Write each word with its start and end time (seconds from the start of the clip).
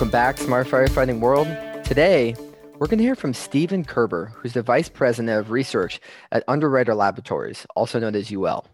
Welcome 0.00 0.12
back, 0.12 0.38
Smart 0.38 0.66
Firefighting 0.66 1.20
World. 1.20 1.46
Today, 1.84 2.34
we're 2.78 2.86
going 2.86 2.96
to 2.96 3.04
hear 3.04 3.14
from 3.14 3.34
Stephen 3.34 3.84
Kerber, 3.84 4.32
who's 4.34 4.54
the 4.54 4.62
Vice 4.62 4.88
President 4.88 5.38
of 5.38 5.50
Research 5.50 6.00
at 6.32 6.42
Underwriter 6.48 6.94
Laboratories, 6.94 7.66
also 7.76 8.00
known 8.00 8.14
as 8.14 8.32
UL. 8.32 8.66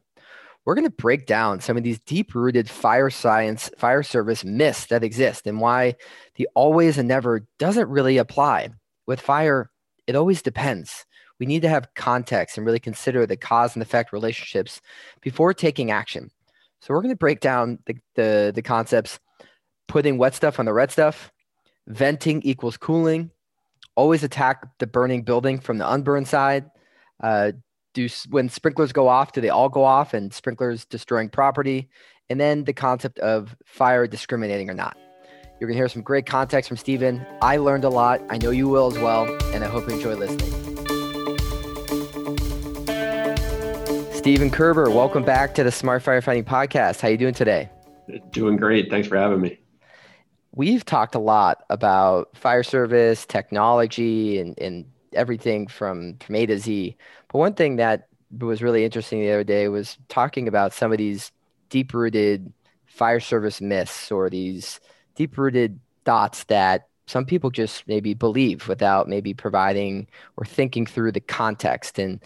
We're 0.64 0.76
going 0.76 0.84
to 0.84 0.90
break 0.90 1.26
down 1.26 1.58
some 1.58 1.76
of 1.76 1.82
these 1.82 1.98
deep 1.98 2.32
rooted 2.32 2.70
fire 2.70 3.10
science, 3.10 3.68
fire 3.76 4.04
service 4.04 4.44
myths 4.44 4.86
that 4.86 5.02
exist 5.02 5.48
and 5.48 5.60
why 5.60 5.96
the 6.36 6.48
always 6.54 6.96
and 6.96 7.08
never 7.08 7.44
doesn't 7.58 7.88
really 7.88 8.18
apply. 8.18 8.68
With 9.08 9.20
fire, 9.20 9.72
it 10.06 10.14
always 10.14 10.42
depends. 10.42 11.06
We 11.40 11.46
need 11.46 11.62
to 11.62 11.68
have 11.68 11.92
context 11.96 12.56
and 12.56 12.64
really 12.64 12.78
consider 12.78 13.26
the 13.26 13.36
cause 13.36 13.74
and 13.74 13.82
effect 13.82 14.12
relationships 14.12 14.80
before 15.22 15.54
taking 15.54 15.90
action. 15.90 16.30
So 16.80 16.94
we're 16.94 17.02
going 17.02 17.14
to 17.14 17.16
break 17.16 17.40
down 17.40 17.80
the, 17.86 17.96
the, 18.14 18.52
the 18.54 18.62
concepts 18.62 19.18
putting 19.88 20.18
wet 20.18 20.34
stuff 20.34 20.58
on 20.58 20.66
the 20.66 20.72
red 20.72 20.90
stuff, 20.90 21.32
venting 21.86 22.42
equals 22.42 22.76
cooling, 22.76 23.30
always 23.94 24.22
attack 24.22 24.66
the 24.78 24.86
burning 24.86 25.22
building 25.22 25.58
from 25.58 25.78
the 25.78 25.90
unburned 25.90 26.28
side. 26.28 26.70
Uh, 27.22 27.52
do 27.94 28.08
when 28.28 28.48
sprinklers 28.48 28.92
go 28.92 29.08
off, 29.08 29.32
do 29.32 29.40
they 29.40 29.48
all 29.48 29.68
go 29.68 29.82
off 29.82 30.12
and 30.12 30.32
sprinklers 30.32 30.84
destroying 30.84 31.30
property? 31.30 31.88
And 32.28 32.38
then 32.38 32.64
the 32.64 32.74
concept 32.74 33.18
of 33.20 33.56
fire 33.64 34.06
discriminating 34.06 34.68
or 34.68 34.74
not. 34.74 34.96
You're 35.58 35.68
gonna 35.68 35.78
hear 35.78 35.88
some 35.88 36.02
great 36.02 36.26
context 36.26 36.68
from 36.68 36.76
Stephen. 36.76 37.24
I 37.40 37.56
learned 37.56 37.84
a 37.84 37.88
lot. 37.88 38.20
I 38.28 38.36
know 38.36 38.50
you 38.50 38.68
will 38.68 38.88
as 38.88 38.98
well, 38.98 39.24
and 39.54 39.64
I 39.64 39.68
hope 39.68 39.88
you 39.88 39.94
enjoy 39.94 40.14
listening. 40.14 40.52
Stephen 44.12 44.50
Kerber, 44.50 44.90
welcome 44.90 45.24
back 45.24 45.54
to 45.54 45.64
the 45.64 45.70
Smart 45.70 46.02
Firefighting 46.02 46.44
Podcast. 46.44 47.00
How 47.00 47.08
you 47.08 47.16
doing 47.16 47.32
today? 47.32 47.70
Doing 48.32 48.56
great. 48.56 48.90
Thanks 48.90 49.08
for 49.08 49.16
having 49.16 49.40
me 49.40 49.58
we've 50.56 50.84
talked 50.84 51.14
a 51.14 51.20
lot 51.20 51.64
about 51.70 52.36
fire 52.36 52.64
service, 52.64 53.24
technology, 53.24 54.40
and, 54.40 54.58
and 54.58 54.86
everything 55.12 55.68
from, 55.68 56.16
from 56.18 56.34
A 56.34 56.46
to 56.46 56.58
Z. 56.58 56.96
But 57.28 57.38
one 57.38 57.54
thing 57.54 57.76
that 57.76 58.08
was 58.36 58.62
really 58.62 58.84
interesting 58.84 59.20
the 59.20 59.30
other 59.30 59.44
day 59.44 59.68
was 59.68 59.96
talking 60.08 60.48
about 60.48 60.72
some 60.72 60.90
of 60.90 60.98
these 60.98 61.30
deep 61.68 61.94
rooted 61.94 62.52
fire 62.86 63.20
service 63.20 63.60
myths 63.60 64.10
or 64.10 64.28
these 64.28 64.80
deep 65.14 65.38
rooted 65.38 65.78
thoughts 66.04 66.44
that 66.44 66.88
some 67.06 67.24
people 67.24 67.50
just 67.50 67.86
maybe 67.86 68.14
believe 68.14 68.66
without 68.66 69.08
maybe 69.08 69.32
providing 69.32 70.06
or 70.36 70.44
thinking 70.44 70.86
through 70.86 71.12
the 71.12 71.20
context 71.20 71.98
and 71.98 72.20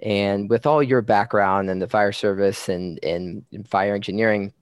and 0.00 0.50
with 0.50 0.66
all 0.66 0.82
your 0.82 1.00
background 1.00 1.70
in 1.70 1.78
the 1.78 1.88
fire 1.88 2.12
service 2.12 2.68
and, 2.68 3.02
and, 3.02 3.42
and 3.50 3.66
fire 3.66 3.94
engineering 3.94 4.52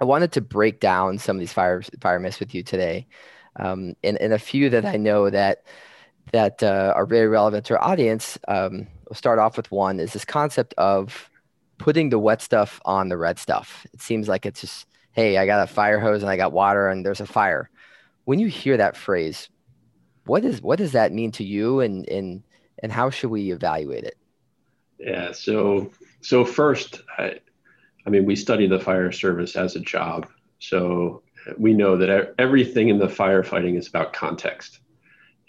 I 0.00 0.04
wanted 0.04 0.32
to 0.32 0.40
break 0.40 0.80
down 0.80 1.18
some 1.18 1.36
of 1.36 1.40
these 1.40 1.52
fire 1.52 1.82
fire 2.00 2.18
myths 2.18 2.40
with 2.40 2.54
you 2.54 2.62
today, 2.62 3.06
um, 3.56 3.94
and, 4.02 4.16
and 4.18 4.32
a 4.32 4.38
few 4.38 4.70
that 4.70 4.84
I 4.84 4.96
know 4.96 5.30
that 5.30 5.64
that 6.32 6.62
uh, 6.62 6.92
are 6.96 7.06
very 7.06 7.28
relevant 7.28 7.66
to 7.66 7.78
our 7.78 7.84
audience. 7.84 8.38
Um, 8.48 8.86
we'll 9.08 9.16
start 9.16 9.38
off 9.38 9.56
with 9.56 9.70
one: 9.70 10.00
is 10.00 10.12
this 10.12 10.24
concept 10.24 10.74
of 10.78 11.30
putting 11.80 12.10
the 12.10 12.18
wet 12.18 12.42
stuff 12.42 12.80
on 12.84 13.08
the 13.08 13.16
red 13.16 13.38
stuff. 13.38 13.86
It 13.94 14.02
seems 14.02 14.28
like 14.28 14.44
it's 14.44 14.60
just, 14.60 14.86
hey, 15.12 15.38
I 15.38 15.46
got 15.46 15.64
a 15.64 15.66
fire 15.66 15.98
hose 15.98 16.22
and 16.22 16.30
I 16.30 16.36
got 16.36 16.52
water 16.52 16.88
and 16.88 17.04
there's 17.04 17.22
a 17.22 17.26
fire. 17.26 17.70
When 18.24 18.38
you 18.38 18.48
hear 18.48 18.76
that 18.76 18.98
phrase, 18.98 19.48
what 20.26 20.44
is 20.44 20.60
what 20.60 20.78
does 20.78 20.92
that 20.92 21.12
mean 21.12 21.32
to 21.32 21.44
you, 21.44 21.80
and 21.80 22.08
and 22.08 22.42
and 22.82 22.92
how 22.92 23.10
should 23.10 23.30
we 23.30 23.50
evaluate 23.50 24.04
it? 24.04 24.16
Yeah. 24.98 25.32
So 25.32 25.90
so 26.20 26.44
first, 26.44 27.02
I, 27.18 27.40
I 28.06 28.10
mean, 28.10 28.24
we 28.24 28.36
study 28.36 28.66
the 28.66 28.80
fire 28.80 29.12
service 29.12 29.56
as 29.56 29.76
a 29.76 29.80
job. 29.80 30.28
So 30.58 31.22
we 31.58 31.72
know 31.72 31.96
that 31.96 32.34
everything 32.38 32.88
in 32.88 32.98
the 32.98 33.06
firefighting 33.06 33.78
is 33.78 33.88
about 33.88 34.12
context. 34.12 34.80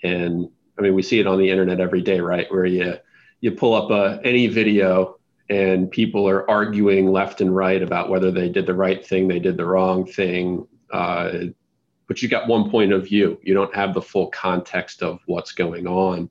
And 0.04 0.50
I 0.78 0.82
mean, 0.82 0.96
we 0.96 1.04
see 1.04 1.20
it 1.20 1.28
on 1.28 1.38
the 1.38 1.50
internet 1.50 1.80
every 1.80 2.02
day, 2.02 2.20
right? 2.20 2.52
Where 2.52 2.66
you, 2.66 2.96
you 3.42 3.52
pull 3.52 3.74
up 3.74 3.92
a, 3.92 4.26
any 4.26 4.48
video 4.48 5.18
and 5.50 5.92
people 5.92 6.28
are 6.30 6.50
arguing 6.50 7.12
left 7.12 7.42
and 7.42 7.56
right 7.56 7.82
about 7.82 8.10
whether 8.10 8.32
they 8.32 8.50
did 8.50 8.66
the 8.66 8.74
right 8.74 9.06
thing, 9.06 9.28
they 9.28 9.40
did 9.40 9.58
the 9.58 9.66
wrong 9.66 10.06
thing. 10.06 10.66
Uh, 10.92 11.32
but 12.08 12.22
you 12.22 12.30
got 12.30 12.48
one 12.48 12.70
point 12.70 12.94
of 12.94 13.06
view. 13.06 13.40
You 13.44 13.54
don't 13.54 13.74
have 13.76 13.94
the 13.94 14.02
full 14.02 14.28
context 14.28 15.04
of 15.04 15.20
what's 15.26 15.52
going 15.52 15.88
on. 15.88 16.30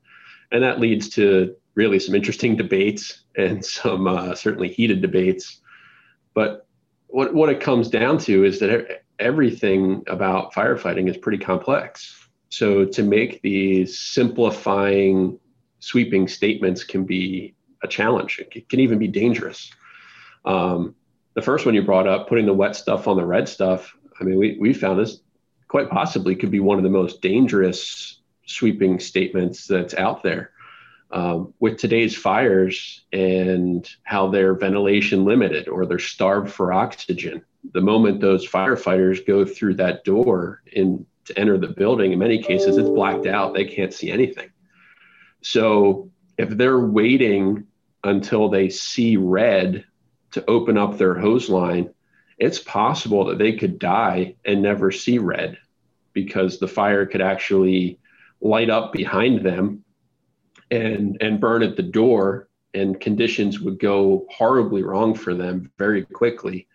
And 0.51 0.63
that 0.63 0.79
leads 0.79 1.09
to 1.09 1.55
really 1.75 1.99
some 1.99 2.15
interesting 2.15 2.55
debates 2.55 3.23
and 3.37 3.63
some 3.79 4.07
uh, 4.07 4.35
certainly 4.35 4.69
heated 4.69 5.01
debates 5.01 5.60
but 6.33 6.67
what, 7.07 7.33
what 7.33 7.49
it 7.49 7.59
comes 7.59 7.89
down 7.89 8.17
to 8.19 8.45
is 8.45 8.59
that 8.59 9.03
everything 9.19 10.03
about 10.07 10.53
firefighting 10.53 11.09
is 11.09 11.17
pretty 11.17 11.37
complex. 11.37 12.27
So 12.49 12.85
to 12.85 13.03
make 13.03 13.41
these 13.41 13.99
simplifying, 13.99 15.39
sweeping 15.79 16.27
statements 16.27 16.83
can 16.83 17.05
be 17.05 17.55
a 17.83 17.87
challenge. 17.87 18.39
It 18.39 18.69
can 18.69 18.79
even 18.79 18.99
be 18.99 19.07
dangerous. 19.07 19.71
Um, 20.45 20.95
the 21.33 21.41
first 21.41 21.65
one 21.65 21.75
you 21.75 21.81
brought 21.81 22.07
up, 22.07 22.27
putting 22.27 22.45
the 22.45 22.53
wet 22.53 22.75
stuff 22.75 23.07
on 23.07 23.17
the 23.17 23.25
red 23.25 23.47
stuff, 23.47 23.95
I 24.19 24.23
mean, 24.23 24.37
we, 24.37 24.57
we 24.59 24.73
found 24.73 24.99
this 24.99 25.19
quite 25.67 25.89
possibly 25.89 26.35
could 26.35 26.51
be 26.51 26.59
one 26.59 26.77
of 26.77 26.83
the 26.83 26.89
most 26.89 27.21
dangerous 27.21 28.19
sweeping 28.45 28.99
statements 28.99 29.65
that's 29.65 29.93
out 29.93 30.21
there 30.21 30.51
um, 31.11 31.53
with 31.59 31.77
today's 31.77 32.15
fires 32.15 33.01
and 33.11 33.89
how 34.03 34.29
they're 34.29 34.55
ventilation 34.55 35.25
limited 35.25 35.67
or 35.67 35.85
they're 35.85 35.99
starved 35.99 36.51
for 36.51 36.71
oxygen. 36.71 37.43
The 37.73 37.81
moment 37.81 38.21
those 38.21 38.47
firefighters 38.47 39.25
go 39.25 39.45
through 39.45 39.75
that 39.75 40.03
door 40.03 40.61
in 40.71 41.05
to 41.25 41.37
enter 41.37 41.57
the 41.57 41.67
building, 41.67 42.11
in 42.11 42.19
many 42.19 42.41
cases 42.41 42.77
it's 42.77 42.89
blacked 42.89 43.27
out. 43.27 43.53
They 43.53 43.65
can't 43.65 43.93
see 43.93 44.09
anything. 44.09 44.49
So 45.41 46.09
if 46.37 46.49
they're 46.49 46.79
waiting 46.79 47.67
until 48.03 48.49
they 48.49 48.69
see 48.69 49.17
red 49.17 49.85
to 50.31 50.43
open 50.49 50.77
up 50.77 50.97
their 50.97 51.13
hose 51.13 51.49
line, 51.49 51.93
it's 52.39 52.57
possible 52.57 53.25
that 53.25 53.37
they 53.37 53.53
could 53.53 53.77
die 53.77 54.35
and 54.43 54.61
never 54.63 54.91
see 54.91 55.19
red 55.19 55.57
because 56.13 56.57
the 56.57 56.67
fire 56.67 57.05
could 57.05 57.21
actually 57.21 57.99
light 58.41 58.69
up 58.71 58.91
behind 58.91 59.45
them 59.45 59.83
and 60.71 61.17
and 61.21 61.39
burn 61.39 61.63
at 61.63 61.75
the 61.75 61.83
door 61.83 62.47
and 62.73 62.99
conditions 62.99 63.59
would 63.59 63.79
go 63.79 64.25
horribly 64.29 64.81
wrong 64.81 65.13
for 65.13 65.33
them 65.33 65.71
very 65.77 66.05
quickly. 66.05 66.67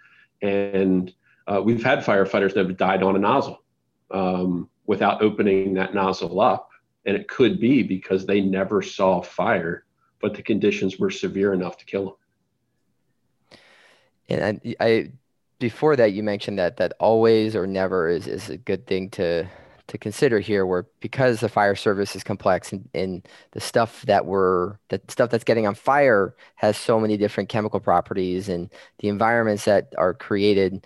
And 0.42 1.12
uh, 1.46 1.62
we've 1.64 1.82
had 1.82 2.00
firefighters 2.00 2.54
that 2.54 2.66
have 2.66 2.76
died 2.76 3.02
on 3.02 3.16
a 3.16 3.18
nozzle 3.18 3.62
um, 4.10 4.68
without 4.84 5.22
opening 5.22 5.74
that 5.74 5.94
nozzle 5.94 6.38
up. 6.40 6.68
And 7.06 7.16
it 7.16 7.28
could 7.28 7.58
be 7.58 7.82
because 7.82 8.26
they 8.26 8.42
never 8.42 8.82
saw 8.82 9.22
fire 9.22 9.86
but 10.20 10.34
the 10.34 10.42
conditions 10.42 10.98
were 10.98 11.10
severe 11.10 11.52
enough 11.52 11.76
to 11.78 11.84
kill 11.84 12.04
them. 12.04 13.58
And 14.28 14.60
I, 14.64 14.74
I 14.80 15.12
before 15.58 15.96
that 15.96 16.12
you 16.12 16.22
mentioned 16.22 16.58
that 16.58 16.76
that 16.78 16.94
always 16.98 17.54
or 17.54 17.66
never 17.66 18.08
is, 18.08 18.26
is 18.26 18.50
a 18.50 18.56
good 18.56 18.86
thing 18.86 19.10
to 19.10 19.46
to 19.88 19.98
consider 19.98 20.40
here 20.40 20.66
where 20.66 20.86
because 21.00 21.40
the 21.40 21.48
fire 21.48 21.76
service 21.76 22.16
is 22.16 22.24
complex 22.24 22.72
and, 22.72 22.88
and 22.92 23.28
the 23.52 23.60
stuff 23.60 24.02
that 24.02 24.26
we're 24.26 24.76
the 24.88 25.00
stuff 25.08 25.30
that's 25.30 25.44
getting 25.44 25.66
on 25.66 25.74
fire 25.74 26.34
has 26.56 26.76
so 26.76 26.98
many 26.98 27.16
different 27.16 27.48
chemical 27.48 27.78
properties 27.78 28.48
and 28.48 28.70
the 28.98 29.08
environments 29.08 29.64
that 29.64 29.92
are 29.96 30.12
created 30.12 30.84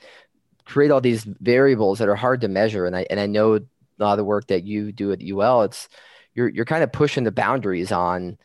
create 0.70 0.90
all 0.90 1.00
these 1.00 1.24
variables 1.24 1.98
that 1.98 2.08
are 2.08 2.14
hard 2.14 2.40
to 2.42 2.48
measure. 2.48 2.86
And 2.86 2.96
I 2.96 3.06
and 3.10 3.18
I 3.18 3.26
know 3.26 3.56
a 3.56 3.60
lot 3.98 4.12
of 4.12 4.18
the 4.18 4.24
work 4.24 4.46
that 4.48 4.64
you 4.64 4.92
do 4.92 5.12
at 5.12 5.22
UL 5.22 5.62
it's 5.62 5.88
you're 6.34 6.48
you're 6.48 6.64
kind 6.64 6.82
of 6.82 6.92
pushing 6.92 7.24
the 7.24 7.32
boundaries 7.32 7.92
on 7.92 8.38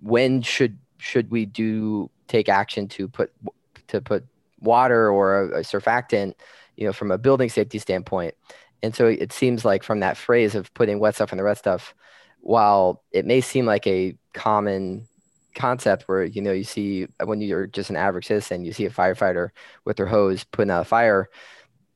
when 0.00 0.42
should 0.42 0.78
should 0.98 1.30
we 1.30 1.46
do 1.46 2.10
take 2.26 2.48
action 2.48 2.88
to 2.88 3.08
put 3.08 3.32
to 3.88 4.00
put 4.00 4.24
water 4.60 5.10
or 5.10 5.42
a, 5.42 5.60
a 5.60 5.60
surfactant 5.60 6.34
you 6.76 6.86
know 6.86 6.92
from 6.92 7.10
a 7.10 7.18
building 7.18 7.48
safety 7.48 7.78
standpoint 7.78 8.34
and 8.82 8.94
so 8.94 9.06
it 9.06 9.32
seems 9.32 9.64
like 9.64 9.82
from 9.82 10.00
that 10.00 10.16
phrase 10.16 10.54
of 10.54 10.72
putting 10.74 11.00
wet 11.00 11.14
stuff 11.14 11.32
in 11.32 11.38
the 11.38 11.44
red 11.44 11.58
stuff, 11.58 11.94
while 12.40 13.02
it 13.12 13.26
may 13.26 13.40
seem 13.40 13.66
like 13.66 13.86
a 13.86 14.14
common 14.32 15.06
concept 15.54 16.04
where 16.06 16.24
you 16.24 16.40
know 16.40 16.52
you 16.52 16.62
see 16.62 17.06
when 17.24 17.40
you're 17.40 17.66
just 17.66 17.90
an 17.90 17.96
average 17.96 18.26
citizen, 18.26 18.64
you 18.64 18.72
see 18.72 18.84
a 18.84 18.90
firefighter 18.90 19.50
with 19.84 19.96
their 19.96 20.06
hose 20.06 20.44
putting 20.44 20.70
out 20.70 20.82
a 20.82 20.84
fire. 20.84 21.28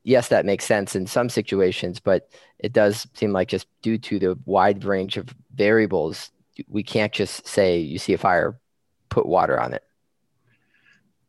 Yes, 0.03 0.27
that 0.27 0.45
makes 0.45 0.65
sense 0.65 0.95
in 0.97 1.07
some 1.07 1.29
situations, 1.29 1.99
but 2.01 2.29
it 2.59 2.73
does 2.73 3.07
seem 3.13 3.31
like 3.31 3.47
just 3.47 3.67
due 3.81 3.97
to 3.99 4.19
the 4.19 4.37
wide 4.45 4.83
range 4.83 5.15
of 5.15 5.33
variables, 5.55 6.29
we 6.67 6.83
can't 6.83 7.13
just 7.13 7.47
say 7.47 7.79
you 7.79 7.97
see 7.97 8.11
a 8.11 8.17
fire, 8.17 8.59
put 9.07 9.25
water 9.25 9.57
on 9.57 9.73
it. 9.73 9.83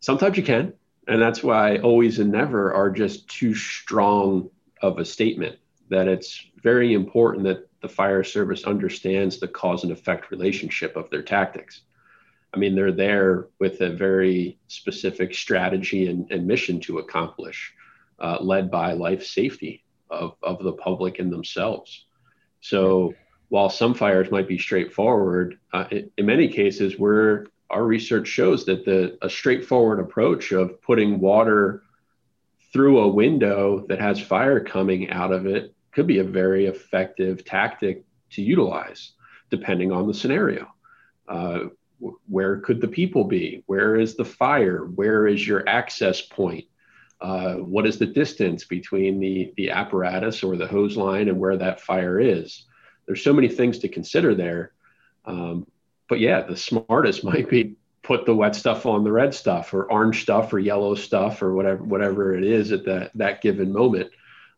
Sometimes 0.01 0.37
you 0.37 0.43
can, 0.43 0.73
and 1.07 1.23
that's 1.23 1.43
why 1.43 1.79
always 1.79 2.19
and 2.19 2.33
never 2.33 2.75
are 2.75 2.91
just 2.91 3.29
too 3.29 3.55
strong 3.55 4.51
of 4.85 4.99
a 4.99 5.05
statement 5.05 5.57
that 5.89 6.09
it's 6.09 6.47
very 6.63 6.93
important 6.93 7.45
that 7.45 7.69
the 7.81 7.89
fire 7.89 8.23
service 8.23 8.65
understands 8.65 9.39
the 9.39 9.49
cause 9.49 9.83
and 9.83 9.93
effect 9.93 10.31
relationship 10.31 10.95
of 10.97 11.09
their 11.09 11.23
tactics. 11.23 11.83
I 12.53 12.59
mean, 12.59 12.75
they're 12.75 12.93
there 12.93 13.49
with 13.59 13.81
a 13.81 13.91
very 13.91 14.59
specific 14.69 15.35
strategy 15.35 16.09
and, 16.09 16.31
and 16.31 16.47
mission 16.47 16.81
to 16.81 16.99
accomplish, 16.99 17.73
uh, 18.19 18.39
led 18.41 18.71
by 18.71 18.93
life 18.93 19.25
safety 19.25 19.85
of, 20.11 20.37
of 20.43 20.63
the 20.63 20.73
public 20.73 21.19
and 21.19 21.33
themselves. 21.33 22.05
So 22.61 23.15
while 23.49 23.71
some 23.71 23.95
fires 23.95 24.31
might 24.31 24.49
be 24.49 24.59
straightforward, 24.59 25.59
uh, 25.73 25.87
in, 25.91 26.11
in 26.19 26.27
many 26.27 26.49
cases, 26.49 26.99
where 26.99 27.47
our 27.71 27.85
research 27.85 28.29
shows 28.29 28.67
that 28.67 28.85
the 28.85 29.19
a 29.23 29.31
straightforward 29.31 29.99
approach 29.99 30.53
of 30.53 30.81
putting 30.83 31.21
water 31.21 31.83
through 32.75 32.99
a 32.99 33.09
window 33.09 33.87
that 33.89 34.01
has 34.01 34.21
fire 34.21 34.59
coming 34.59 35.09
out 35.11 35.33
of 35.33 35.47
it 35.47 35.73
could 35.93 36.09
be 36.09 36.19
a 36.19 36.25
very 36.25 36.67
effective 36.67 37.45
tactic 37.45 38.03
to 38.31 38.43
utilize, 38.43 39.13
depending 39.49 39.93
on 39.93 40.09
the 40.09 40.13
scenario. 40.13 40.67
Uh, 41.29 41.61
where 42.29 42.59
could 42.59 42.81
the 42.81 42.89
people 42.89 43.25
be? 43.25 43.63
Where 43.67 43.95
is 43.95 44.17
the 44.17 44.25
fire? 44.25 44.87
Where 44.87 45.29
is 45.29 45.47
your 45.47 45.67
access 45.69 46.21
point? 46.21 46.65
Uh, 47.21 47.55
what 47.55 47.87
is 47.87 47.97
the 47.97 48.07
distance 48.07 48.65
between 48.65 49.21
the, 49.21 49.55
the 49.57 49.71
apparatus 49.71 50.43
or 50.43 50.57
the 50.57 50.67
hose 50.67 50.97
line 50.97 51.29
and 51.29 51.39
where 51.39 51.57
that 51.57 51.81
fire 51.81 52.19
is? 52.19 52.65
There's 53.07 53.23
so 53.23 53.33
many 53.33 53.49
things 53.49 53.79
to 53.79 53.89
consider 53.89 54.35
there. 54.35 54.73
Um, 55.25 55.69
but 56.09 56.19
yeah, 56.19 56.43
the 56.43 56.57
smartest 56.57 57.23
might 57.25 57.49
be 57.49 57.77
put 58.05 58.27
the 58.27 58.35
wet 58.35 58.55
stuff 58.55 58.87
on 58.87 59.03
the 59.03 59.11
red 59.11 59.35
stuff 59.35 59.75
or 59.75 59.91
orange 59.91 60.23
stuff 60.23 60.53
or 60.53 60.61
yellow 60.61 60.95
stuff 60.95 61.43
or 61.43 61.55
whatever 61.55 61.83
whatever 61.83 62.35
it 62.37 62.45
is 62.45 62.71
at 62.71 62.85
that 62.85 63.11
that 63.17 63.43
given 63.43 63.73
moment. 63.73 64.11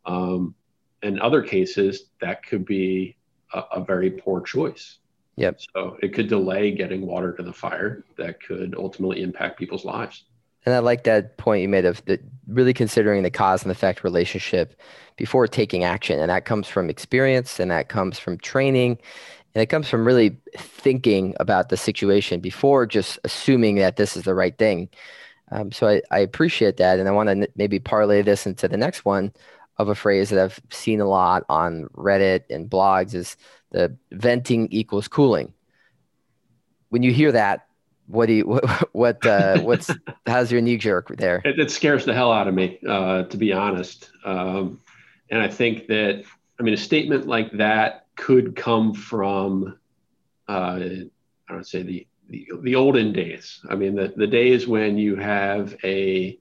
Um, 0.05 0.55
in 1.03 1.21
other 1.21 1.43
cases, 1.43 2.11
that 2.21 2.45
could 2.45 2.67
be 2.67 3.17
a, 3.55 3.63
a 3.73 3.85
very 3.85 4.11
poor 4.11 4.41
choice. 4.43 4.99
Yep. 5.37 5.61
So 5.75 5.97
it 6.03 6.15
could 6.15 6.29
delay 6.29 6.73
getting 6.73 7.07
water 7.07 7.33
to 7.33 7.43
the 7.43 7.53
fire 7.53 8.05
that 8.17 8.43
could 8.43 8.75
ultimately 8.77 9.23
impact 9.23 9.59
people's 9.59 9.85
lives. 9.85 10.25
And 10.65 10.75
I 10.75 10.81
like 10.81 11.05
that 11.05 11.37
point 11.37 11.63
you 11.63 11.69
made 11.69 11.85
of 11.85 12.05
the, 12.07 12.19
really 12.49 12.75
considering 12.75 13.23
the 13.23 13.31
cause 13.31 13.63
and 13.63 13.71
effect 13.71 14.03
relationship 14.03 14.81
before 15.17 15.47
taking 15.47 15.85
action. 15.85 16.19
And 16.19 16.29
that 16.31 16.45
comes 16.45 16.67
from 16.67 16.91
experience 16.91 17.61
and 17.61 17.71
that 17.71 17.89
comes 17.89 18.19
from 18.19 18.39
training. 18.39 18.99
And 19.57 19.63
it 19.63 19.69
comes 19.69 19.89
from 19.89 20.07
really 20.07 20.37
thinking 20.59 21.35
about 21.41 21.71
the 21.71 21.79
situation 21.79 22.41
before 22.41 22.85
just 22.85 23.19
assuming 23.25 23.77
that 23.77 23.97
this 23.97 24.15
is 24.15 24.25
the 24.25 24.35
right 24.35 24.55
thing. 24.59 24.91
Um, 25.51 25.73
so 25.73 25.89
I, 25.89 26.03
I 26.11 26.19
appreciate 26.19 26.77
that. 26.77 26.99
And 26.99 27.09
I 27.09 27.13
want 27.13 27.31
to 27.31 27.49
maybe 27.57 27.79
parlay 27.79 28.21
this 28.21 28.47
into 28.47 28.69
the 28.69 28.77
next 28.77 29.07
one 29.07 29.33
of 29.79 29.89
a 29.89 29.95
phrase 29.95 30.29
that 30.29 30.45
I've 30.45 30.61
seen 30.71 31.01
a 31.01 31.07
lot 31.07 31.45
on 31.49 31.87
Reddit 31.97 32.43
and 32.51 32.69
blogs 32.69 33.15
is 33.15 33.39
the 33.71 33.97
venting 34.13 34.69
equals 34.73 35.09
cooling. 35.09 35.55
When 36.91 37.03
you 37.03 37.15
hear 37.15 37.33
that, 37.33 37.67
what 38.09 38.27
do 38.27 38.35
you 38.35 38.45
what 38.45 38.95
what 38.95 39.25
uh, 39.25 39.63
what's 39.63 39.91
how's 40.27 40.53
your 40.53 40.61
knee 40.61 40.77
jerk 40.77 41.17
there? 41.17 41.41
It, 41.47 41.59
it, 41.59 41.71
scares 41.71 42.05
the 42.05 42.13
hell 42.13 42.31
out 42.31 42.47
of 42.47 42.53
me, 42.53 42.79
uh, 42.87 43.23
to 43.23 43.37
be 43.39 43.55
honest. 43.55 44.11
Um, 44.23 44.83
and 45.31 45.41
I 45.41 45.49
think 45.49 45.87
that 45.87 46.25
I 46.61 46.63
mean 46.63 46.75
a 46.75 46.77
statement 46.77 47.27
like 47.27 47.53
that 47.53 48.06
could 48.17 48.57
come 48.57 48.95
from 48.95 49.79
uh, 50.49 50.81
I 51.49 51.53
don't 51.53 51.67
say 51.67 51.83
the, 51.83 52.07
the 52.29 52.49
the 52.63 52.75
olden 52.75 53.13
days. 53.13 53.61
I 53.69 53.77
mean 53.77 53.95
the 53.95 54.13
the 54.17 54.27
days 54.27 54.67
when 54.67 54.99
you 54.99 55.17
have 55.17 55.77
a 55.85 56.39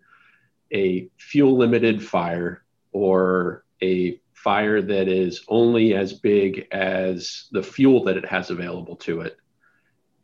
a 0.73 1.09
fuel 1.17 1.57
limited 1.57 2.03
fire 2.03 2.63
or 2.91 3.65
a 3.83 4.19
fire 4.33 4.81
that 4.81 5.07
is 5.07 5.43
only 5.47 5.95
as 5.95 6.13
big 6.13 6.67
as 6.71 7.47
the 7.51 7.63
fuel 7.63 8.03
that 8.05 8.17
it 8.17 8.25
has 8.25 8.49
available 8.49 8.95
to 8.95 9.21
it 9.21 9.37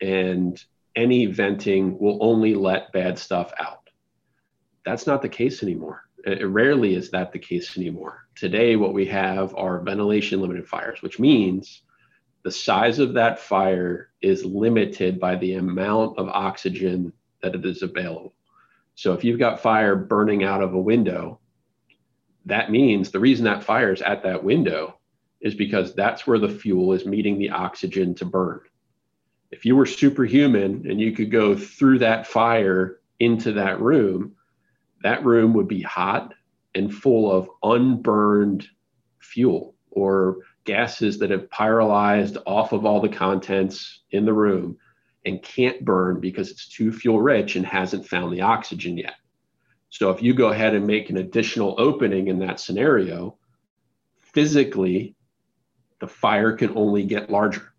and 0.00 0.62
any 0.96 1.26
venting 1.26 1.98
will 1.98 2.18
only 2.20 2.54
let 2.54 2.92
bad 2.92 3.18
stuff 3.18 3.52
out. 3.58 3.88
That's 4.84 5.06
not 5.06 5.22
the 5.22 5.28
case 5.28 5.62
anymore. 5.62 6.01
It 6.24 6.46
rarely 6.46 6.94
is 6.94 7.10
that 7.10 7.32
the 7.32 7.38
case 7.38 7.76
anymore. 7.76 8.26
Today, 8.36 8.76
what 8.76 8.94
we 8.94 9.06
have 9.06 9.54
are 9.56 9.80
ventilation 9.80 10.40
limited 10.40 10.68
fires, 10.68 11.02
which 11.02 11.18
means 11.18 11.82
the 12.44 12.50
size 12.50 12.98
of 12.98 13.14
that 13.14 13.40
fire 13.40 14.10
is 14.20 14.44
limited 14.44 15.18
by 15.18 15.36
the 15.36 15.54
amount 15.54 16.18
of 16.18 16.28
oxygen 16.28 17.12
that 17.42 17.54
it 17.54 17.64
is 17.66 17.82
available. 17.82 18.34
So 18.94 19.14
if 19.14 19.24
you've 19.24 19.38
got 19.38 19.60
fire 19.60 19.96
burning 19.96 20.44
out 20.44 20.62
of 20.62 20.74
a 20.74 20.80
window, 20.80 21.40
that 22.46 22.70
means 22.70 23.10
the 23.10 23.20
reason 23.20 23.44
that 23.46 23.64
fire 23.64 23.92
is 23.92 24.02
at 24.02 24.22
that 24.22 24.44
window 24.44 24.98
is 25.40 25.54
because 25.54 25.94
that's 25.94 26.26
where 26.26 26.38
the 26.38 26.48
fuel 26.48 26.92
is 26.92 27.04
meeting 27.04 27.38
the 27.38 27.50
oxygen 27.50 28.14
to 28.16 28.24
burn 28.24 28.60
if 29.52 29.66
you 29.66 29.76
were 29.76 29.86
superhuman 29.86 30.86
and 30.88 31.00
you 31.00 31.12
could 31.12 31.30
go 31.30 31.54
through 31.54 31.98
that 31.98 32.26
fire 32.26 33.00
into 33.20 33.52
that 33.52 33.80
room, 33.80 34.34
that 35.02 35.24
room 35.24 35.52
would 35.54 35.68
be 35.68 35.82
hot 35.82 36.34
and 36.74 36.94
full 36.94 37.30
of 37.30 37.50
unburned 37.62 38.66
fuel 39.20 39.74
or 39.90 40.38
gases 40.64 41.18
that 41.18 41.30
have 41.30 41.48
pyrolyzed 41.50 42.36
off 42.46 42.72
of 42.72 42.86
all 42.86 43.00
the 43.00 43.08
contents 43.08 44.02
in 44.10 44.24
the 44.24 44.32
room 44.32 44.76
and 45.24 45.42
can't 45.42 45.84
burn 45.84 46.20
because 46.20 46.50
it's 46.50 46.68
too 46.68 46.92
fuel 46.92 47.20
rich 47.20 47.56
and 47.56 47.66
hasn't 47.66 48.06
found 48.06 48.32
the 48.32 48.40
oxygen 48.40 48.96
yet. 48.96 49.14
So 49.90 50.10
if 50.10 50.22
you 50.22 50.34
go 50.34 50.48
ahead 50.48 50.74
and 50.74 50.86
make 50.86 51.10
an 51.10 51.18
additional 51.18 51.74
opening 51.78 52.28
in 52.28 52.38
that 52.38 52.60
scenario, 52.60 53.36
physically, 54.20 55.14
the 56.00 56.08
fire 56.08 56.56
can 56.56 56.76
only 56.76 57.04
get 57.04 57.30
larger 57.30 57.72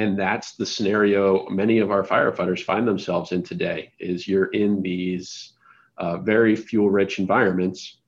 and 0.00 0.18
that's 0.18 0.54
the 0.54 0.64
scenario 0.66 1.46
many 1.50 1.78
of 1.78 1.90
our 1.90 2.02
firefighters 2.02 2.64
find 2.64 2.88
themselves 2.88 3.32
in 3.32 3.42
today 3.42 3.92
is 3.98 4.26
you're 4.26 4.46
in 4.46 4.80
these 4.82 5.52
uh, 6.00 6.18
very 6.18 6.56
fuel 6.56 6.90
rich 6.90 7.18
environments 7.18 7.98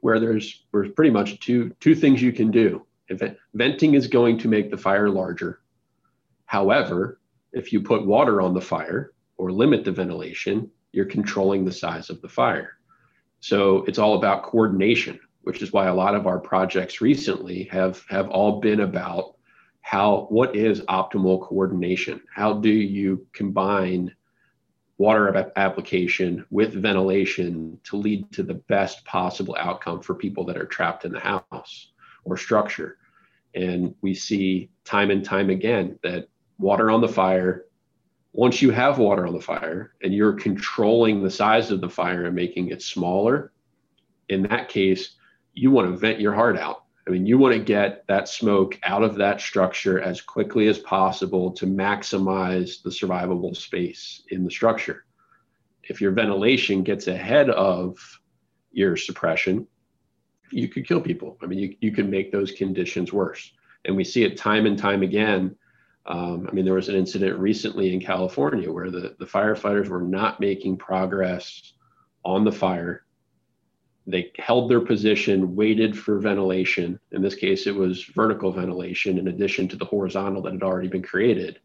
where 0.00 0.20
there's, 0.20 0.64
there's 0.72 0.92
pretty 0.92 1.10
much 1.10 1.40
two 1.40 1.74
two 1.80 1.94
things 1.94 2.22
you 2.22 2.32
can 2.32 2.50
do. 2.50 2.86
Venting 3.54 3.94
is 3.94 4.06
going 4.06 4.38
to 4.38 4.48
make 4.48 4.70
the 4.70 4.76
fire 4.76 5.10
larger. 5.10 5.60
However 6.46 7.20
if 7.52 7.72
you 7.72 7.80
put 7.80 8.06
water 8.06 8.40
on 8.40 8.52
the 8.52 8.60
fire 8.60 9.12
or 9.36 9.50
limit 9.50 9.84
the 9.84 9.92
ventilation 9.92 10.70
you're 10.92 11.04
controlling 11.04 11.64
the 11.64 11.72
size 11.72 12.10
of 12.10 12.20
the 12.20 12.28
fire. 12.28 12.78
So 13.40 13.84
it's 13.84 13.98
all 13.98 14.14
about 14.14 14.44
coordination 14.44 15.18
which 15.44 15.62
is 15.62 15.72
why 15.72 15.86
a 15.86 15.94
lot 15.94 16.14
of 16.14 16.26
our 16.26 16.38
projects 16.38 17.00
recently 17.00 17.64
have 17.64 18.04
have 18.08 18.28
all 18.28 18.60
been 18.60 18.80
about 18.80 19.36
how 19.82 20.26
what 20.30 20.56
is 20.56 20.80
optimal 20.82 21.42
coordination? 21.42 22.20
How 22.34 22.54
do 22.54 22.70
you 22.70 23.26
combine 23.32 24.14
water 24.98 25.52
application 25.56 26.44
with 26.50 26.72
ventilation 26.72 27.78
to 27.84 27.96
lead 27.96 28.30
to 28.32 28.42
the 28.42 28.54
best 28.54 29.04
possible 29.04 29.56
outcome 29.58 30.00
for 30.00 30.14
people 30.14 30.44
that 30.44 30.56
are 30.56 30.66
trapped 30.66 31.04
in 31.04 31.12
the 31.12 31.20
house 31.20 31.92
or 32.24 32.36
structure. 32.36 32.98
And 33.54 33.94
we 34.02 34.14
see 34.14 34.70
time 34.84 35.10
and 35.10 35.24
time 35.24 35.50
again 35.50 35.98
that 36.02 36.28
water 36.58 36.90
on 36.90 37.00
the 37.00 37.08
fire 37.08 37.66
once 38.32 38.60
you 38.60 38.70
have 38.70 38.98
water 38.98 39.26
on 39.26 39.32
the 39.32 39.40
fire 39.40 39.94
and 40.02 40.12
you're 40.12 40.32
controlling 40.32 41.22
the 41.22 41.30
size 41.30 41.70
of 41.70 41.80
the 41.80 41.88
fire 41.88 42.26
and 42.26 42.34
making 42.34 42.68
it 42.68 42.82
smaller 42.82 43.52
in 44.28 44.42
that 44.42 44.68
case 44.68 45.16
you 45.52 45.70
want 45.70 45.88
to 45.88 45.96
vent 45.96 46.20
your 46.20 46.34
heart 46.34 46.58
out 46.58 46.83
I 47.06 47.10
mean, 47.10 47.26
you 47.26 47.36
want 47.36 47.54
to 47.54 47.60
get 47.60 48.06
that 48.06 48.28
smoke 48.28 48.78
out 48.82 49.02
of 49.02 49.16
that 49.16 49.40
structure 49.40 50.00
as 50.00 50.22
quickly 50.22 50.68
as 50.68 50.78
possible 50.78 51.52
to 51.52 51.66
maximize 51.66 52.82
the 52.82 52.90
survivable 52.90 53.54
space 53.54 54.22
in 54.30 54.42
the 54.42 54.50
structure. 54.50 55.04
If 55.82 56.00
your 56.00 56.12
ventilation 56.12 56.82
gets 56.82 57.06
ahead 57.06 57.50
of 57.50 57.98
your 58.72 58.96
suppression, 58.96 59.66
you 60.50 60.68
could 60.68 60.88
kill 60.88 61.00
people. 61.00 61.36
I 61.42 61.46
mean, 61.46 61.58
you, 61.58 61.76
you 61.80 61.92
can 61.92 62.08
make 62.08 62.32
those 62.32 62.52
conditions 62.52 63.12
worse. 63.12 63.52
And 63.84 63.96
we 63.96 64.04
see 64.04 64.24
it 64.24 64.38
time 64.38 64.64
and 64.64 64.78
time 64.78 65.02
again. 65.02 65.56
Um, 66.06 66.46
I 66.48 66.52
mean, 66.54 66.64
there 66.64 66.74
was 66.74 66.88
an 66.88 66.96
incident 66.96 67.38
recently 67.38 67.92
in 67.92 68.00
California 68.00 68.72
where 68.72 68.90
the, 68.90 69.14
the 69.18 69.26
firefighters 69.26 69.88
were 69.88 70.00
not 70.00 70.40
making 70.40 70.78
progress 70.78 71.74
on 72.24 72.44
the 72.44 72.52
fire 72.52 73.03
they 74.06 74.32
held 74.38 74.70
their 74.70 74.80
position, 74.80 75.56
waited 75.56 75.98
for 75.98 76.18
ventilation. 76.18 77.00
In 77.12 77.22
this 77.22 77.34
case, 77.34 77.66
it 77.66 77.74
was 77.74 78.04
vertical 78.04 78.52
ventilation 78.52 79.18
in 79.18 79.28
addition 79.28 79.66
to 79.68 79.76
the 79.76 79.84
horizontal 79.84 80.42
that 80.42 80.52
had 80.52 80.62
already 80.62 80.88
been 80.88 81.02
created. 81.02 81.60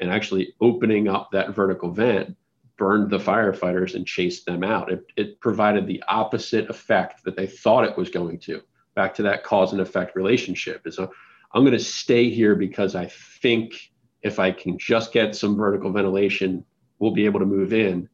And 0.00 0.10
actually 0.10 0.54
opening 0.60 1.08
up 1.08 1.30
that 1.32 1.54
vertical 1.54 1.90
vent 1.90 2.36
burned 2.76 3.10
the 3.10 3.18
firefighters 3.18 3.94
and 3.94 4.06
chased 4.06 4.46
them 4.46 4.64
out. 4.64 4.90
It, 4.90 5.04
it 5.16 5.40
provided 5.40 5.86
the 5.86 6.02
opposite 6.08 6.70
effect 6.70 7.24
that 7.24 7.36
they 7.36 7.46
thought 7.46 7.84
it 7.84 7.96
was 7.96 8.10
going 8.10 8.38
to. 8.40 8.62
Back 8.94 9.14
to 9.14 9.22
that 9.24 9.44
cause 9.44 9.72
and 9.72 9.80
effect 9.80 10.16
relationship 10.16 10.82
is 10.86 10.98
I'm 10.98 11.62
going 11.62 11.72
to 11.72 11.78
stay 11.78 12.30
here 12.30 12.54
because 12.54 12.94
I 12.94 13.06
think 13.06 13.74
if 14.22 14.38
I 14.38 14.52
can 14.52 14.78
just 14.78 15.12
get 15.12 15.34
some 15.34 15.56
vertical 15.56 15.92
ventilation, 15.92 16.64
we'll 16.98 17.12
be 17.12 17.24
able 17.24 17.40
to 17.40 17.46
move 17.46 17.72
in. 17.72 18.08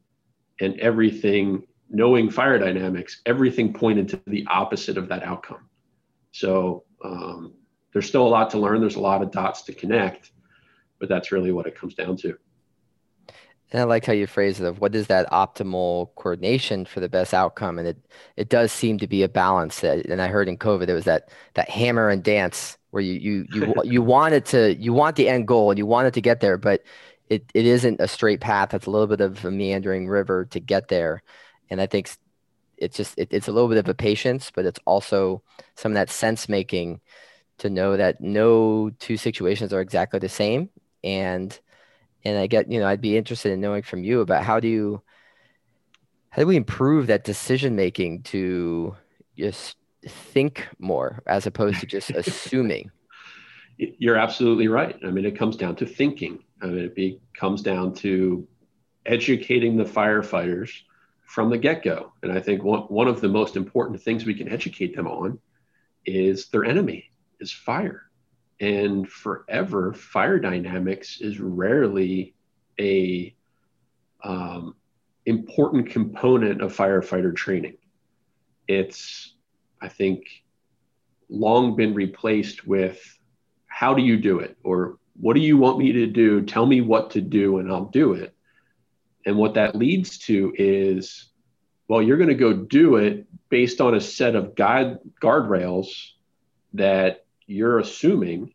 And 0.60 0.78
everything 0.80 1.64
knowing 1.90 2.30
fire 2.30 2.58
dynamics, 2.58 3.20
everything 3.26 3.72
pointed 3.72 4.08
to 4.08 4.20
the 4.26 4.46
opposite 4.48 4.98
of 4.98 5.08
that 5.08 5.22
outcome. 5.22 5.68
So 6.32 6.84
um, 7.04 7.54
there's 7.92 8.06
still 8.06 8.26
a 8.26 8.28
lot 8.28 8.50
to 8.50 8.58
learn. 8.58 8.80
There's 8.80 8.96
a 8.96 9.00
lot 9.00 9.22
of 9.22 9.30
dots 9.30 9.62
to 9.62 9.72
connect, 9.72 10.32
but 10.98 11.08
that's 11.08 11.32
really 11.32 11.52
what 11.52 11.66
it 11.66 11.74
comes 11.74 11.94
down 11.94 12.16
to. 12.18 12.36
And 13.70 13.82
I 13.82 13.84
like 13.84 14.06
how 14.06 14.14
you 14.14 14.26
phrase 14.26 14.60
it 14.60 14.66
of 14.66 14.80
what 14.80 14.94
is 14.94 15.08
that 15.08 15.30
optimal 15.30 16.08
coordination 16.14 16.86
for 16.86 17.00
the 17.00 17.08
best 17.08 17.34
outcome. 17.34 17.78
And 17.78 17.88
it 17.88 17.98
it 18.36 18.48
does 18.48 18.72
seem 18.72 18.98
to 18.98 19.06
be 19.06 19.22
a 19.22 19.28
balance. 19.28 19.80
That, 19.80 20.06
and 20.06 20.22
I 20.22 20.28
heard 20.28 20.48
in 20.48 20.56
COVID 20.56 20.86
there 20.86 20.94
was 20.94 21.04
that 21.04 21.30
that 21.54 21.68
hammer 21.68 22.08
and 22.08 22.22
dance 22.22 22.78
where 22.90 23.02
you 23.02 23.12
you 23.12 23.46
you 23.52 23.74
you 23.84 24.02
want 24.14 24.32
it 24.32 24.46
to 24.46 24.74
you 24.76 24.94
want 24.94 25.16
the 25.16 25.28
end 25.28 25.46
goal 25.46 25.70
and 25.70 25.76
you 25.76 25.84
want 25.84 26.06
it 26.06 26.14
to 26.14 26.22
get 26.22 26.40
there, 26.40 26.56
but 26.56 26.82
it, 27.28 27.44
it 27.52 27.66
isn't 27.66 28.00
a 28.00 28.08
straight 28.08 28.40
path. 28.40 28.72
It's 28.72 28.86
a 28.86 28.90
little 28.90 29.06
bit 29.06 29.20
of 29.20 29.44
a 29.44 29.50
meandering 29.50 30.08
river 30.08 30.46
to 30.46 30.60
get 30.60 30.88
there. 30.88 31.22
And 31.70 31.80
I 31.80 31.86
think 31.86 32.10
it's 32.76 32.96
just 32.96 33.14
it, 33.18 33.28
it's 33.30 33.48
a 33.48 33.52
little 33.52 33.68
bit 33.68 33.78
of 33.78 33.88
a 33.88 33.94
patience, 33.94 34.50
but 34.54 34.64
it's 34.64 34.80
also 34.84 35.42
some 35.74 35.92
of 35.92 35.94
that 35.94 36.10
sense 36.10 36.48
making 36.48 37.00
to 37.58 37.68
know 37.68 37.96
that 37.96 38.20
no 38.20 38.90
two 38.98 39.16
situations 39.16 39.72
are 39.72 39.80
exactly 39.80 40.18
the 40.18 40.28
same. 40.28 40.70
And 41.02 41.58
and 42.24 42.38
I 42.38 42.46
get, 42.46 42.70
you 42.70 42.80
know, 42.80 42.86
I'd 42.86 43.00
be 43.00 43.16
interested 43.16 43.52
in 43.52 43.60
knowing 43.60 43.82
from 43.82 44.02
you 44.04 44.20
about 44.20 44.44
how 44.44 44.60
do 44.60 44.68
you, 44.68 45.02
how 46.30 46.42
do 46.42 46.46
we 46.46 46.56
improve 46.56 47.06
that 47.06 47.24
decision 47.24 47.76
making 47.76 48.22
to 48.24 48.96
just 49.36 49.76
think 50.06 50.68
more 50.78 51.22
as 51.26 51.46
opposed 51.46 51.80
to 51.80 51.86
just 51.86 52.10
assuming? 52.14 52.90
You're 53.76 54.16
absolutely 54.16 54.68
right. 54.68 54.98
I 55.06 55.10
mean, 55.10 55.24
it 55.24 55.38
comes 55.38 55.56
down 55.56 55.76
to 55.76 55.86
thinking. 55.86 56.40
I 56.60 56.66
mean, 56.66 56.84
it 56.84 56.94
be, 56.94 57.20
comes 57.34 57.62
down 57.62 57.94
to 57.94 58.46
educating 59.06 59.76
the 59.76 59.84
firefighters 59.84 60.70
from 61.28 61.50
the 61.50 61.58
get 61.58 61.82
go. 61.82 62.14
And 62.22 62.32
I 62.32 62.40
think 62.40 62.64
one, 62.64 62.80
one 62.84 63.06
of 63.06 63.20
the 63.20 63.28
most 63.28 63.54
important 63.54 64.00
things 64.00 64.24
we 64.24 64.34
can 64.34 64.48
educate 64.48 64.96
them 64.96 65.06
on 65.06 65.38
is 66.06 66.48
their 66.48 66.64
enemy, 66.64 67.12
is 67.38 67.52
fire. 67.52 68.10
And 68.60 69.06
forever 69.06 69.92
fire 69.92 70.38
dynamics 70.38 71.20
is 71.20 71.38
rarely 71.38 72.34
a 72.80 73.36
um, 74.24 74.74
important 75.26 75.90
component 75.90 76.62
of 76.62 76.74
firefighter 76.74 77.36
training. 77.36 77.76
It's 78.66 79.34
i 79.80 79.88
think 79.88 80.24
long 81.28 81.76
been 81.76 81.94
replaced 81.94 82.66
with 82.66 83.00
how 83.66 83.94
do 83.94 84.02
you 84.02 84.16
do 84.16 84.40
it? 84.40 84.56
or 84.64 84.98
what 85.20 85.34
do 85.34 85.40
you 85.40 85.56
want 85.56 85.78
me 85.78 85.92
to 85.92 86.06
do? 86.06 86.42
Tell 86.42 86.66
me 86.66 86.80
what 86.80 87.10
to 87.12 87.20
do 87.20 87.58
and 87.58 87.70
i'll 87.70 87.84
do 87.84 88.14
it 88.14 88.34
and 89.28 89.36
what 89.36 89.54
that 89.54 89.76
leads 89.76 90.16
to 90.16 90.54
is 90.56 91.26
well 91.86 92.00
you're 92.00 92.16
going 92.16 92.30
to 92.30 92.34
go 92.34 92.54
do 92.54 92.96
it 92.96 93.26
based 93.50 93.80
on 93.82 93.94
a 93.94 94.00
set 94.00 94.34
of 94.34 94.54
guide 94.54 94.98
guardrails 95.22 96.12
that 96.72 97.26
you're 97.46 97.78
assuming 97.78 98.54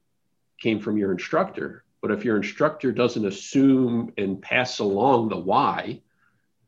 came 0.59 0.79
from 0.79 0.97
your 0.97 1.11
instructor. 1.11 1.83
But 2.01 2.11
if 2.11 2.25
your 2.25 2.37
instructor 2.37 2.91
doesn't 2.91 3.25
assume 3.25 4.13
and 4.17 4.41
pass 4.41 4.79
along 4.79 5.29
the 5.29 5.37
why, 5.37 6.01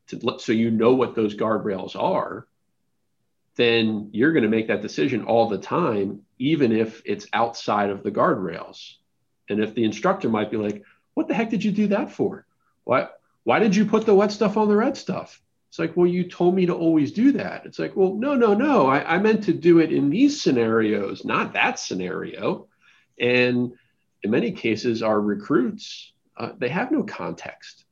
to, 0.08 0.38
so 0.38 0.52
you 0.52 0.70
know 0.70 0.94
what 0.94 1.14
those 1.14 1.34
guardrails 1.34 1.96
are, 1.96 2.46
then 3.56 4.10
you're 4.12 4.32
going 4.32 4.44
to 4.44 4.48
make 4.48 4.68
that 4.68 4.82
decision 4.82 5.24
all 5.24 5.48
the 5.48 5.58
time, 5.58 6.22
even 6.38 6.72
if 6.72 7.02
it's 7.04 7.26
outside 7.32 7.90
of 7.90 8.02
the 8.02 8.10
guardrails. 8.10 8.94
And 9.48 9.62
if 9.62 9.74
the 9.74 9.84
instructor 9.84 10.28
might 10.28 10.50
be 10.50 10.58
like, 10.58 10.82
"What 11.14 11.26
the 11.26 11.34
heck 11.34 11.50
did 11.50 11.64
you 11.64 11.72
do 11.72 11.88
that 11.88 12.12
for? 12.12 12.46
Why 12.84 13.08
why 13.46 13.60
did 13.60 13.76
you 13.76 13.86
put 13.86 14.04
the 14.04 14.14
wet 14.14 14.32
stuff 14.32 14.56
on 14.56 14.68
the 14.68 14.76
red 14.76 14.96
stuff?" 14.96 15.40
It's 15.68 15.78
like, 15.78 15.96
well, 15.96 16.06
you 16.06 16.24
told 16.24 16.54
me 16.54 16.66
to 16.66 16.74
always 16.74 17.12
do 17.12 17.32
that. 17.32 17.66
It's 17.66 17.78
like, 17.78 17.94
well, 17.94 18.14
no, 18.14 18.34
no, 18.34 18.54
no. 18.54 18.86
I, 18.86 19.16
I 19.16 19.18
meant 19.18 19.44
to 19.44 19.52
do 19.52 19.78
it 19.80 19.92
in 19.92 20.08
these 20.08 20.40
scenarios, 20.40 21.24
not 21.24 21.52
that 21.52 21.78
scenario. 21.78 22.68
And 23.20 23.72
in 24.22 24.30
many 24.30 24.52
cases, 24.52 25.02
our 25.02 25.20
recruits, 25.20 26.12
uh, 26.36 26.52
they 26.56 26.70
have 26.70 26.90
no 26.90 27.02
context. 27.02 27.84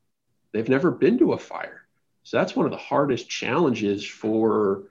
They've 0.52 0.68
never 0.68 0.90
been 0.90 1.18
to 1.18 1.34
a 1.34 1.38
fire. 1.38 1.82
So 2.23 2.38
that's 2.38 2.56
one 2.56 2.64
of 2.64 2.73
the 2.73 2.78
hardest 2.78 3.28
challenges 3.28 4.02
for 4.02 4.84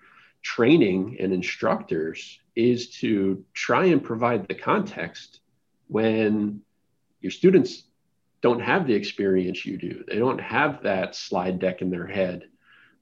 training 0.44 1.18
and 1.20 1.34
instructors 1.34 2.40
is 2.56 2.92
to 3.00 3.44
try 3.54 3.86
and 3.86 4.04
provide 4.04 4.48
the 4.48 4.54
context 4.56 5.40
when 5.88 6.62
your 7.22 7.32
students 7.32 7.86
don't 8.44 8.60
have 8.60 8.86
the 8.86 8.94
experience 8.94 9.66
you 9.66 9.78
do. 9.78 10.04
They 10.06 10.20
don't 10.20 10.42
have 10.42 10.84
that 10.84 11.16
slide 11.16 11.60
deck 11.60 11.82
in 11.82 11.90
their 11.90 12.06
head. 12.06 12.44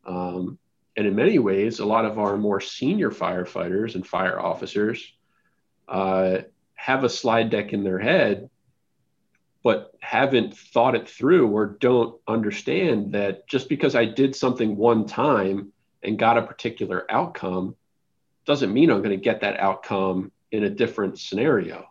Um, 0.06 0.60
and 0.96 1.08
in 1.08 1.16
many 1.16 1.40
ways, 1.40 1.80
a 1.80 1.86
lot 1.86 2.06
of 2.06 2.20
our 2.20 2.38
more 2.38 2.62
senior 2.62 3.10
firefighters 3.10 3.96
and 3.96 4.06
fire 4.06 4.40
officers 4.40 5.12
uh, 5.88 6.38
have 6.76 7.04
a 7.04 7.10
slide 7.10 7.50
deck 7.50 7.74
in 7.74 7.84
their 7.84 7.98
head, 7.98 8.52
but 9.64 9.92
haven't 10.00 10.56
thought 10.56 10.96
it 10.96 11.10
through 11.10 11.48
or 11.48 11.66
don't 11.66 12.22
understand 12.28 13.14
that 13.14 13.48
just 13.48 13.68
because 13.68 13.96
I 13.96 14.06
did 14.06 14.36
something 14.36 14.78
one 14.78 15.08
time 15.08 15.74
and 16.04 16.20
got 16.20 16.38
a 16.38 16.44
particular 16.44 17.06
outcome 17.10 17.76
doesn't 18.46 18.74
mean 18.74 18.92
I'm 18.92 19.02
going 19.02 19.10
to 19.18 19.18
get 19.18 19.42
that 19.42 19.60
outcome 19.60 20.32
in 20.52 20.66
a 20.66 20.70
different 20.70 21.18
scenario. 21.18 21.88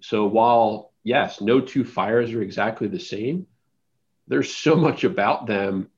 So 0.00 0.26
while, 0.26 0.89
yes, 1.02 1.40
no 1.40 1.60
two 1.60 1.84
fires 1.84 2.32
are 2.32 2.42
exactly 2.42 2.88
the 2.88 3.00
same, 3.00 3.46
there's 4.28 4.54
so 4.54 4.76
much 4.76 5.04
about 5.04 5.46
them 5.46 5.88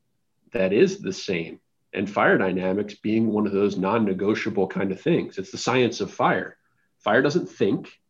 that 0.52 0.72
is 0.72 1.00
the 1.00 1.12
same. 1.12 1.60
And 1.92 2.10
fire 2.10 2.38
dynamics 2.38 2.94
being 2.94 3.28
one 3.28 3.46
of 3.46 3.52
those 3.52 3.76
non-negotiable 3.76 4.68
kind 4.68 4.92
of 4.92 5.00
things. 5.00 5.36
It's 5.36 5.50
the 5.50 5.58
science 5.58 6.00
of 6.00 6.10
fire. 6.10 6.56
Fire 7.00 7.20
doesn't 7.20 7.50
think. 7.50 8.00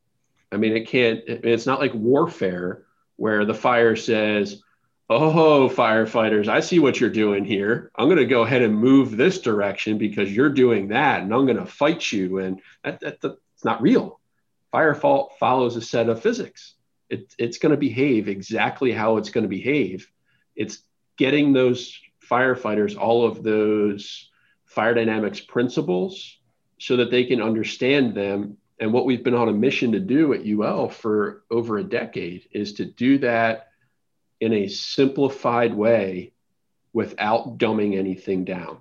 I 0.53 0.59
mean 0.59 0.77
it 0.77 0.87
can't 0.87 1.21
it's 1.27 1.67
not 1.67 1.81
like 1.81 1.95
warfare 1.95 2.85
where 3.17 3.45
the 3.45 3.55
fire 3.55 3.97
says 3.97 4.63
oh 5.09 5.69
firefighters 5.69 6.49
i 6.49 6.61
see 6.61 6.79
what 6.79 7.01
you're 7.01 7.11
doing 7.11 7.45
here. 7.45 7.91
I'm 7.97 8.07
going 8.07 8.19
to 8.19 8.27
go 8.27 8.43
ahead 8.43 8.63
and 8.63 8.77
move 8.77 9.17
this 9.17 9.41
direction 9.41 9.97
because 9.99 10.31
you're 10.31 10.51
doing 10.51 10.89
that 10.89 11.23
and 11.23 11.33
i'm 11.35 11.47
going 11.47 11.57
to 11.57 11.67
fight 11.67 12.13
you. 12.13 12.39
And 12.39 12.61
that, 12.85 13.01
that, 13.01 13.21
that's 13.23 13.65
not 13.65 13.83
real. 13.83 14.21
Fire 14.71 14.95
fault 14.95 15.35
follows 15.41 15.75
a 15.77 15.81
set 15.81 16.09
of 16.09 16.23
physics 16.23 16.75
it, 17.13 17.35
it's 17.39 17.59
going 17.59 17.71
to 17.71 17.79
behave 17.79 18.29
exactly 18.29 18.91
how 18.91 19.17
it's 19.19 19.31
going 19.31 19.45
to 19.45 19.49
behave 19.49 20.11
it's 20.57 20.79
getting 21.17 21.53
those 21.53 21.99
firefighters 22.29 22.97
all 22.97 23.25
of 23.25 23.43
those 23.43 24.31
fire 24.65 24.95
dynamics 24.95 25.41
principles 25.41 26.39
so 26.79 26.97
that 26.97 27.11
they 27.11 27.25
can 27.25 27.41
understand 27.41 28.15
them. 28.15 28.57
And 28.81 28.93
what 28.93 29.07
we've 29.07 29.23
been 29.23 29.35
on 29.35 29.49
a 29.49 29.53
mission 29.53 29.93
to 29.93 30.01
do 30.01 30.33
at 30.33 30.47
UL 30.47 30.89
for 30.89 31.45
over 31.51 31.79
a 31.79 31.85
decade 31.85 32.49
is 32.53 32.75
to 32.75 32.85
do 32.85 33.19
that 33.19 33.69
in 34.41 34.53
a 34.53 34.69
simplified 34.69 35.75
way 35.75 36.33
without 36.93 37.59
dumbing 37.59 37.97
anything 37.97 38.45
down, 38.45 38.79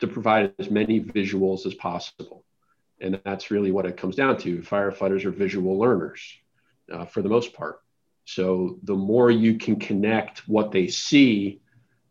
to 0.00 0.06
provide 0.06 0.52
as 0.58 0.70
many 0.70 1.00
visuals 1.00 1.66
as 1.66 1.74
possible. 1.74 2.44
And 3.00 3.20
that's 3.24 3.50
really 3.50 3.70
what 3.70 3.86
it 3.86 3.96
comes 3.96 4.16
down 4.16 4.38
to. 4.38 4.58
Firefighters 4.58 5.24
are 5.24 5.30
visual 5.30 5.78
learners 5.78 6.20
uh, 6.92 7.04
for 7.04 7.22
the 7.22 7.28
most 7.28 7.52
part. 7.52 7.80
So 8.24 8.78
the 8.82 8.94
more 8.94 9.30
you 9.30 9.56
can 9.56 9.76
connect 9.76 10.48
what 10.48 10.70
they 10.70 10.88
see 10.88 11.60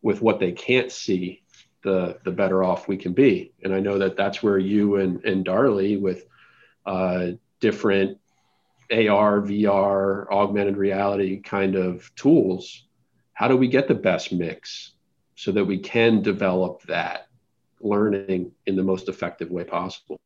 with 0.02 0.22
what 0.22 0.40
they 0.40 0.52
can't 0.52 0.92
see, 0.92 1.44
the 1.84 2.18
the 2.24 2.32
better 2.32 2.64
off 2.64 2.88
we 2.88 2.98
can 2.98 3.14
be. 3.14 3.54
And 3.64 3.74
I 3.74 3.80
know 3.80 4.00
that 4.00 4.18
that's 4.18 4.42
where 4.42 4.58
you 4.58 4.96
and 4.96 5.24
and 5.26 5.46
Darley 5.46 5.98
with 5.98 6.26
uh, 6.86 7.32
different 7.60 8.18
AR, 8.92 9.42
VR, 9.42 10.28
augmented 10.32 10.78
reality 10.78 11.42
kind 11.42 11.76
of 11.76 12.14
tools. 12.16 12.88
How 13.34 13.48
do 13.48 13.58
we 13.58 13.68
get 13.68 13.88
the 13.88 13.96
best 13.96 14.32
mix 14.32 14.94
so 15.36 15.52
that 15.52 15.66
we 15.66 15.78
can 15.78 16.22
develop 16.22 16.82
that 16.84 17.28
learning 17.80 18.52
in 18.66 18.76
the 18.76 18.84
most 18.84 19.10
effective 19.10 19.52
way 19.52 19.64
possible? 19.64 20.18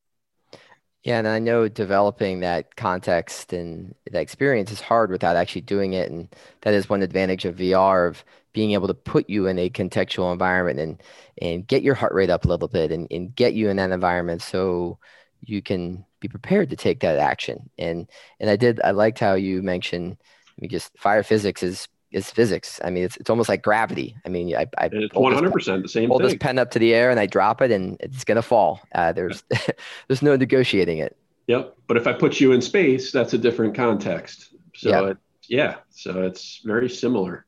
Yeah, 1.02 1.18
and 1.18 1.26
I 1.26 1.40
know 1.40 1.66
developing 1.68 2.40
that 2.40 2.76
context 2.76 3.52
and 3.52 3.94
that 4.10 4.20
experience 4.20 4.70
is 4.70 4.80
hard 4.80 5.10
without 5.10 5.34
actually 5.36 5.62
doing 5.62 5.94
it. 5.94 6.10
And 6.10 6.28
that 6.60 6.74
is 6.74 6.88
one 6.88 7.02
advantage 7.02 7.44
of 7.44 7.56
VR 7.56 8.06
of 8.06 8.24
being 8.52 8.72
able 8.72 8.86
to 8.86 8.94
put 8.94 9.28
you 9.28 9.46
in 9.48 9.58
a 9.58 9.68
contextual 9.70 10.32
environment 10.32 10.78
and 10.78 11.02
and 11.40 11.66
get 11.66 11.82
your 11.82 11.94
heart 11.96 12.12
rate 12.12 12.30
up 12.30 12.44
a 12.44 12.48
little 12.48 12.68
bit 12.68 12.92
and, 12.92 13.08
and 13.10 13.34
get 13.34 13.54
you 13.54 13.68
in 13.68 13.78
that 13.78 13.90
environment 13.90 14.42
so 14.42 14.98
you 15.40 15.60
can 15.62 16.04
be 16.20 16.28
prepared 16.28 16.70
to 16.70 16.76
take 16.76 17.00
that 17.00 17.18
action. 17.18 17.68
And 17.78 18.08
and 18.38 18.48
I 18.50 18.54
did 18.56 18.80
I 18.84 18.92
liked 18.92 19.18
how 19.18 19.34
you 19.34 19.60
mentioned 19.62 20.16
I 20.20 20.54
mean 20.60 20.70
just 20.70 20.96
fire 20.98 21.24
physics 21.24 21.62
is 21.64 21.88
is 22.12 22.30
physics. 22.30 22.80
I 22.84 22.90
mean, 22.90 23.04
it's, 23.04 23.16
it's 23.16 23.30
almost 23.30 23.48
like 23.48 23.62
gravity. 23.62 24.16
I 24.24 24.28
mean, 24.28 24.54
I, 24.54 24.66
I 24.78 24.90
it's 24.92 25.14
100% 25.14 25.82
the 25.82 25.88
same 25.88 26.08
hold 26.08 26.22
this 26.22 26.36
pen 26.38 26.58
up 26.58 26.70
to 26.72 26.78
the 26.78 26.94
air 26.94 27.10
and 27.10 27.18
I 27.18 27.26
drop 27.26 27.62
it 27.62 27.70
and 27.70 27.96
it's 28.00 28.24
going 28.24 28.36
to 28.36 28.42
fall. 28.42 28.80
Uh, 28.94 29.12
there's, 29.12 29.42
there's 30.08 30.22
no 30.22 30.36
negotiating 30.36 30.98
it. 30.98 31.16
Yep. 31.46 31.76
But 31.86 31.96
if 31.96 32.06
I 32.06 32.12
put 32.12 32.40
you 32.40 32.52
in 32.52 32.60
space, 32.62 33.12
that's 33.12 33.32
a 33.32 33.38
different 33.38 33.74
context. 33.74 34.54
So 34.76 34.88
yep. 34.88 35.10
it, 35.12 35.18
yeah, 35.48 35.76
so 35.90 36.22
it's 36.22 36.60
very 36.64 36.88
similar. 36.88 37.46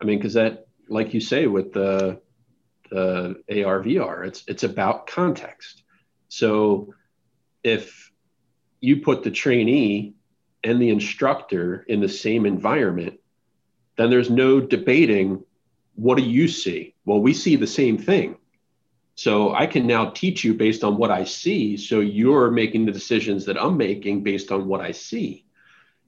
I 0.00 0.04
mean, 0.04 0.20
cause 0.20 0.34
that, 0.34 0.66
like 0.88 1.14
you 1.14 1.20
say, 1.20 1.46
with 1.46 1.72
the, 1.72 2.20
the 2.90 3.36
AR 3.64 3.82
VR, 3.82 4.26
it's, 4.26 4.44
it's 4.48 4.64
about 4.64 5.06
context. 5.06 5.82
So 6.28 6.94
if 7.62 8.10
you 8.80 9.00
put 9.00 9.22
the 9.22 9.30
trainee 9.30 10.14
and 10.64 10.80
the 10.80 10.90
instructor 10.90 11.84
in 11.88 12.00
the 12.00 12.08
same 12.08 12.46
environment, 12.46 13.20
then 13.96 14.10
there's 14.10 14.30
no 14.30 14.60
debating 14.60 15.44
what 15.96 16.18
do 16.18 16.24
you 16.24 16.46
see? 16.46 16.94
Well, 17.04 17.20
we 17.20 17.32
see 17.34 17.56
the 17.56 17.66
same 17.66 17.98
thing. 17.98 18.36
So 19.14 19.54
I 19.54 19.66
can 19.66 19.86
now 19.86 20.10
teach 20.10 20.44
you 20.44 20.52
based 20.52 20.84
on 20.84 20.98
what 20.98 21.10
I 21.10 21.24
see. 21.24 21.78
So 21.78 22.00
you're 22.00 22.50
making 22.50 22.84
the 22.84 22.92
decisions 22.92 23.46
that 23.46 23.60
I'm 23.60 23.78
making 23.78 24.22
based 24.22 24.52
on 24.52 24.68
what 24.68 24.82
I 24.82 24.92
see. 24.92 25.46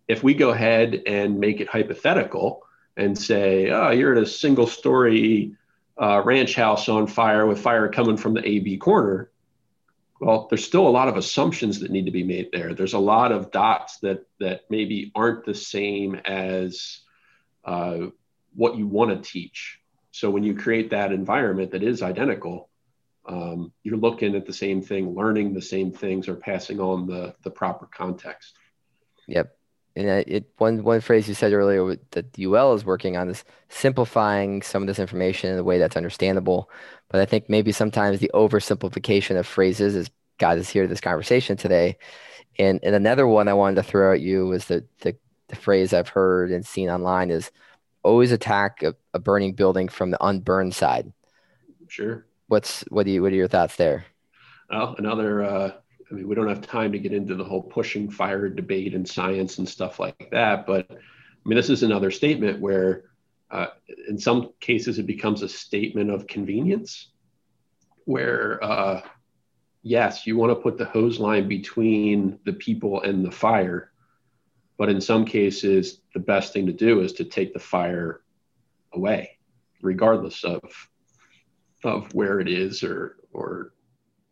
If 0.07 0.23
we 0.23 0.35
go 0.35 0.50
ahead 0.50 1.02
and 1.07 1.40
make 1.40 1.61
it 1.61 1.68
hypothetical 1.68 2.62
and 2.97 3.16
say, 3.16 3.71
oh, 3.71 3.90
you're 3.90 4.14
at 4.14 4.23
a 4.23 4.26
single 4.26 4.66
story 4.66 5.57
uh, 6.00 6.23
ranch 6.25 6.54
house 6.54 6.88
on 6.88 7.07
fire 7.07 7.47
with 7.47 7.61
fire 7.61 7.88
coming 7.88 8.18
from 8.18 8.35
the 8.35 8.47
AB 8.47 8.76
corner, 8.76 9.30
well, 10.21 10.47
there's 10.50 10.64
still 10.64 10.87
a 10.87 10.90
lot 10.90 11.09
of 11.09 11.16
assumptions 11.16 11.80
that 11.80 11.90
need 11.90 12.07
to 12.07 12.11
be 12.11 12.25
made 12.25 12.50
there. 12.52 12.75
There's 12.75 12.92
a 12.92 12.99
lot 12.99 13.33
of 13.33 13.50
dots 13.50 13.99
that 14.00 14.26
that 14.40 14.62
maybe 14.68 15.12
aren't 15.14 15.45
the 15.45 15.54
same 15.54 16.16
as 16.16 17.00
uh, 17.68 18.06
what 18.54 18.76
you 18.76 18.87
want 18.87 19.10
to 19.10 19.30
teach. 19.30 19.78
So 20.10 20.30
when 20.30 20.42
you 20.42 20.54
create 20.54 20.90
that 20.90 21.12
environment 21.12 21.72
that 21.72 21.82
is 21.82 22.02
identical, 22.02 22.70
um, 23.28 23.72
you're 23.82 23.98
looking 23.98 24.34
at 24.34 24.46
the 24.46 24.54
same 24.54 24.80
thing, 24.80 25.14
learning 25.14 25.52
the 25.52 25.60
same 25.60 25.92
things, 25.92 26.28
or 26.28 26.34
passing 26.34 26.80
on 26.80 27.06
the 27.06 27.34
the 27.44 27.50
proper 27.50 27.87
context. 27.87 28.54
Yep. 29.26 29.54
And 29.96 30.08
it 30.08 30.50
one 30.56 30.82
one 30.82 31.02
phrase 31.02 31.28
you 31.28 31.34
said 31.34 31.52
earlier 31.52 31.98
that 32.12 32.38
UL 32.38 32.72
is 32.72 32.87
working 32.87 33.18
on 33.18 33.28
is 33.28 33.44
simplifying 33.68 34.62
some 34.62 34.82
of 34.82 34.87
this 34.87 34.98
information 34.98 35.52
in 35.52 35.58
a 35.58 35.64
way 35.64 35.78
that's 35.78 35.96
understandable. 35.96 36.70
But 37.10 37.20
I 37.20 37.26
think 37.26 37.50
maybe 37.50 37.72
sometimes 37.72 38.18
the 38.18 38.30
oversimplification 38.32 39.37
of 39.37 39.46
phrases 39.46 39.94
has 39.94 40.10
got 40.38 40.56
us 40.56 40.70
here 40.70 40.84
to 40.84 40.88
this 40.88 41.02
conversation 41.02 41.58
today. 41.58 41.98
And 42.58 42.80
and 42.82 42.94
another 42.94 43.26
one 43.26 43.46
I 43.46 43.54
wanted 43.54 43.76
to 43.76 43.82
throw 43.82 44.14
at 44.14 44.22
you 44.22 44.46
was 44.46 44.64
the 44.64 44.87
the, 45.02 45.16
the 45.48 45.56
phrase 45.56 45.92
I've 45.92 46.08
heard 46.08 46.50
and 46.50 46.64
seen 46.64 46.88
online 46.88 47.30
is 47.30 47.50
always 48.02 48.32
attack 48.32 48.82
a, 48.82 48.94
a 49.12 49.18
burning 49.18 49.54
building 49.54 49.88
from 49.88 50.10
the 50.10 50.24
unburned 50.24 50.74
side. 50.74 51.12
Sure. 51.88 52.26
What's 52.46 52.82
what 52.88 53.04
do 53.04 53.12
you 53.12 53.22
what 53.22 53.32
are 53.32 53.36
your 53.36 53.48
thoughts 53.48 53.76
there? 53.76 54.04
Well, 54.70 54.94
another 54.98 55.42
uh, 55.42 55.72
I 56.10 56.14
mean, 56.14 56.28
we 56.28 56.34
don't 56.34 56.48
have 56.48 56.62
time 56.62 56.92
to 56.92 56.98
get 56.98 57.12
into 57.12 57.34
the 57.34 57.44
whole 57.44 57.62
pushing 57.62 58.10
fire 58.10 58.48
debate 58.48 58.94
and 58.94 59.06
science 59.06 59.58
and 59.58 59.68
stuff 59.68 59.98
like 59.98 60.28
that, 60.30 60.66
but 60.66 60.86
I 60.90 61.48
mean, 61.48 61.56
this 61.56 61.70
is 61.70 61.82
another 61.82 62.10
statement 62.10 62.60
where, 62.60 63.04
uh, 63.50 63.68
in 64.08 64.18
some 64.18 64.50
cases, 64.60 64.98
it 64.98 65.06
becomes 65.06 65.42
a 65.42 65.48
statement 65.48 66.10
of 66.10 66.26
convenience, 66.26 67.08
where 68.04 68.62
uh, 68.62 69.02
yes, 69.82 70.26
you 70.26 70.36
want 70.36 70.50
to 70.50 70.56
put 70.56 70.76
the 70.76 70.84
hose 70.84 71.18
line 71.18 71.48
between 71.48 72.38
the 72.44 72.52
people 72.52 73.02
and 73.02 73.24
the 73.24 73.30
fire, 73.30 73.88
but 74.78 74.88
in 74.88 75.00
some 75.00 75.25
cases, 75.25 76.00
the 76.14 76.20
best 76.20 76.52
thing 76.52 76.66
to 76.66 76.73
do 76.73 77.00
is 77.00 77.12
to 77.14 77.25
take 77.25 77.52
the 77.52 77.58
fire 77.58 78.23
away, 78.92 79.38
regardless 79.82 80.44
of 80.44 80.62
of 81.85 82.12
where 82.14 82.40
it 82.40 82.49
is 82.49 82.82
or 82.82 83.16
or 83.32 83.73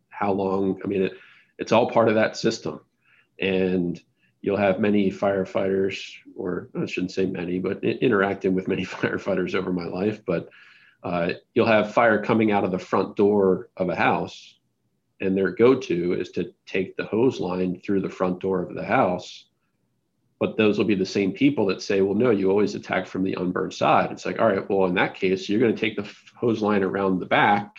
how 0.09 0.33
long. 0.33 0.81
I 0.85 0.87
mean, 0.87 1.03
it, 1.03 1.13
it's 1.59 1.73
all 1.73 1.91
part 1.91 2.09
of 2.09 2.15
that 2.15 2.37
system, 2.37 2.81
and 3.41 4.01
you'll 4.41 4.57
have 4.57 4.81
many 4.81 5.11
firefighters, 5.11 6.13
or 6.37 6.71
I 6.81 6.87
shouldn't 6.87 7.13
say 7.13 7.27
many, 7.27 7.59
but 7.59 7.83
interacting 7.83 8.55
with 8.55 8.69
many 8.69 8.85
firefighters 8.87 9.55
over 9.55 9.73
my 9.73 9.87
life, 9.87 10.25
but 10.25 10.49
uh, 11.03 11.33
you'll 11.55 11.67
have 11.67 11.93
fire 11.93 12.23
coming 12.23 12.53
out 12.53 12.65
of 12.65 12.71
the 12.71 12.79
front 12.79 13.17
door 13.17 13.69
of 13.77 13.89
a 13.89 13.97
house 13.97 14.57
and 15.21 15.37
their 15.37 15.51
go-to 15.51 16.13
is 16.15 16.31
to 16.31 16.53
take 16.67 16.97
the 16.97 17.05
hose 17.05 17.41
line 17.41 17.81
through 17.81 18.01
the 18.01 18.09
front 18.09 18.41
door 18.41 18.63
of 18.63 18.75
the 18.75 18.85
house 18.85 19.47
but 20.39 20.57
those 20.57 20.79
will 20.79 20.85
be 20.85 20.95
the 20.95 21.07
same 21.07 21.33
people 21.33 21.67
that 21.67 21.83
say 21.83 22.01
well 22.01 22.15
no 22.15 22.31
you 22.31 22.51
always 22.51 22.75
attack 22.75 23.07
from 23.07 23.23
the 23.23 23.35
unburned 23.35 23.75
side. 23.75 24.13
It's 24.13 24.27
like 24.27 24.39
all 24.39 24.49
right 24.49 24.69
well 24.69 24.87
in 24.87 24.95
that 24.95 25.15
case 25.15 25.49
you're 25.49 25.61
going 25.61 25.75
to 25.75 25.81
take 25.81 25.97
the 25.97 26.09
hose 26.35 26.63
line 26.63 26.83
around 26.83 27.19
the 27.19 27.27
back 27.27 27.77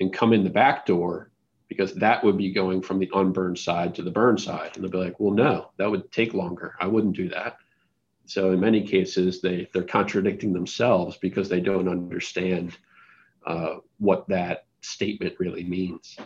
and 0.00 0.12
come 0.12 0.32
in 0.32 0.44
the 0.44 0.50
back 0.50 0.86
door 0.86 1.30
because 1.68 1.94
that 1.94 2.24
would 2.24 2.38
be 2.38 2.52
going 2.52 2.80
from 2.82 2.98
the 2.98 3.10
unburned 3.14 3.58
side 3.58 3.94
to 3.94 4.02
the 4.02 4.10
burn 4.10 4.38
side. 4.38 4.72
And 4.74 4.84
they'll 4.84 4.90
be 4.90 4.98
like 4.98 5.20
well 5.20 5.32
no 5.32 5.70
that 5.78 5.90
would 5.90 6.10
take 6.12 6.34
longer. 6.34 6.74
I 6.80 6.86
wouldn't 6.86 7.16
do 7.16 7.28
that. 7.30 7.58
So 8.26 8.52
in 8.52 8.60
many 8.60 8.86
cases 8.86 9.40
they 9.40 9.68
they're 9.72 9.82
contradicting 9.82 10.52
themselves 10.52 11.16
because 11.16 11.48
they 11.48 11.60
don't 11.60 11.88
understand 11.88 12.76
uh, 13.46 13.76
what 13.98 14.28
that 14.28 14.66
statement 14.80 15.34
really 15.38 15.64
means 15.64 16.16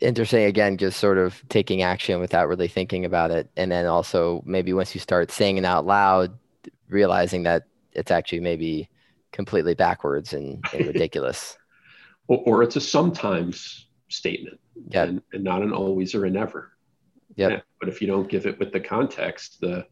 interesting 0.00 0.44
again 0.44 0.76
just 0.76 0.98
sort 0.98 1.18
of 1.18 1.42
taking 1.48 1.82
action 1.82 2.20
without 2.20 2.48
really 2.48 2.68
thinking 2.68 3.04
about 3.04 3.30
it 3.30 3.50
and 3.56 3.72
then 3.72 3.86
also 3.86 4.42
maybe 4.44 4.72
once 4.72 4.94
you 4.94 5.00
start 5.00 5.30
saying 5.30 5.56
it 5.56 5.64
out 5.64 5.86
loud 5.86 6.36
realizing 6.88 7.42
that 7.42 7.64
it's 7.92 8.10
actually 8.10 8.40
maybe 8.40 8.88
completely 9.32 9.74
backwards 9.74 10.32
and, 10.32 10.64
and 10.72 10.86
ridiculous 10.86 11.56
or, 12.28 12.42
or, 12.44 12.62
it's 12.62 12.76
a 12.76 12.80
sometimes 12.80 13.88
statement 14.08 14.60
yeah. 14.88 15.04
and, 15.04 15.22
and, 15.32 15.42
not 15.42 15.62
an 15.62 15.72
always 15.72 16.14
or 16.14 16.26
a 16.26 16.30
never 16.30 16.72
yep. 17.34 17.50
yeah 17.50 17.60
but 17.80 17.88
if 17.88 18.00
you 18.00 18.06
don't 18.06 18.28
give 18.28 18.46
it 18.46 18.58
with 18.58 18.72
the 18.72 18.80
context 18.80 19.60
the 19.60 19.84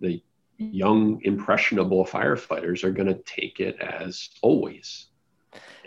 the 0.00 0.22
young 0.58 1.20
impressionable 1.24 2.04
firefighters 2.04 2.84
are 2.84 2.92
going 2.92 3.08
to 3.08 3.20
take 3.22 3.60
it 3.60 3.80
as 3.80 4.28
always 4.42 5.06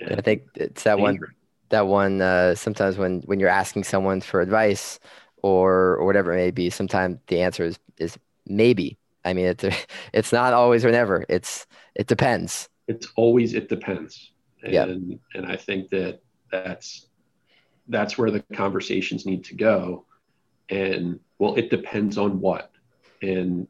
and 0.02 0.18
i 0.18 0.22
think 0.22 0.44
it's 0.56 0.84
that 0.84 0.98
dangerous. 0.98 1.20
one 1.20 1.36
that 1.70 1.88
one 1.88 2.22
uh, 2.22 2.56
sometimes 2.56 2.98
when 2.98 3.22
when 3.22 3.40
you're 3.40 3.50
asking 3.50 3.84
someone 3.84 4.22
for 4.22 4.42
advice 4.42 5.00
or 5.42 5.96
or 5.98 6.06
whatever 6.06 6.34
it 6.34 6.38
may 6.38 6.52
be 6.52 6.70
sometimes 6.70 7.18
the 7.28 7.42
answer 7.42 7.66
is 7.66 7.80
is 7.98 8.18
maybe. 8.46 8.98
I 9.24 9.34
mean 9.34 9.46
it's 9.46 9.66
it's 10.14 10.32
not 10.32 10.54
always 10.54 10.86
or 10.86 10.92
never. 10.92 11.26
It's 11.30 11.66
it 11.96 12.08
depends. 12.08 12.70
It's 12.88 13.08
always 13.16 13.54
it 13.54 13.70
depends. 13.70 14.32
And 14.64 14.74
yeah. 14.74 14.86
and 15.36 15.46
i 15.46 15.56
think 15.56 15.90
that 15.92 16.22
that's 16.52 17.08
that's 17.88 18.18
where 18.18 18.32
the 18.32 18.44
conversations 18.54 19.26
need 19.26 19.44
to 19.46 19.56
go. 19.56 20.06
And 20.70 21.20
well 21.40 21.56
it 21.56 21.70
depends 21.70 22.18
on 22.18 22.40
what. 22.40 22.72
And 23.22 23.68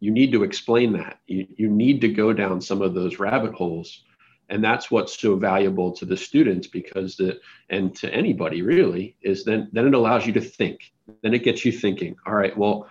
you 0.00 0.10
need 0.10 0.32
to 0.32 0.42
explain 0.42 0.92
that. 0.94 1.20
You, 1.26 1.46
you 1.56 1.68
need 1.68 2.00
to 2.00 2.08
go 2.08 2.32
down 2.32 2.60
some 2.60 2.80
of 2.80 2.94
those 2.94 3.18
rabbit 3.18 3.52
holes 3.52 4.02
and 4.50 4.62
that's 4.62 4.90
what's 4.90 5.18
so 5.18 5.36
valuable 5.36 5.92
to 5.92 6.04
the 6.04 6.16
students 6.16 6.66
because 6.66 7.16
the 7.16 7.40
and 7.70 7.94
to 7.96 8.12
anybody 8.12 8.62
really 8.62 9.16
is 9.22 9.44
then 9.44 9.68
then 9.72 9.86
it 9.86 9.94
allows 9.94 10.26
you 10.26 10.32
to 10.34 10.40
think. 10.40 10.92
Then 11.22 11.32
it 11.32 11.44
gets 11.44 11.64
you 11.64 11.72
thinking. 11.72 12.16
All 12.26 12.34
right 12.34 12.56
well 12.56 12.88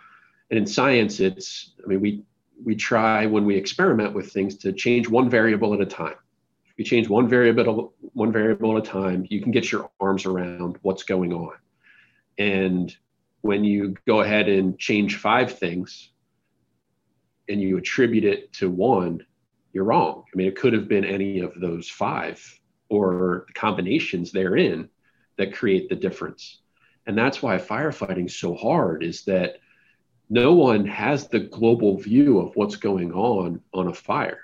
and 0.50 0.58
in 0.58 0.66
science 0.66 1.20
it's 1.20 1.74
i 1.84 1.88
mean 1.88 2.02
we 2.02 2.24
we 2.64 2.76
try 2.76 3.26
when 3.26 3.46
we 3.46 3.56
experiment 3.56 4.14
with 4.14 4.32
things 4.32 4.58
to 4.58 4.74
change 4.74 5.08
one 5.08 5.30
variable 5.30 5.74
at 5.74 5.82
a 5.82 5.86
time. 5.86 6.16
If 6.66 6.74
you 6.78 6.86
change 6.86 7.10
one 7.10 7.28
variable 7.28 7.94
one 8.14 8.32
variable 8.32 8.78
at 8.78 8.88
a 8.88 8.90
time 8.90 9.26
you 9.30 9.42
can 9.42 9.52
get 9.52 9.72
your 9.72 9.92
arms 10.00 10.26
around 10.26 10.78
what's 10.82 11.04
going 11.04 11.34
on. 11.34 11.54
And 12.38 12.96
when 13.42 13.64
you 13.66 13.96
go 14.08 14.22
ahead 14.22 14.48
and 14.48 14.80
change 14.80 15.18
five 15.18 15.58
things 15.58 16.10
and 17.50 17.62
you 17.62 17.78
attribute 17.78 18.24
it 18.24 18.54
to 18.54 18.70
one 18.70 19.26
you're 19.74 19.84
wrong. 19.84 20.24
I 20.34 20.38
mean, 20.38 20.48
it 20.48 20.56
could 20.56 20.74
have 20.74 20.88
been 20.88 21.06
any 21.06 21.40
of 21.40 21.54
those 21.60 21.90
five 21.90 22.60
or 22.90 23.46
combinations 23.54 24.32
therein 24.32 24.90
that 25.38 25.54
create 25.54 25.90
the 25.90 25.96
difference. 25.96 26.60
And 27.08 27.18
that's 27.18 27.42
why 27.42 27.58
firefighting 27.58 28.28
is 28.28 28.36
so 28.36 28.56
hard 28.56 29.04
is 29.04 29.24
that 29.26 29.58
no 30.30 30.54
one 30.54 30.86
has 30.86 31.28
the 31.28 31.40
global 31.40 31.98
view 31.98 32.40
of 32.40 32.56
what's 32.56 32.76
going 32.76 33.14
on 33.14 33.62
on 33.74 33.88
a 33.88 33.94
fire. 33.94 34.42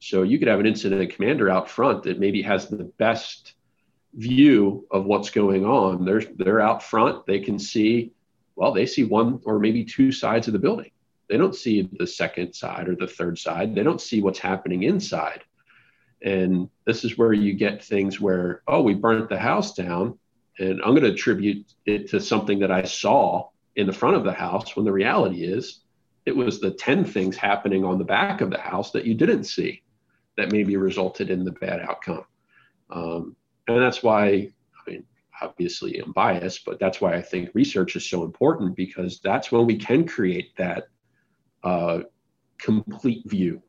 So 0.00 0.22
you 0.22 0.38
could 0.38 0.48
have 0.48 0.60
an 0.60 0.66
incident 0.66 1.12
commander 1.12 1.50
out 1.50 1.70
front 1.70 2.04
that 2.04 2.18
maybe 2.18 2.42
has 2.42 2.68
the 2.68 2.84
best 2.98 3.54
view 4.14 4.86
of 4.90 5.04
what's 5.04 5.30
going 5.30 5.64
on. 5.64 6.04
They're 6.04 6.22
they're 6.36 6.60
out 6.60 6.82
front, 6.82 7.26
they 7.26 7.40
can 7.40 7.58
see 7.58 8.12
well, 8.56 8.72
they 8.72 8.86
see 8.86 9.04
one 9.04 9.40
or 9.44 9.60
maybe 9.60 9.84
two 9.84 10.10
sides 10.10 10.48
of 10.48 10.52
the 10.52 10.58
building. 10.58 10.90
They 11.28 11.36
don't 11.36 11.54
see 11.54 11.88
the 11.92 12.06
second 12.06 12.54
side 12.54 12.88
or 12.88 12.96
the 12.96 13.06
third 13.06 13.38
side. 13.38 13.74
They 13.74 13.82
don't 13.82 14.00
see 14.00 14.22
what's 14.22 14.38
happening 14.38 14.84
inside. 14.84 15.42
And 16.22 16.68
this 16.84 17.04
is 17.04 17.16
where 17.16 17.32
you 17.32 17.54
get 17.54 17.84
things 17.84 18.20
where, 18.20 18.62
oh, 18.66 18.82
we 18.82 18.94
burnt 18.94 19.28
the 19.28 19.38
house 19.38 19.74
down, 19.74 20.18
and 20.58 20.80
I'm 20.82 20.94
going 20.94 21.02
to 21.02 21.12
attribute 21.12 21.72
it 21.86 22.08
to 22.10 22.20
something 22.20 22.58
that 22.60 22.72
I 22.72 22.82
saw 22.84 23.50
in 23.76 23.86
the 23.86 23.92
front 23.92 24.16
of 24.16 24.24
the 24.24 24.32
house 24.32 24.74
when 24.74 24.84
the 24.84 24.92
reality 24.92 25.44
is 25.44 25.82
it 26.26 26.36
was 26.36 26.60
the 26.60 26.70
10 26.70 27.04
things 27.04 27.36
happening 27.36 27.84
on 27.84 27.96
the 27.96 28.04
back 28.04 28.40
of 28.40 28.50
the 28.50 28.58
house 28.58 28.90
that 28.90 29.06
you 29.06 29.14
didn't 29.14 29.44
see 29.44 29.82
that 30.36 30.52
maybe 30.52 30.76
resulted 30.76 31.30
in 31.30 31.44
the 31.44 31.52
bad 31.52 31.80
outcome. 31.80 32.24
Um, 32.90 33.36
and 33.66 33.80
that's 33.80 34.02
why, 34.02 34.26
I 34.26 34.90
mean, 34.90 35.04
obviously 35.40 35.98
I'm 35.98 36.12
biased, 36.12 36.64
but 36.64 36.78
that's 36.78 37.00
why 37.00 37.14
I 37.14 37.22
think 37.22 37.50
research 37.54 37.96
is 37.96 38.08
so 38.08 38.24
important 38.24 38.76
because 38.76 39.20
that's 39.20 39.50
when 39.50 39.64
we 39.66 39.76
can 39.76 40.06
create 40.06 40.54
that 40.56 40.88
uh, 41.64 42.00
complete 42.58 43.28
view. 43.28 43.62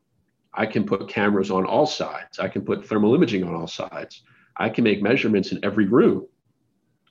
I 0.52 0.66
can 0.66 0.84
put 0.84 1.08
cameras 1.08 1.50
on 1.50 1.64
all 1.64 1.86
sides. 1.86 2.38
I 2.38 2.48
can 2.48 2.62
put 2.62 2.86
thermal 2.86 3.14
imaging 3.14 3.44
on 3.44 3.54
all 3.54 3.68
sides. 3.68 4.22
I 4.56 4.68
can 4.68 4.84
make 4.84 5.02
measurements 5.02 5.52
in 5.52 5.64
every 5.64 5.86
room 5.86 6.26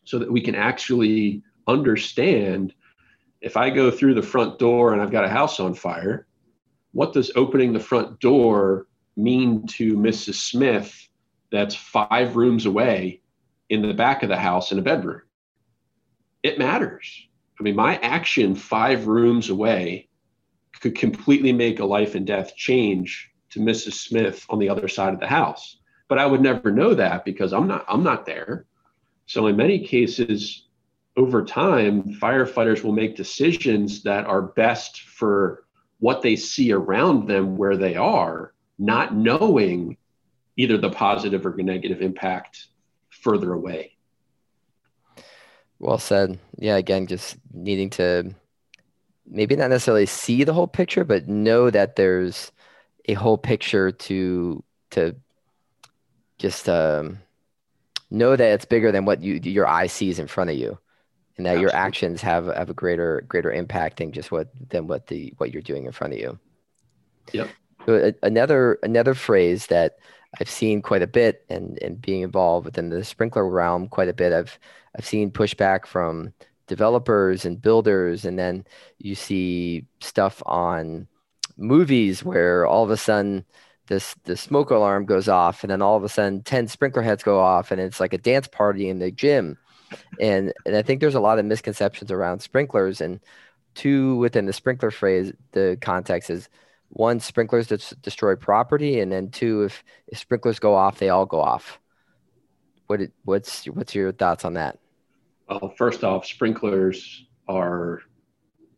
so 0.04 0.20
that 0.20 0.32
we 0.32 0.42
can 0.42 0.56
actually 0.56 1.42
understand 1.68 2.74
if 3.42 3.56
I 3.56 3.70
go 3.70 3.90
through 3.90 4.16
the 4.16 4.22
front 4.22 4.60
door 4.60 4.92
and 4.92 5.02
I've 5.02 5.12
got 5.12 5.24
a 5.24 5.30
house 5.30 5.60
on 5.60 5.74
fire, 5.74 6.28
what 6.92 7.14
does 7.14 7.32
opening 7.36 7.72
the 7.72 7.80
front 7.80 8.20
door 8.20 8.88
mean 9.16 9.66
to 9.68 9.96
Mrs. 9.96 10.36
Smith 10.36 11.08
that's 11.52 11.76
five 11.76 12.36
rooms 12.36 12.66
away 12.66 13.22
in 13.70 13.82
the 13.82 13.94
back 13.94 14.24
of 14.24 14.30
the 14.30 14.38
house 14.38 14.72
in 14.72 14.80
a 14.80 14.82
bedroom? 14.82 15.22
It 16.44 16.60
matters. 16.60 17.28
I 17.60 17.64
mean, 17.64 17.76
my 17.76 17.98
action 17.98 18.56
five 18.56 19.08
rooms 19.08 19.50
away 19.50 20.09
could 20.82 20.96
completely 20.96 21.52
make 21.52 21.80
a 21.80 21.86
life 21.86 22.16
and 22.16 22.26
death 22.26 22.56
change 22.56 23.32
to 23.52 23.60
Mrs. 23.60 23.94
Smith 23.94 24.46
on 24.50 24.60
the 24.60 24.70
other 24.70 24.88
side 24.88 25.14
of 25.14 25.20
the 25.20 25.28
house. 25.28 25.78
But 26.08 26.20
I 26.20 26.26
would 26.26 26.42
never 26.42 26.72
know 26.72 26.94
that 26.94 27.26
because 27.26 27.54
I'm 27.54 27.68
not 27.68 27.86
I'm 27.88 28.04
not 28.04 28.26
there. 28.26 28.66
So 29.26 29.48
in 29.48 29.56
many 29.56 29.80
cases 29.80 30.68
over 31.18 31.44
time 31.44 32.04
firefighters 32.16 32.84
will 32.84 32.94
make 32.94 33.16
decisions 33.16 34.04
that 34.04 34.26
are 34.26 34.42
best 34.42 35.02
for 35.02 35.66
what 36.00 36.22
they 36.22 36.36
see 36.36 36.72
around 36.72 37.28
them 37.28 37.58
where 37.58 37.76
they 37.78 37.96
are, 37.96 38.54
not 38.78 39.16
knowing 39.16 39.98
either 40.56 40.78
the 40.78 40.90
positive 40.90 41.46
or 41.46 41.56
negative 41.58 42.02
impact 42.02 42.68
further 43.10 43.54
away. 43.54 43.96
Well 45.78 45.98
said. 45.98 46.40
Yeah, 46.58 46.78
again, 46.78 47.08
just 47.08 47.38
needing 47.54 47.90
to 47.92 48.34
maybe 49.30 49.56
not 49.56 49.70
necessarily 49.70 50.06
see 50.06 50.44
the 50.44 50.54
whole 50.54 50.68
picture, 50.68 51.04
but 51.04 51.28
know 51.28 51.70
that 51.70 51.96
there's 51.96 52.52
a 53.08 53.14
whole 53.14 53.38
picture 53.38 53.92
to 53.92 54.64
to 54.92 55.16
just 56.38 56.68
um, 56.68 57.20
know 58.10 58.36
that 58.36 58.54
it's 58.54 58.66
bigger 58.66 58.92
than 58.92 59.06
what 59.06 59.22
you 59.22 59.36
your 59.36 59.68
eye 59.68 59.88
sees 59.88 60.20
in 60.20 60.28
front 60.28 60.50
of 60.50 60.56
you, 60.56 60.78
and 61.38 61.46
that 61.46 61.52
Absolutely. 61.52 61.62
your 61.62 61.76
actions 61.76 62.22
have 62.22 62.46
have 62.48 62.70
a 62.70 62.74
greater 62.74 63.24
greater 63.28 63.52
impact 63.52 63.98
than 63.98 64.12
just 64.12 64.32
what 64.32 64.50
than 64.70 64.88
what 64.88 65.08
the 65.08 65.34
what 65.38 65.52
you're 65.52 65.62
doing 65.62 65.86
in 65.86 65.92
front 65.92 66.14
of 66.14 66.20
you. 66.20 66.40
Yep. 67.34 67.50
So 67.86 68.14
another 68.24 68.80
another 68.84 69.14
phrase 69.14 69.68
that 69.68 69.98
I've 70.40 70.50
seen 70.50 70.82
quite 70.82 71.02
a 71.02 71.08
bit 71.08 71.46
and 71.50 71.78
and 71.82 72.02
being 72.02 72.22
involved 72.22 72.66
within 72.66 72.90
the 72.90 73.04
sprinkler 73.04 73.48
realm 73.48 73.88
quite 73.88 74.10
a 74.10 74.14
bit. 74.14 74.34
I've 74.34 74.60
I've 74.98 75.06
seen 75.06 75.32
pushback 75.32 75.86
from 75.86 76.34
developers 76.70 77.44
and 77.44 77.62
builders, 77.62 78.24
and 78.24 78.40
then 78.40 78.66
you 79.00 79.16
see 79.16 79.86
stuff 80.00 80.42
on 80.46 81.08
movies 81.58 82.24
where 82.24 82.66
all 82.66 82.86
of 82.86 82.92
a 82.92 82.96
sudden 82.96 83.44
this 83.88 84.16
the 84.24 84.38
smoke 84.38 84.70
alarm 84.70 85.06
goes 85.06 85.28
off, 85.28 85.64
and 85.64 85.72
then 85.72 85.82
all 85.82 85.98
of 85.98 86.04
a 86.04 86.10
sudden 86.10 86.44
ten 86.44 86.68
sprinkler 86.70 87.02
heads 87.02 87.24
go 87.24 87.40
off, 87.40 87.72
and 87.72 87.82
it's 87.82 88.00
like 88.00 88.14
a 88.14 88.18
dance 88.18 88.48
party 88.48 88.88
in 88.88 89.00
the 89.00 89.12
gym. 89.12 89.58
And 90.22 90.54
and 90.66 90.76
I 90.78 90.84
think 90.84 91.02
there's 91.02 91.16
a 91.16 91.20
lot 91.20 91.40
of 91.40 91.46
misconceptions 91.46 92.12
around 92.12 92.42
sprinklers, 92.42 93.02
and 93.02 93.20
two 93.76 94.16
within 94.18 94.46
the 94.46 94.54
sprinkler 94.54 94.92
phrase, 94.92 95.34
the 95.52 95.78
context 95.82 96.30
is 96.30 96.50
one 96.90 97.20
sprinklers 97.20 97.68
that 97.68 97.94
destroy 98.02 98.36
property, 98.36 99.00
and 99.00 99.12
then 99.12 99.32
two 99.32 99.64
if 99.64 99.84
if 100.08 100.20
sprinklers 100.20 100.60
go 100.60 100.76
off, 100.76 101.00
they 101.00 101.10
all 101.10 101.26
go 101.26 101.42
off. 101.42 101.80
What 102.88 103.02
what's 103.26 103.66
what's 103.66 103.96
your 103.96 104.12
thoughts 104.12 104.46
on 104.46 104.54
that? 104.54 104.80
Well, 105.50 105.74
first 105.78 106.04
off, 106.04 106.28
sprinklers 106.28 107.26
are 107.48 108.02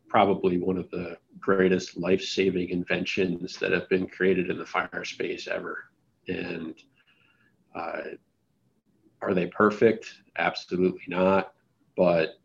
probably 0.08 0.58
one 0.58 0.78
of 0.78 0.90
the 0.90 1.18
greatest 1.40 1.98
life-saving 1.98 2.70
inventions 2.70 3.58
that 3.58 3.72
have 3.74 3.90
been 3.90 4.08
created 4.08 4.50
in 4.50 4.58
the 4.58 4.66
fire 4.66 5.04
space 5.04 5.48
ever. 5.48 5.90
And 6.28 6.76
uh, 7.76 8.02
are 9.22 9.34
they 9.34 9.48
perfect? 9.48 10.14
Absolutely 10.38 11.04
not. 11.08 11.54
But 11.98 12.40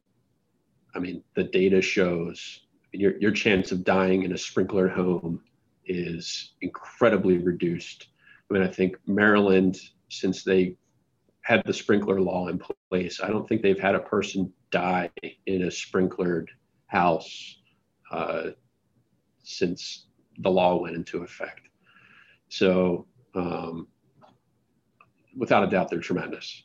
I 0.95 0.99
mean, 0.99 1.23
the 1.35 1.45
data 1.45 1.81
shows 1.81 2.67
your, 2.93 3.17
your 3.19 3.31
chance 3.31 3.71
of 3.71 3.85
dying 3.85 4.23
in 4.25 4.33
a 4.33 4.39
sprinkler 4.39 4.89
home 4.89 5.43
is 5.85 6.55
incredibly 6.63 7.39
reduced. 7.39 8.09
I 8.51 8.55
mean, 8.55 8.63
I 8.63 8.69
think 8.69 8.97
Maryland, 9.07 9.79
since 10.09 10.43
they 10.43 10.77
had 11.47 11.63
the 11.65 11.73
sprinkler 11.73 12.21
law 12.21 12.49
in 12.49 12.61
place, 12.91 13.21
I 13.23 13.29
don't 13.29 13.49
think 13.49 13.63
they've 13.63 13.79
had 13.79 13.95
a 13.95 14.01
person 14.01 14.53
die 14.73 15.11
in 15.47 15.63
a 15.63 15.69
sprinklered 15.69 16.49
house 16.89 17.61
uh, 18.11 18.49
since 19.45 20.07
the 20.39 20.51
law 20.51 20.75
went 20.75 20.97
into 20.97 21.23
effect. 21.23 21.69
So, 22.49 23.07
um, 23.37 23.87
without 25.37 25.63
a 25.63 25.69
doubt, 25.69 25.89
they're 25.89 26.01
tremendous. 26.01 26.65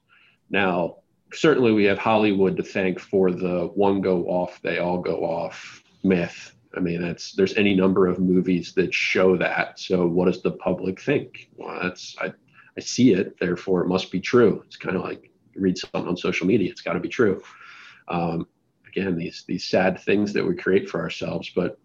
Now, 0.50 0.98
certainly 1.32 1.74
we 1.74 1.84
have 1.84 2.00
Hollywood 2.00 2.58
to 2.58 2.63
thank 2.63 3.00
for 3.00 3.30
the 3.30 3.70
one 3.76 4.02
go 4.02 4.24
off, 4.24 4.63
they 4.63 4.80
all 4.80 4.98
go 4.98 5.17
off 5.24 5.84
myth. 6.04 6.56
I 6.76 6.80
mean, 6.80 7.04
that's 7.04 7.34
there's 7.34 7.54
any 7.54 7.76
number 7.76 8.08
of 8.08 8.17
movies 8.17 8.74
that 8.74 8.96
show 8.96 9.38
that. 9.38 9.80
So, 9.80 10.08
what 10.08 10.26
does 10.26 10.41
the 10.41 10.54
public 10.54 11.00
think? 11.00 11.50
Well, 11.56 11.80
that's 11.84 12.15
I, 12.20 12.34
I 12.77 12.81
see 12.81 13.13
it, 13.13 13.38
therefore 13.39 13.81
it 13.81 13.88
must 13.88 14.12
be 14.12 14.19
true. 14.19 14.63
It's 14.65 14.77
kind 14.77 14.95
of 14.95 15.03
like 15.03 15.31
read 15.55 15.77
something 15.77 16.07
on 16.07 16.17
social 16.17 16.47
media, 16.47 16.69
it's 16.69 16.81
got 16.81 16.93
to 16.93 16.99
be 16.99 17.10
true. 17.10 17.41
Um, 18.07 18.47
again, 18.88 19.17
these 19.17 19.43
these 19.47 19.65
sad 19.65 19.99
things 19.99 20.34
that 20.34 20.45
we 20.45 20.55
create 20.55 20.89
for 20.89 20.99
ourselves, 20.99 21.51
but 21.55 21.77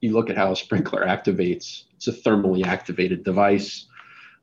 you 0.00 0.12
look 0.12 0.30
at 0.30 0.36
how 0.36 0.52
a 0.52 0.56
sprinkler 0.56 1.06
activates. 1.06 1.84
It's 1.96 2.08
a 2.08 2.12
thermally 2.12 2.66
activated 2.66 3.22
device 3.22 3.86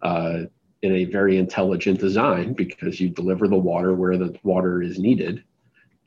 uh, 0.01 0.43
in 0.81 0.95
a 0.95 1.05
very 1.05 1.37
intelligent 1.37 1.99
design 1.99 2.53
because 2.53 3.01
you 3.01 3.09
deliver 3.09 3.47
the 3.47 3.57
water 3.57 3.93
where 3.93 4.17
the 4.17 4.37
water 4.43 4.81
is 4.81 4.97
needed, 4.97 5.43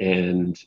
and 0.01 0.59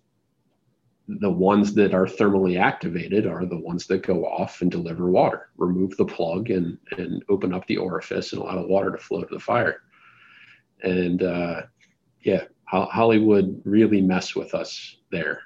the 1.07 1.29
ones 1.29 1.73
that 1.75 1.93
are 1.93 2.07
thermally 2.07 2.59
activated 2.59 3.27
are 3.27 3.45
the 3.45 3.59
ones 3.59 3.85
that 3.87 4.01
go 4.01 4.25
off 4.25 4.61
and 4.61 4.71
deliver 4.71 5.09
water. 5.09 5.49
Remove 5.57 5.95
the 5.97 6.05
plug 6.05 6.49
and, 6.49 6.77
and 6.97 7.23
open 7.29 7.53
up 7.53 7.67
the 7.67 7.77
orifice 7.77 8.33
and 8.33 8.41
allow 8.41 8.61
the 8.61 8.67
water 8.67 8.91
to 8.91 8.97
flow 8.97 9.23
to 9.23 9.33
the 9.33 9.39
fire. 9.39 9.83
And 10.81 11.21
uh, 11.21 11.63
yeah, 12.21 12.45
Hollywood 12.65 13.61
really 13.65 14.01
mess 14.01 14.35
with 14.35 14.55
us 14.55 14.97
there. 15.11 15.41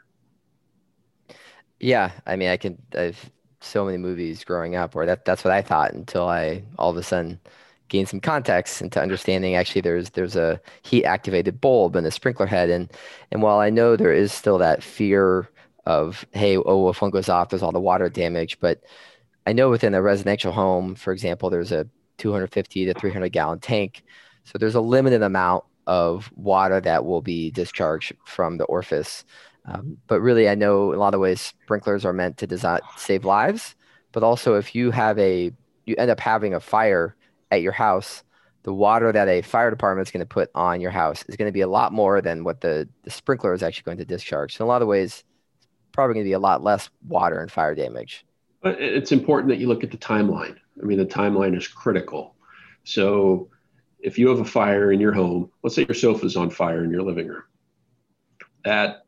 Yeah, 1.80 2.12
I 2.26 2.36
mean, 2.36 2.50
I 2.50 2.58
can. 2.58 2.82
I've 2.98 3.30
so 3.62 3.86
many 3.86 3.98
movies 3.98 4.44
growing 4.44 4.76
up 4.76 4.96
where 4.96 5.06
that 5.06 5.26
that's 5.26 5.44
what 5.44 5.54
I 5.54 5.62
thought 5.62 5.94
until 5.94 6.28
I 6.28 6.64
all 6.78 6.90
of 6.90 6.98
a 6.98 7.04
sudden 7.04 7.40
gain 7.90 8.06
some 8.06 8.20
context 8.20 8.82
into 8.82 9.02
understanding 9.02 9.56
actually 9.56 9.82
there's 9.82 10.12
there's 10.12 10.36
a 10.36 10.62
heat 10.84 11.06
activated 11.06 11.60
bulb 11.60 11.96
and 11.96 12.08
a 12.08 12.12
sprinkler 12.12 12.46
head. 12.46 12.70
And 12.70 12.92
and 13.32 13.42
while 13.42 13.60
I 13.60 13.70
know 13.70 13.96
there 13.96 14.14
is 14.14 14.32
still 14.32 14.58
that 14.60 14.84
fear 14.84 15.50
of 15.86 16.26
hey 16.32 16.58
oh 16.58 16.90
if 16.90 17.02
one 17.02 17.12
goes 17.12 17.30
off 17.30 17.50
there's 17.50 17.64
all 17.64 17.72
the 17.72 17.80
water 17.80 18.10
damage. 18.10 18.60
But 18.60 18.84
I 19.46 19.54
know 19.54 19.70
within 19.70 19.94
a 19.96 20.02
residential 20.02 20.52
home 20.52 20.96
for 20.96 21.12
example 21.12 21.50
there's 21.50 21.72
a 21.72 21.88
250 22.18 22.86
to 22.86 22.94
300 22.94 23.30
gallon 23.32 23.60
tank. 23.60 24.04
So 24.44 24.58
there's 24.58 24.76
a 24.76 24.82
limited 24.82 25.22
amount 25.22 25.64
of 25.88 26.32
water 26.36 26.80
that 26.82 27.06
will 27.06 27.22
be 27.22 27.52
discharged 27.52 28.14
from 28.26 28.58
the 28.58 28.66
orifice. 28.66 29.26
Um, 29.66 29.98
but 30.08 30.22
really 30.22 30.48
I 30.48 30.56
know 30.56 30.92
in 30.92 30.98
a 30.98 31.02
lot 31.02 31.14
of 31.14 31.20
ways 31.20 31.42
sprinklers 31.42 32.06
are 32.06 32.14
meant 32.14 32.38
to 32.38 32.48
design 32.48 32.82
save 32.98 33.26
lives. 33.26 33.76
But 34.12 34.24
also 34.24 34.56
if 34.56 34.76
you 34.76 34.92
have 34.92 35.18
a 35.18 35.52
you 35.86 35.96
end 35.98 36.12
up 36.12 36.20
having 36.20 36.54
a 36.54 36.60
fire 36.60 37.16
at 37.52 37.62
your 37.62 37.72
house, 37.72 38.24
the 38.64 38.74
water 38.74 39.12
that 39.12 39.28
a 39.28 39.42
fire 39.42 39.70
department 39.70 40.08
is 40.08 40.12
going 40.12 40.20
to 40.20 40.26
put 40.26 40.50
on 40.54 40.82
your 40.82 40.92
house 40.92 41.24
is 41.28 41.36
going 41.36 41.48
to 41.48 41.54
be 41.54 41.62
a 41.62 41.68
lot 41.68 41.94
more 41.94 42.22
than 42.22 42.44
what 42.44 42.62
the, 42.62 42.88
the 43.04 43.12
sprinkler 43.12 43.54
is 43.54 43.64
actually 43.64 43.84
going 43.84 43.98
to 43.98 44.06
discharge. 44.06 44.58
So 44.58 44.64
in 44.64 44.68
a 44.68 44.70
lot 44.70 44.82
of 44.82 44.88
ways, 44.88 45.24
it's 45.60 45.92
probably 45.92 46.16
going 46.16 46.26
to 46.26 46.30
be 46.30 46.34
a 46.34 46.40
lot 46.40 46.64
less 46.64 46.90
water 47.08 47.40
and 47.40 47.52
fire 47.52 47.74
damage. 47.74 48.26
But 48.62 48.80
it's 48.82 49.12
important 49.12 49.50
that 49.50 49.60
you 49.60 49.68
look 49.68 49.84
at 49.84 49.92
the 49.92 49.98
timeline. 49.98 50.58
I 50.82 50.86
mean, 50.86 50.98
the 50.98 51.06
timeline 51.06 51.58
is 51.58 51.68
critical. 51.68 52.36
So 52.84 53.50
if 54.00 54.18
you 54.18 54.28
have 54.30 54.40
a 54.40 54.46
fire 54.46 54.92
in 54.92 55.00
your 55.00 55.14
home, 55.14 55.50
let's 55.64 55.76
say 55.76 55.86
your 55.88 55.96
sofa 55.96 56.26
is 56.26 56.36
on 56.36 56.50
fire 56.50 56.84
in 56.84 56.92
your 56.92 57.04
living 57.04 57.28
room, 57.28 57.44
that 58.66 59.06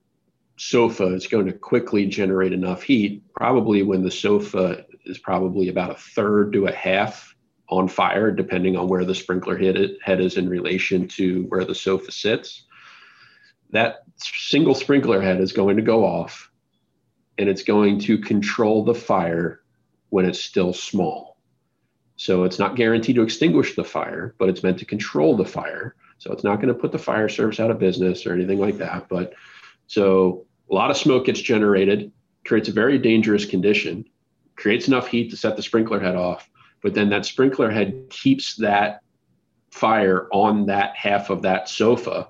sofa 0.58 1.08
is 1.08 1.28
going 1.28 1.46
to 1.48 1.54
quickly 1.54 2.06
generate 2.06 2.54
enough 2.54 2.84
heat, 2.84 3.24
probably 3.36 3.84
when 3.84 4.04
the 4.04 4.12
sofa 4.12 4.86
is 5.06 5.18
probably 5.18 5.70
about 5.70 5.92
a 5.92 5.96
third 5.96 6.54
to 6.54 6.68
a 6.68 6.72
half 6.72 7.36
on 7.72 7.88
fire, 7.88 8.32
depending 8.32 8.76
on 8.76 8.88
where 8.88 9.06
the 9.06 9.16
sprinkler 9.16 9.58
head 9.58 10.20
is 10.22 10.38
in 10.38 10.50
relation 10.50 11.08
to 11.08 11.44
where 11.44 11.64
the 11.64 11.74
sofa 11.74 12.12
sits. 12.12 12.66
That 13.72 14.04
single 14.18 14.76
sprinkler 14.76 15.22
head 15.22 15.40
is 15.40 15.54
going 15.54 15.78
to 15.78 15.82
go 15.82 16.06
off 16.06 16.52
and 17.38 17.48
it's 17.48 17.64
going 17.64 18.00
to 18.00 18.18
control 18.18 18.84
the 18.84 18.94
fire 18.94 19.62
when 20.10 20.26
it's 20.26 20.42
still 20.42 20.74
small. 20.74 21.38
So 22.18 22.44
it's 22.44 22.60
not 22.60 22.76
guaranteed 22.76 23.16
to 23.16 23.24
extinguish 23.24 23.76
the 23.76 23.86
fire, 23.86 24.36
but 24.38 24.50
it's 24.50 24.64
meant 24.64 24.78
to 24.80 24.86
control 24.86 25.38
the 25.38 25.46
fire. 25.46 25.96
So 26.18 26.34
it's 26.34 26.44
not 26.44 26.58
going 26.58 26.68
to 26.68 26.80
put 26.80 26.92
the 26.92 27.00
fire 27.00 27.30
service 27.30 27.62
out 27.62 27.72
of 27.72 27.80
business 27.80 28.26
or 28.26 28.34
anything 28.34 28.60
like 28.60 28.78
that. 28.80 29.08
But 29.08 29.34
so 29.88 30.46
a 30.70 30.74
lot 30.76 30.92
of 30.92 30.98
smoke 30.98 31.26
gets 31.26 31.40
generated, 31.40 32.12
creates 32.46 32.68
a 32.68 32.74
very 32.74 32.98
dangerous 32.98 33.46
condition, 33.46 34.06
creates 34.58 34.90
enough 34.90 35.08
heat 35.08 35.32
to 35.32 35.38
set 35.38 35.56
the 35.56 35.64
sprinkler 35.64 36.02
head 36.02 36.16
off, 36.16 36.50
but 36.82 36.94
then 36.94 37.10
that 37.10 37.26
sprinkler 37.26 37.70
head 37.70 38.10
keeps 38.10 38.56
that 38.56 39.02
fire 39.72 40.28
on 40.32 40.66
that 40.66 40.96
half 40.96 41.30
of 41.30 41.42
that 41.44 41.70
sofa 41.70 42.28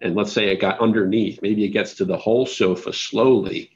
and 0.00 0.14
let's 0.14 0.32
say 0.32 0.48
it 0.48 0.60
got 0.60 0.80
underneath 0.80 1.40
maybe 1.42 1.64
it 1.64 1.68
gets 1.68 1.94
to 1.94 2.04
the 2.04 2.16
whole 2.16 2.46
sofa 2.46 2.92
slowly 2.92 3.70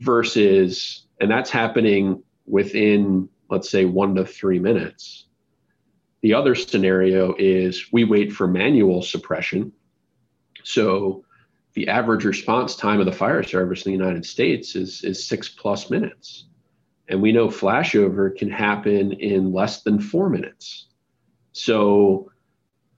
versus 0.00 1.06
and 1.20 1.30
that's 1.30 1.50
happening 1.50 2.22
within 2.46 3.28
let's 3.50 3.68
say 3.68 3.84
one 3.84 4.14
to 4.14 4.24
three 4.24 4.58
minutes. 4.58 5.26
The 6.22 6.34
other 6.34 6.54
scenario 6.54 7.34
is 7.38 7.86
we 7.92 8.04
wait 8.04 8.32
for 8.32 8.46
manual 8.46 9.02
suppression. 9.02 9.72
So 10.62 11.24
the 11.74 11.88
average 11.88 12.24
response 12.24 12.76
time 12.76 13.00
of 13.00 13.06
the 13.06 13.12
fire 13.12 13.42
service 13.42 13.84
in 13.84 13.92
the 13.92 13.98
United 13.98 14.24
States 14.24 14.76
is, 14.76 15.02
is 15.02 15.26
six 15.26 15.48
plus 15.48 15.90
minutes. 15.90 16.46
And 17.10 17.20
we 17.20 17.32
know 17.32 17.48
flashover 17.48 18.34
can 18.34 18.48
happen 18.48 19.12
in 19.12 19.52
less 19.52 19.82
than 19.82 20.00
four 20.00 20.30
minutes. 20.30 20.86
So 21.52 22.30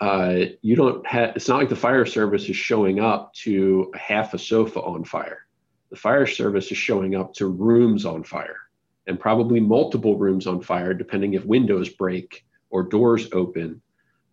uh, 0.01 0.45
you 0.61 0.77
don't 0.77 1.05
have, 1.07 1.35
it's 1.35 1.49
not 1.49 1.57
like 1.57 1.71
the 1.71 1.77
fire 1.77 2.05
service 2.05 2.47
is 2.49 2.57
showing 2.57 3.01
up 3.01 3.33
to 3.35 3.91
half 3.95 4.35
a 4.35 4.39
sofa 4.39 4.83
on 4.83 5.05
fire. 5.05 5.47
The 5.89 5.97
fire 5.97 6.27
service 6.27 6.71
is 6.71 6.77
showing 6.77 7.15
up 7.15 7.33
to 7.35 7.47
rooms 7.47 8.05
on 8.05 8.23
fire 8.23 8.59
and 9.07 9.19
probably 9.19 9.61
multiple 9.61 10.19
rooms 10.19 10.47
on 10.47 10.61
fire, 10.61 10.93
depending 10.93 11.33
if 11.33 11.47
windows 11.47 11.89
break 11.89 12.45
or 12.69 12.83
doors 12.83 13.29
open, 13.33 13.81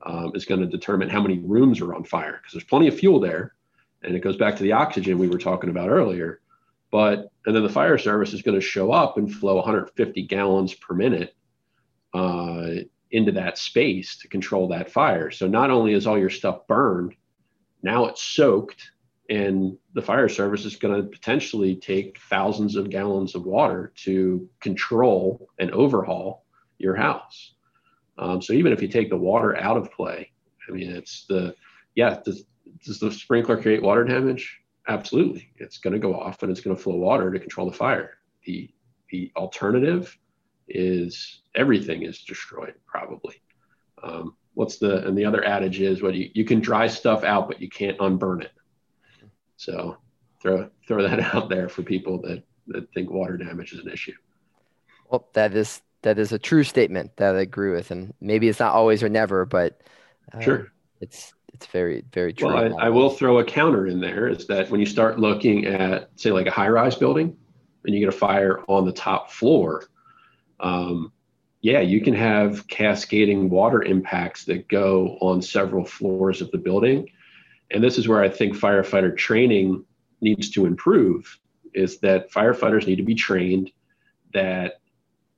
um, 0.05 0.33
is 0.35 0.45
going 0.45 0.61
to 0.61 0.67
determine 0.67 1.09
how 1.09 1.21
many 1.21 1.39
rooms 1.39 1.79
are 1.79 1.95
on 1.95 2.03
fire 2.03 2.39
because 2.41 2.53
there's 2.53 2.63
plenty 2.65 2.89
of 2.89 2.99
fuel 2.99 3.19
there. 3.19 3.53
And 4.03 4.13
it 4.13 4.19
goes 4.19 4.37
back 4.37 4.57
to 4.57 4.63
the 4.63 4.73
oxygen 4.73 5.17
we 5.17 5.29
were 5.29 5.37
talking 5.37 5.69
about 5.69 5.89
earlier. 5.89 6.41
But, 6.91 7.31
and 7.45 7.55
then 7.55 7.63
the 7.63 7.69
fire 7.69 7.97
service 7.97 8.33
is 8.33 8.41
going 8.41 8.59
to 8.59 8.65
show 8.65 8.91
up 8.91 9.17
and 9.17 9.31
flow 9.31 9.55
150 9.55 10.23
gallons 10.23 10.73
per 10.73 10.95
minute 10.95 11.35
uh, 12.13 12.67
into 13.11 13.31
that 13.33 13.57
space 13.57 14.17
to 14.17 14.27
control 14.27 14.67
that 14.69 14.91
fire. 14.91 15.29
So 15.31 15.47
not 15.47 15.69
only 15.69 15.93
is 15.93 16.07
all 16.07 16.17
your 16.17 16.29
stuff 16.29 16.65
burned, 16.67 17.15
now 17.83 18.05
it's 18.05 18.23
soaked 18.23 18.91
and 19.29 19.77
the 19.93 20.01
fire 20.01 20.27
service 20.27 20.65
is 20.65 20.75
going 20.75 20.95
to 20.95 21.07
potentially 21.07 21.75
take 21.75 22.19
thousands 22.29 22.75
of 22.75 22.89
gallons 22.89 23.35
of 23.35 23.45
water 23.45 23.93
to 23.95 24.49
control 24.59 25.49
and 25.59 25.69
overhaul 25.71 26.45
your 26.79 26.95
house. 26.95 27.53
Um, 28.17 28.41
so 28.41 28.53
even 28.53 28.73
if 28.73 28.81
you 28.81 28.87
take 28.87 29.09
the 29.09 29.17
water 29.17 29.55
out 29.57 29.77
of 29.77 29.91
play, 29.91 30.31
I 30.67 30.71
mean, 30.71 30.89
it's 30.89 31.25
the 31.27 31.55
yeah. 31.95 32.19
Does, 32.23 32.43
does 32.83 32.99
the 32.99 33.11
sprinkler 33.11 33.61
create 33.61 33.81
water 33.81 34.03
damage? 34.03 34.59
Absolutely, 34.89 35.51
it's 35.57 35.77
going 35.77 35.93
to 35.93 35.99
go 35.99 36.19
off 36.19 36.41
and 36.41 36.51
it's 36.51 36.61
going 36.61 36.75
to 36.75 36.81
flow 36.81 36.95
water 36.95 37.31
to 37.31 37.39
control 37.39 37.69
the 37.69 37.77
fire. 37.77 38.17
The 38.45 38.69
the 39.11 39.31
alternative 39.35 40.17
is 40.67 41.41
everything 41.55 42.03
is 42.03 42.23
destroyed 42.23 42.73
probably. 42.87 43.41
Um, 44.03 44.35
what's 44.55 44.77
the 44.77 45.05
and 45.07 45.15
the 45.15 45.25
other 45.25 45.45
adage 45.45 45.79
is 45.79 46.01
what 46.01 46.15
you, 46.15 46.31
you 46.33 46.43
can 46.43 46.59
dry 46.59 46.87
stuff 46.87 47.23
out, 47.23 47.47
but 47.47 47.61
you 47.61 47.69
can't 47.69 47.97
unburn 47.99 48.41
it. 48.41 48.51
So 49.57 49.97
throw 50.41 50.69
throw 50.87 51.07
that 51.07 51.19
out 51.35 51.49
there 51.49 51.69
for 51.69 51.83
people 51.83 52.19
that 52.23 52.43
that 52.67 52.91
think 52.93 53.11
water 53.11 53.37
damage 53.37 53.73
is 53.73 53.79
an 53.79 53.91
issue. 53.91 54.15
Well, 55.09 55.27
that 55.33 55.53
is 55.53 55.83
that 56.01 56.17
is 56.17 56.31
a 56.31 56.39
true 56.39 56.63
statement 56.63 57.15
that 57.17 57.35
I 57.35 57.41
agree 57.41 57.71
with, 57.71 57.91
and 57.91 58.13
maybe 58.21 58.47
it's 58.47 58.59
not 58.59 58.73
always 58.73 59.03
or 59.03 59.09
never, 59.09 59.45
but 59.45 59.81
uh, 60.33 60.39
sure, 60.39 60.71
it's 60.99 61.33
it's 61.59 61.71
very 61.71 62.03
very 62.13 62.33
true. 62.33 62.53
Well, 62.53 62.79
I, 62.79 62.87
I, 62.87 62.89
will 62.89 63.09
throw 63.09 63.39
a 63.39 63.43
counter 63.43 63.87
in 63.87 63.99
there 63.99 64.27
is 64.27 64.47
that 64.47 64.69
when 64.69 64.79
you 64.79 64.85
start 64.85 65.19
looking 65.19 65.65
at 65.65 66.09
say 66.15 66.31
like 66.31 66.47
a 66.47 66.51
high 66.51 66.69
rise 66.69 66.95
building, 66.95 67.35
and 67.85 67.93
you 67.93 67.99
get 67.99 68.09
a 68.09 68.17
fire 68.17 68.63
on 68.67 68.85
the 68.85 68.93
top 68.93 69.31
floor, 69.31 69.85
um, 70.59 71.11
yeah, 71.61 71.81
you 71.81 72.01
can 72.01 72.13
have 72.13 72.67
cascading 72.67 73.49
water 73.49 73.83
impacts 73.83 74.45
that 74.45 74.67
go 74.67 75.17
on 75.21 75.41
several 75.41 75.85
floors 75.85 76.41
of 76.41 76.49
the 76.51 76.57
building 76.57 77.09
and 77.71 77.83
this 77.83 77.97
is 77.97 78.07
where 78.07 78.21
I 78.21 78.29
think 78.29 78.55
firefighter 78.55 79.15
training 79.15 79.83
needs 80.21 80.49
to 80.51 80.65
improve 80.65 81.39
is 81.73 81.99
that 81.99 82.31
firefighters 82.31 82.87
need 82.87 82.95
to 82.95 83.03
be 83.03 83.15
trained 83.15 83.71
that 84.33 84.79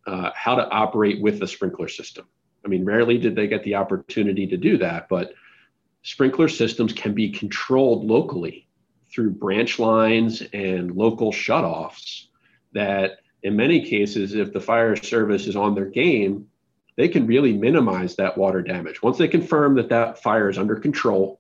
uh, 0.08 0.32
how 0.34 0.56
to 0.56 0.68
operate 0.70 1.22
with 1.22 1.40
the 1.40 1.48
sprinkler 1.48 1.88
system. 1.88 2.26
I 2.66 2.68
mean, 2.68 2.86
rarely 2.86 3.18
did 3.18 3.36
they 3.36 3.48
get 3.48 3.64
the 3.64 3.76
opportunity 3.76 4.48
to 4.48 4.58
do 4.58 4.78
that, 4.78 5.10
but 5.10 5.34
sprinkler 6.04 6.48
systems 6.48 6.94
can 6.94 7.14
be 7.14 7.30
controlled 7.30 8.06
locally 8.06 8.68
through 9.14 9.32
branch 9.32 9.80
lines 9.80 10.42
and 10.54 10.96
local 10.96 11.32
shutoffs 11.32 12.28
that 12.74 13.20
in 13.44 13.56
many 13.56 13.84
cases, 13.84 14.34
if 14.34 14.54
the 14.54 14.62
fire 14.62 14.96
service 14.96 15.48
is 15.48 15.56
on 15.56 15.76
their 15.76 15.86
game, 15.86 16.48
they 16.96 17.08
can 17.08 17.26
really 17.26 17.54
minimize 17.54 18.16
that 18.16 18.38
water 18.38 18.62
damage. 18.62 19.02
Once 19.02 19.18
they 19.18 19.28
confirm 19.28 19.76
that 19.76 19.90
that 19.90 20.22
fire 20.22 20.50
is 20.50 20.58
under 20.58 20.76
control, 20.76 21.40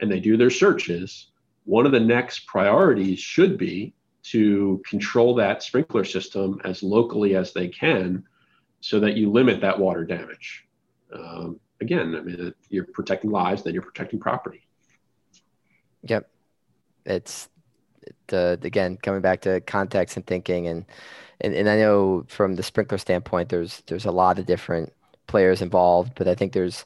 and 0.00 0.10
they 0.10 0.20
do 0.20 0.36
their 0.36 0.50
searches, 0.50 1.30
one 1.64 1.86
of 1.86 1.92
the 1.92 2.00
next 2.00 2.46
priorities 2.46 3.18
should 3.18 3.56
be 3.56 3.94
to 4.22 4.82
control 4.88 5.34
that 5.34 5.62
sprinkler 5.62 6.04
system 6.04 6.60
as 6.64 6.82
locally 6.82 7.36
as 7.36 7.52
they 7.52 7.68
can 7.68 8.24
so 8.80 9.00
that 9.00 9.16
you 9.16 9.30
limit 9.30 9.60
that 9.60 9.78
water 9.78 10.04
damage. 10.04 10.66
Um, 11.12 11.60
again, 11.84 12.14
I 12.16 12.20
mean, 12.20 12.54
you're 12.70 12.84
protecting 12.84 13.30
lives, 13.30 13.62
then 13.62 13.74
you're 13.74 13.82
protecting 13.82 14.18
property. 14.18 14.66
Yep. 16.02 16.28
It's 17.06 17.48
the, 18.26 18.58
again, 18.62 18.98
coming 19.02 19.20
back 19.20 19.42
to 19.42 19.60
context 19.60 20.16
and 20.16 20.26
thinking 20.26 20.66
and, 20.68 20.84
and, 21.40 21.54
and 21.54 21.68
I 21.68 21.76
know 21.76 22.24
from 22.28 22.54
the 22.54 22.62
sprinkler 22.62 22.98
standpoint, 22.98 23.48
there's, 23.48 23.82
there's 23.86 24.04
a 24.04 24.10
lot 24.10 24.38
of 24.38 24.46
different 24.46 24.92
players 25.26 25.62
involved, 25.62 26.12
but 26.14 26.28
I 26.28 26.34
think 26.34 26.52
there's, 26.52 26.84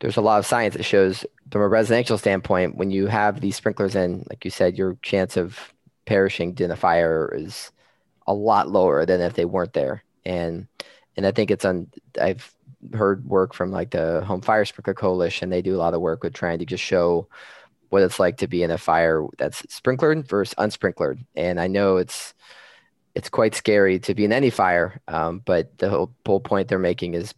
there's 0.00 0.16
a 0.16 0.22
lot 0.22 0.38
of 0.38 0.46
science 0.46 0.74
that 0.76 0.82
shows 0.84 1.24
from 1.50 1.62
a 1.62 1.68
residential 1.68 2.18
standpoint, 2.18 2.76
when 2.76 2.90
you 2.90 3.06
have 3.06 3.40
these 3.40 3.56
sprinklers 3.56 3.94
in, 3.94 4.24
like 4.30 4.44
you 4.44 4.50
said, 4.50 4.78
your 4.78 4.96
chance 5.02 5.36
of 5.36 5.74
perishing 6.06 6.56
in 6.58 6.70
a 6.70 6.76
fire 6.76 7.30
is 7.34 7.70
a 8.26 8.34
lot 8.34 8.68
lower 8.68 9.04
than 9.04 9.20
if 9.20 9.34
they 9.34 9.44
weren't 9.44 9.72
there. 9.72 10.04
And 10.24 10.66
and 11.16 11.26
I 11.26 11.32
think 11.32 11.50
it's 11.50 11.64
on. 11.64 11.90
I've 12.20 12.54
heard 12.94 13.24
work 13.24 13.54
from 13.54 13.70
like 13.70 13.90
the 13.90 14.22
Home 14.24 14.40
Fire 14.40 14.64
Sprinkler 14.64 14.94
Coalition. 14.94 15.50
They 15.50 15.62
do 15.62 15.76
a 15.76 15.78
lot 15.78 15.94
of 15.94 16.00
work 16.00 16.22
with 16.22 16.34
trying 16.34 16.58
to 16.60 16.66
just 16.66 16.82
show 16.82 17.28
what 17.90 18.02
it's 18.02 18.20
like 18.20 18.38
to 18.38 18.48
be 18.48 18.62
in 18.62 18.70
a 18.70 18.78
fire 18.78 19.26
that's 19.36 19.62
sprinklered 19.62 20.26
versus 20.28 20.54
unsprinklered. 20.54 21.24
And 21.34 21.60
I 21.60 21.66
know 21.66 21.96
it's 21.96 22.34
it's 23.14 23.28
quite 23.28 23.54
scary 23.54 23.98
to 23.98 24.14
be 24.14 24.24
in 24.24 24.32
any 24.32 24.50
fire, 24.50 25.00
um, 25.08 25.42
but 25.44 25.76
the 25.78 25.90
whole, 25.90 26.12
whole 26.24 26.40
point 26.40 26.68
they're 26.68 26.78
making 26.78 27.14
is 27.14 27.34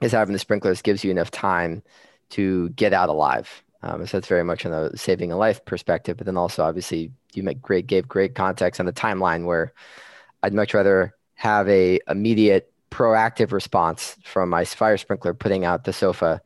is 0.00 0.12
having 0.12 0.32
the 0.32 0.38
sprinklers 0.38 0.82
gives 0.82 1.04
you 1.04 1.10
enough 1.10 1.30
time 1.30 1.82
to 2.30 2.70
get 2.70 2.92
out 2.92 3.08
alive. 3.08 3.62
Um, 3.82 4.06
so 4.06 4.16
that's 4.16 4.28
very 4.28 4.44
much 4.44 4.64
on 4.64 4.72
the 4.72 4.96
saving 4.96 5.32
a 5.32 5.36
life 5.36 5.64
perspective, 5.64 6.16
but 6.16 6.26
then 6.26 6.36
also 6.36 6.64
obviously 6.64 7.12
you 7.34 7.42
make 7.42 7.60
great 7.60 7.86
gave 7.86 8.08
great 8.08 8.34
context 8.34 8.80
on 8.80 8.86
the 8.86 8.92
timeline 8.92 9.44
where 9.44 9.72
I'd 10.42 10.54
much 10.54 10.74
rather 10.74 11.14
have 11.34 11.68
a 11.68 12.00
immediate 12.08 12.71
proactive 12.92 13.52
response 13.52 14.16
from 14.24 14.48
my 14.48 14.64
fire 14.64 14.96
sprinkler 14.96 15.34
putting 15.34 15.64
out 15.64 15.84
the 15.84 15.92
sofa 15.92 16.40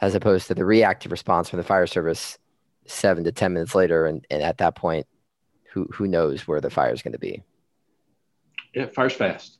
as 0.00 0.14
opposed 0.14 0.46
to 0.46 0.54
the 0.54 0.64
reactive 0.64 1.10
response 1.10 1.50
from 1.50 1.58
the 1.58 1.64
fire 1.64 1.86
service 1.86 2.38
seven 2.86 3.24
to 3.24 3.32
ten 3.32 3.52
minutes 3.52 3.74
later 3.74 4.06
and, 4.06 4.24
and 4.30 4.42
at 4.42 4.58
that 4.58 4.76
point 4.76 5.06
who 5.72 5.86
who 5.92 6.06
knows 6.06 6.46
where 6.46 6.60
the 6.60 6.70
fire 6.70 6.92
is 6.92 7.02
going 7.02 7.12
to 7.12 7.18
be 7.18 7.42
yeah 8.74 8.86
fire's 8.86 9.12
fast 9.12 9.58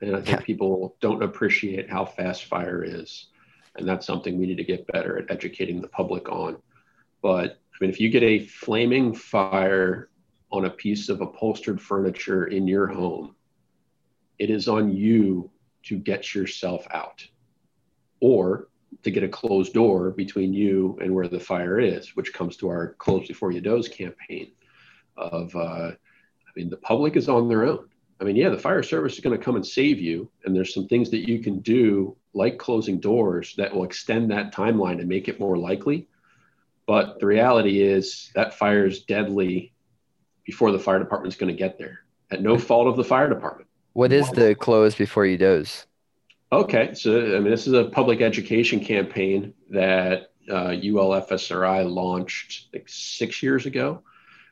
and 0.00 0.16
I 0.16 0.20
think 0.20 0.40
yeah. 0.40 0.44
people 0.44 0.96
don't 1.00 1.22
appreciate 1.22 1.90
how 1.90 2.04
fast 2.04 2.44
fire 2.44 2.82
is. 2.82 3.26
And 3.76 3.86
that's 3.86 4.06
something 4.06 4.38
we 4.38 4.46
need 4.46 4.56
to 4.56 4.64
get 4.64 4.86
better 4.86 5.18
at 5.18 5.30
educating 5.30 5.80
the 5.80 5.88
public 5.88 6.28
on. 6.28 6.56
But 7.22 7.50
I 7.50 7.76
mean, 7.80 7.90
if 7.90 8.00
you 8.00 8.08
get 8.08 8.22
a 8.22 8.40
flaming 8.40 9.14
fire 9.14 10.08
on 10.50 10.64
a 10.64 10.70
piece 10.70 11.08
of 11.08 11.20
upholstered 11.20 11.80
furniture 11.80 12.46
in 12.46 12.66
your 12.66 12.86
home, 12.86 13.36
it 14.38 14.50
is 14.50 14.68
on 14.68 14.92
you 14.92 15.50
to 15.84 15.96
get 15.96 16.34
yourself 16.34 16.86
out 16.90 17.26
or 18.20 18.68
to 19.02 19.10
get 19.10 19.22
a 19.22 19.28
closed 19.28 19.72
door 19.72 20.10
between 20.10 20.52
you 20.52 20.98
and 21.00 21.14
where 21.14 21.28
the 21.28 21.40
fire 21.40 21.78
is, 21.78 22.16
which 22.16 22.32
comes 22.32 22.56
to 22.56 22.68
our 22.68 22.94
Close 22.94 23.26
Before 23.28 23.52
You 23.52 23.60
Doze 23.60 23.88
campaign 23.88 24.52
of, 25.16 25.54
uh, 25.54 25.92
I 25.92 26.50
mean, 26.56 26.70
the 26.70 26.76
public 26.76 27.16
is 27.16 27.28
on 27.28 27.48
their 27.48 27.64
own. 27.64 27.88
I 28.20 28.24
mean, 28.24 28.36
yeah, 28.36 28.50
the 28.50 28.58
fire 28.58 28.82
service 28.82 29.14
is 29.14 29.20
going 29.20 29.36
to 29.36 29.42
come 29.42 29.56
and 29.56 29.66
save 29.66 29.98
you. 29.98 30.30
And 30.44 30.54
there's 30.54 30.74
some 30.74 30.88
things 30.88 31.10
that 31.10 31.26
you 31.28 31.38
can 31.38 31.60
do, 31.60 32.16
like 32.34 32.58
closing 32.58 33.00
doors, 33.00 33.54
that 33.56 33.74
will 33.74 33.84
extend 33.84 34.30
that 34.30 34.52
timeline 34.52 34.98
and 34.98 35.08
make 35.08 35.28
it 35.28 35.40
more 35.40 35.56
likely. 35.56 36.06
But 36.86 37.20
the 37.20 37.26
reality 37.26 37.80
is 37.80 38.30
that 38.34 38.58
fire 38.58 38.86
is 38.86 39.04
deadly 39.04 39.72
before 40.44 40.72
the 40.72 40.78
fire 40.78 40.98
department 40.98 41.32
is 41.32 41.38
going 41.38 41.52
to 41.54 41.58
get 41.58 41.78
there 41.78 42.00
at 42.30 42.42
no 42.42 42.58
fault 42.58 42.88
of 42.88 42.96
the 42.96 43.04
fire 43.04 43.28
department. 43.28 43.69
What 44.00 44.14
is 44.14 44.30
the 44.30 44.54
close 44.54 44.94
before 44.94 45.26
you 45.26 45.36
doze? 45.36 45.86
Okay. 46.50 46.94
So, 46.94 47.36
I 47.36 47.38
mean, 47.38 47.50
this 47.50 47.66
is 47.66 47.74
a 47.74 47.84
public 47.84 48.22
education 48.22 48.82
campaign 48.82 49.52
that 49.68 50.32
uh, 50.50 50.68
ULFSRI 50.68 51.86
launched 51.86 52.68
like 52.72 52.88
six 52.88 53.42
years 53.42 53.66
ago 53.66 54.02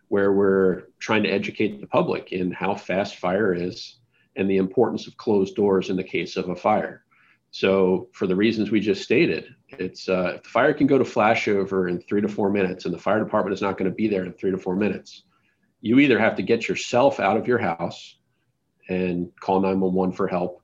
where 0.09 0.35
we're 0.35 0.83
trying 0.99 1.23
to 1.23 1.31
educate 1.31 1.81
the 1.81 1.87
public 1.87 2.31
in 2.31 2.51
how 2.51 2.75
fast 2.75 3.17
fire 3.17 3.55
is 3.55 3.97
and 4.37 4.51
the 4.51 4.59
importance 4.59 5.07
of 5.07 5.17
closed 5.17 5.57
doors 5.57 5.89
in 5.89 5.97
the 5.97 6.05
case 6.05 6.37
of 6.37 6.51
a 6.51 6.55
fire. 6.55 7.05
So, 7.51 8.11
for 8.13 8.27
the 8.27 8.37
reasons 8.37 8.71
we 8.71 8.81
just 8.81 9.03
stated, 9.03 9.47
it's 9.71 10.11
uh, 10.11 10.35
if 10.37 10.43
the 10.43 10.49
fire 10.51 10.75
can 10.75 10.87
go 10.87 10.99
to 10.99 11.05
flashover 11.05 11.89
in 11.89 12.03
three 12.03 12.21
to 12.21 12.29
four 12.29 12.51
minutes, 12.51 12.85
and 12.85 12.93
the 12.93 12.99
fire 12.99 13.25
department 13.25 13.55
is 13.55 13.63
not 13.63 13.79
going 13.79 13.91
to 13.91 13.97
be 13.97 14.09
there 14.09 14.27
in 14.27 14.35
three 14.35 14.51
to 14.51 14.59
four 14.59 14.77
minutes, 14.77 15.23
you 15.81 16.01
either 16.01 16.19
have 16.19 16.37
to 16.37 16.43
get 16.43 16.69
yourself 16.69 17.19
out 17.19 17.39
of 17.39 17.49
your 17.49 17.57
house 17.57 18.18
and 18.89 19.31
call 19.41 19.61
911 19.61 20.15
for 20.15 20.27
help, 20.27 20.63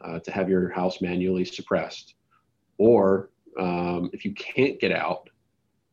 uh, 0.00 0.18
to 0.20 0.30
have 0.30 0.48
your 0.48 0.70
house 0.70 1.00
manually 1.00 1.44
suppressed. 1.44 2.14
Or 2.78 3.30
um, 3.58 4.10
if 4.12 4.24
you 4.24 4.34
can't 4.34 4.80
get 4.80 4.92
out, 4.92 5.28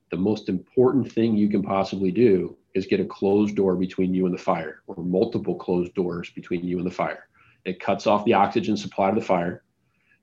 the 0.10 0.18
most 0.18 0.50
important 0.50 1.12
thing 1.12 1.38
you 1.38 1.50
can 1.50 1.62
possibly 1.62 2.12
do 2.12 2.58
is 2.74 2.88
get 2.88 3.00
a 3.00 3.06
closed 3.06 3.56
door 3.56 3.76
between 3.76 4.14
you 4.14 4.26
and 4.26 4.34
the 4.34 4.42
fire, 4.42 4.82
or 4.88 5.04
multiple 5.04 5.56
closed 5.56 5.94
doors 5.94 6.30
between 6.32 6.64
you 6.64 6.78
and 6.78 6.88
the 6.88 6.92
fire. 6.92 7.28
It 7.66 7.80
cuts 7.80 8.08
off 8.08 8.26
the 8.26 8.34
oxygen 8.34 8.78
supply 8.78 9.10
to 9.10 9.20
the 9.20 9.26
fire, 9.26 9.64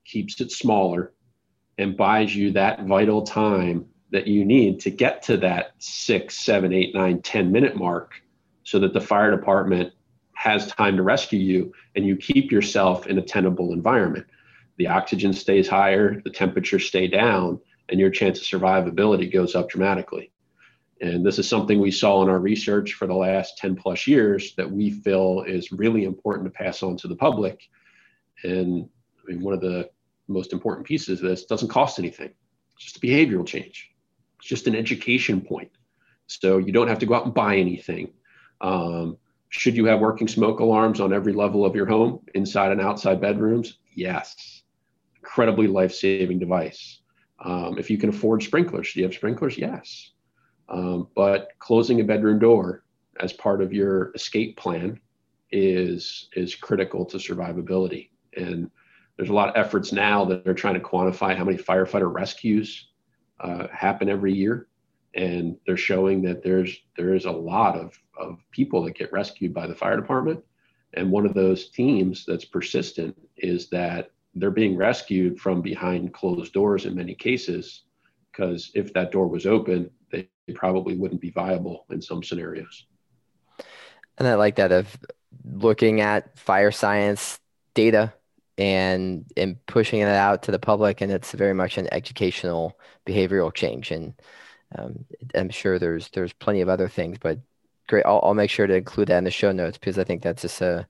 keeps 0.04 0.40
it 0.40 0.50
smaller, 0.50 1.12
and 1.78 1.96
buys 1.96 2.34
you 2.34 2.52
that 2.52 2.84
vital 2.84 3.22
time 3.22 3.86
that 4.10 4.26
you 4.26 4.44
need 4.44 4.80
to 4.80 4.90
get 4.90 5.22
to 5.24 5.36
that 5.38 5.72
six, 5.78 6.38
seven, 6.38 6.72
eight, 6.72 6.94
nine, 6.94 7.20
ten 7.20 7.52
minute 7.52 7.76
mark 7.76 8.12
so 8.62 8.78
that 8.78 8.92
the 8.92 9.00
fire 9.00 9.36
department 9.36 9.92
has 10.36 10.66
time 10.72 10.96
to 10.96 11.02
rescue 11.02 11.38
you 11.38 11.72
and 11.94 12.06
you 12.06 12.16
keep 12.16 12.52
yourself 12.52 13.06
in 13.06 13.18
a 13.18 13.22
tenable 13.22 13.72
environment. 13.72 14.26
The 14.76 14.86
oxygen 14.86 15.32
stays 15.32 15.66
higher, 15.66 16.20
the 16.20 16.30
temperature 16.30 16.78
stay 16.78 17.08
down, 17.08 17.58
and 17.88 17.98
your 17.98 18.10
chance 18.10 18.38
of 18.38 18.60
survivability 18.60 19.32
goes 19.32 19.54
up 19.54 19.70
dramatically. 19.70 20.30
And 21.00 21.24
this 21.24 21.38
is 21.38 21.48
something 21.48 21.80
we 21.80 21.90
saw 21.90 22.22
in 22.22 22.28
our 22.28 22.38
research 22.38 22.94
for 22.94 23.06
the 23.06 23.14
last 23.14 23.58
10 23.58 23.76
plus 23.76 24.06
years 24.06 24.54
that 24.56 24.70
we 24.70 24.90
feel 24.90 25.44
is 25.46 25.72
really 25.72 26.04
important 26.04 26.46
to 26.46 26.50
pass 26.50 26.82
on 26.82 26.96
to 26.98 27.08
the 27.08 27.16
public. 27.16 27.68
And 28.44 28.88
I 29.18 29.32
mean, 29.32 29.42
one 29.42 29.54
of 29.54 29.60
the 29.60 29.90
most 30.28 30.52
important 30.52 30.86
pieces 30.86 31.20
of 31.20 31.28
this 31.28 31.44
doesn't 31.44 31.68
cost 31.68 31.98
anything. 31.98 32.30
It's 32.76 32.84
just 32.84 32.96
a 32.96 33.00
behavioral 33.00 33.46
change. 33.46 33.90
It's 34.38 34.48
just 34.48 34.66
an 34.66 34.76
education 34.76 35.40
point. 35.40 35.70
So 36.26 36.58
you 36.58 36.72
don't 36.72 36.88
have 36.88 36.98
to 36.98 37.06
go 37.06 37.14
out 37.14 37.24
and 37.24 37.34
buy 37.34 37.56
anything. 37.56 38.12
Um, 38.60 39.18
should 39.48 39.76
you 39.76 39.86
have 39.86 40.00
working 40.00 40.28
smoke 40.28 40.60
alarms 40.60 41.00
on 41.00 41.12
every 41.12 41.32
level 41.32 41.64
of 41.64 41.74
your 41.74 41.86
home, 41.86 42.20
inside 42.34 42.72
and 42.72 42.80
outside 42.80 43.20
bedrooms? 43.20 43.78
Yes. 43.94 44.62
Incredibly 45.16 45.66
life 45.66 45.94
saving 45.94 46.38
device. 46.38 47.00
Um, 47.44 47.78
if 47.78 47.90
you 47.90 47.98
can 47.98 48.08
afford 48.08 48.42
sprinklers, 48.42 48.92
do 48.92 49.00
you 49.00 49.06
have 49.06 49.14
sprinklers? 49.14 49.58
Yes. 49.58 50.12
Um, 50.68 51.08
but 51.14 51.50
closing 51.58 52.00
a 52.00 52.04
bedroom 52.04 52.38
door 52.38 52.84
as 53.20 53.32
part 53.32 53.62
of 53.62 53.72
your 53.72 54.12
escape 54.14 54.56
plan 54.56 55.00
is 55.52 56.28
is 56.34 56.54
critical 56.54 57.04
to 57.06 57.18
survivability. 57.18 58.10
And 58.36 58.70
there's 59.16 59.30
a 59.30 59.34
lot 59.34 59.48
of 59.48 59.56
efforts 59.56 59.92
now 59.92 60.24
that 60.26 60.46
are 60.46 60.54
trying 60.54 60.74
to 60.74 60.80
quantify 60.80 61.36
how 61.36 61.44
many 61.44 61.56
firefighter 61.56 62.12
rescues 62.12 62.88
uh, 63.40 63.66
happen 63.72 64.08
every 64.08 64.34
year, 64.34 64.68
and 65.16 65.56
they're 65.66 65.76
showing 65.76 66.22
that 66.22 66.42
there's 66.42 66.78
there 66.96 67.14
is 67.14 67.24
a 67.24 67.30
lot 67.30 67.76
of 67.76 67.98
of 68.18 68.38
people 68.50 68.84
that 68.84 68.96
get 68.96 69.12
rescued 69.12 69.52
by 69.52 69.66
the 69.66 69.74
fire 69.74 69.96
department. 69.96 70.42
And 70.94 71.10
one 71.10 71.26
of 71.26 71.34
those 71.34 71.68
teams 71.70 72.24
that's 72.26 72.44
persistent 72.44 73.16
is 73.36 73.68
that 73.70 74.10
they're 74.34 74.50
being 74.50 74.76
rescued 74.76 75.40
from 75.40 75.60
behind 75.62 76.14
closed 76.14 76.52
doors 76.52 76.86
in 76.86 76.94
many 76.94 77.14
cases, 77.14 77.82
because 78.30 78.70
if 78.74 78.92
that 78.94 79.10
door 79.10 79.26
was 79.26 79.46
open, 79.46 79.90
they 80.10 80.28
probably 80.54 80.96
wouldn't 80.96 81.20
be 81.20 81.30
viable 81.30 81.86
in 81.90 82.00
some 82.00 82.22
scenarios. 82.22 82.86
And 84.18 84.28
I 84.28 84.34
like 84.34 84.56
that 84.56 84.72
of 84.72 84.96
looking 85.44 86.00
at 86.00 86.38
fire 86.38 86.70
science 86.70 87.38
data 87.74 88.14
and 88.56 89.26
and 89.36 89.64
pushing 89.66 90.00
it 90.00 90.08
out 90.08 90.44
to 90.44 90.50
the 90.50 90.58
public, 90.58 91.00
and 91.00 91.12
it's 91.12 91.32
very 91.32 91.52
much 91.54 91.76
an 91.76 91.88
educational 91.92 92.78
behavioral 93.06 93.52
change. 93.52 93.90
And 93.90 94.14
um, 94.74 95.04
I'm 95.34 95.50
sure 95.50 95.78
there's 95.78 96.08
there's 96.10 96.32
plenty 96.32 96.60
of 96.60 96.68
other 96.68 96.88
things, 96.88 97.18
but 97.18 97.38
great. 97.88 98.04
I'll, 98.04 98.20
I'll 98.22 98.34
make 98.34 98.50
sure 98.50 98.66
to 98.66 98.74
include 98.74 99.08
that 99.08 99.18
in 99.18 99.24
the 99.24 99.30
show 99.30 99.52
notes 99.52 99.78
because 99.78 99.98
I 99.98 100.04
think 100.04 100.22
that's 100.22 100.42
just 100.42 100.60
a 100.60 100.86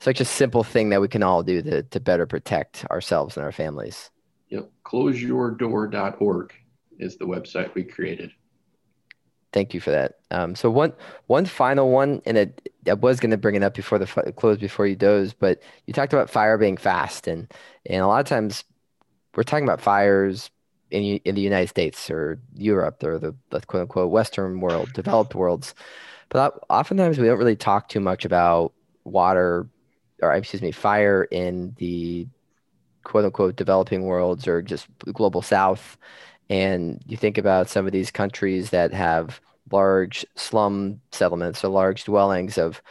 such 0.00 0.20
a 0.20 0.24
simple 0.24 0.64
thing 0.64 0.88
that 0.88 1.00
we 1.00 1.08
can 1.08 1.22
all 1.22 1.42
do 1.42 1.62
to, 1.62 1.82
to 1.82 2.00
better 2.00 2.26
protect 2.26 2.84
ourselves 2.90 3.36
and 3.36 3.44
our 3.44 3.52
families. 3.52 4.10
Yep. 4.48 4.70
Closeyourdoor.org 4.84 6.52
is 6.98 7.16
the 7.16 7.24
website 7.24 7.72
we 7.74 7.84
created. 7.84 8.32
Thank 9.52 9.74
you 9.74 9.80
for 9.80 9.90
that. 9.90 10.14
Um, 10.30 10.54
so 10.54 10.70
one 10.70 10.94
one 11.26 11.44
final 11.44 11.90
one, 11.90 12.22
and 12.24 12.38
it, 12.38 12.72
I 12.88 12.94
was 12.94 13.20
going 13.20 13.32
to 13.32 13.36
bring 13.36 13.54
it 13.54 13.62
up 13.62 13.74
before 13.74 13.98
the 13.98 14.32
close 14.32 14.56
before 14.56 14.86
you 14.86 14.96
doze, 14.96 15.34
but 15.34 15.62
you 15.86 15.92
talked 15.92 16.14
about 16.14 16.30
fire 16.30 16.56
being 16.56 16.78
fast, 16.78 17.28
and 17.28 17.52
and 17.84 18.00
a 18.00 18.06
lot 18.06 18.20
of 18.20 18.26
times 18.26 18.64
we're 19.34 19.42
talking 19.42 19.64
about 19.64 19.80
fires 19.80 20.50
in 20.92 21.20
in 21.24 21.34
the 21.34 21.40
United 21.40 21.68
States 21.68 22.10
or 22.10 22.38
Europe 22.54 23.02
or 23.02 23.18
the, 23.18 23.34
the 23.50 23.60
quote 23.62 23.82
unquote 23.82 24.10
Western 24.10 24.60
world, 24.60 24.92
developed 24.92 25.34
worlds, 25.34 25.74
but 26.28 26.62
oftentimes 26.70 27.18
we 27.18 27.26
don't 27.26 27.38
really 27.38 27.56
talk 27.56 27.88
too 27.88 28.00
much 28.00 28.24
about 28.24 28.72
water, 29.04 29.66
or 30.22 30.32
excuse 30.32 30.62
me, 30.62 30.72
fire 30.72 31.24
in 31.24 31.74
the 31.78 32.26
quote 33.04 33.24
unquote 33.24 33.56
developing 33.56 34.04
worlds 34.04 34.46
or 34.46 34.62
just 34.62 34.86
global 35.12 35.42
South 35.42 35.96
and 36.52 37.02
you 37.06 37.16
think 37.16 37.38
about 37.38 37.70
some 37.70 37.86
of 37.86 37.92
these 37.92 38.10
countries 38.10 38.70
that 38.70 38.92
have 38.92 39.40
large 39.70 40.26
slum 40.34 41.00
settlements 41.10 41.64
or 41.64 41.68
large 41.68 42.04
dwellings 42.04 42.58
of 42.58 42.82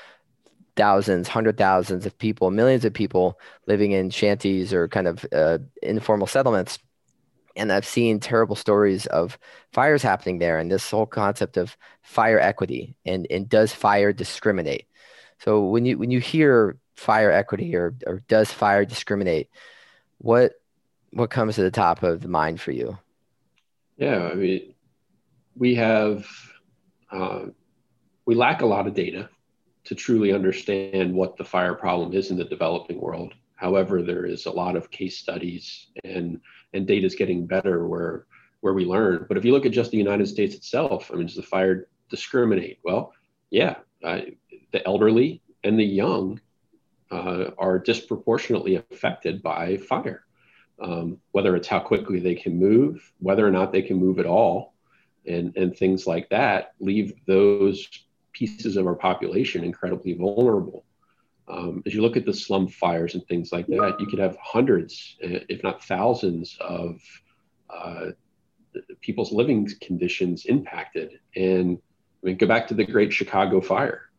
thousands, 0.76 1.28
hundred 1.28 1.58
thousands 1.58 2.08
of 2.08 2.18
people, 2.18 2.50
millions 2.50 2.86
of 2.86 2.94
people 2.94 3.40
living 3.68 3.92
in 3.92 4.10
shanties 4.10 4.74
or 4.74 4.88
kind 4.88 5.08
of 5.08 5.26
uh, 5.32 5.60
informal 5.84 6.26
settlements. 6.26 6.80
And 7.56 7.72
I've 7.72 7.86
seen 7.86 8.20
terrible 8.20 8.56
stories 8.56 9.06
of 9.08 9.38
fires 9.74 10.02
happening 10.02 10.40
there 10.40 10.58
and 10.58 10.72
this 10.72 10.90
whole 10.90 11.06
concept 11.06 11.58
of 11.58 11.76
fire 12.02 12.40
equity 12.40 12.96
and, 13.06 13.28
and 13.30 13.48
does 13.50 13.74
fire 13.74 14.14
discriminate? 14.14 14.88
So 15.40 15.66
when 15.66 15.86
you 15.86 15.98
when 15.98 16.12
you 16.12 16.20
hear 16.20 16.78
fire 16.96 17.32
equity 17.32 17.76
or, 17.76 17.96
or 18.06 18.22
does 18.28 18.52
fire 18.52 18.86
discriminate, 18.86 19.50
what 20.20 20.54
what 21.12 21.30
comes 21.30 21.56
to 21.56 21.64
the 21.64 21.72
top 21.72 22.04
of 22.04 22.22
the 22.22 22.28
mind 22.28 22.62
for 22.62 22.72
you? 22.72 22.98
Yeah, 23.98 24.30
I 24.32 24.36
mean, 24.36 24.74
we 25.56 25.76
have, 25.76 26.26
uh, 27.12 27.46
we 28.26 28.36
lack 28.36 28.62
a 28.62 28.66
lot 28.66 28.88
of 28.88 28.94
data 28.94 29.30
to 29.84 29.96
truly 29.96 30.32
understand 30.32 31.14
what 31.14 31.38
the 31.38 31.44
fire 31.44 31.74
problem 31.74 32.14
is 32.14 32.32
in 32.32 32.38
the 32.38 32.46
developing 32.46 33.00
world. 33.00 33.34
However, 33.62 34.02
there 34.02 34.26
is 34.26 34.46
a 34.46 34.52
lot 34.52 34.76
of 34.76 34.92
case 34.92 35.18
studies 35.18 35.88
and 36.04 36.42
and 36.74 36.88
data 36.88 37.06
is 37.06 37.16
getting 37.16 37.46
better 37.46 37.88
where 37.88 38.26
where 38.62 38.74
we 38.74 38.86
learn. 38.86 39.26
But 39.28 39.38
if 39.38 39.46
you 39.46 39.54
look 39.54 39.66
at 39.66 39.72
just 39.72 39.92
the 39.92 39.98
United 39.98 40.28
States 40.28 40.56
itself, 40.56 41.10
I 41.12 41.16
mean, 41.16 41.28
does 41.28 41.36
the 41.36 41.44
fire 41.44 41.88
discriminate? 42.10 42.80
Well, 42.84 43.14
yeah, 43.50 43.76
uh, 44.04 44.22
the 44.72 44.86
elderly 44.86 45.42
and 45.64 45.80
the 45.80 45.86
young 45.86 46.42
uh, 47.12 47.52
are 47.58 47.80
disproportionately 47.80 48.76
affected 48.76 49.42
by 49.42 49.78
fire 49.78 50.26
um, 50.82 51.20
whether 51.32 51.56
it's 51.56 51.68
how 51.68 51.80
quickly 51.80 52.20
they 52.20 52.36
can 52.36 52.58
move, 52.58 53.14
whether 53.20 53.48
or 53.48 53.52
not 53.52 53.72
they 53.72 53.82
can 53.82 53.98
move 53.98 54.20
at 54.20 54.26
all, 54.26 54.74
and, 55.28 55.56
and 55.56 55.78
things 55.78 56.08
like 56.08 56.30
that, 56.30 56.74
leave 56.80 57.14
those 57.28 57.88
pieces 58.34 58.78
of 58.78 58.88
our 58.88 58.96
population 58.96 59.64
incredibly 59.64 60.14
vulnerable. 60.14 60.84
Um, 61.48 61.84
as 61.86 61.94
you 61.94 62.02
look 62.02 62.18
at 62.18 62.26
the 62.26 62.34
slum 62.34 62.68
fires 62.68 63.16
and 63.16 63.26
things 63.28 63.52
like 63.52 63.68
that, 63.68 63.98
you 64.00 64.06
could 64.08 64.20
have 64.20 64.38
hundreds, 64.42 65.18
if 65.20 65.64
not 65.64 65.84
thousands, 65.84 66.58
of 66.62 67.02
uh, 67.70 68.12
people's 69.02 69.32
living 69.32 69.70
conditions 69.82 70.46
impacted. 70.46 71.20
And 71.36 71.78
I 72.24 72.28
mean, 72.28 72.38
go 72.38 72.48
back 72.48 72.68
to 72.68 72.74
the 72.74 72.86
Great 72.86 73.12
Chicago 73.12 73.60
Fire. 73.62 74.10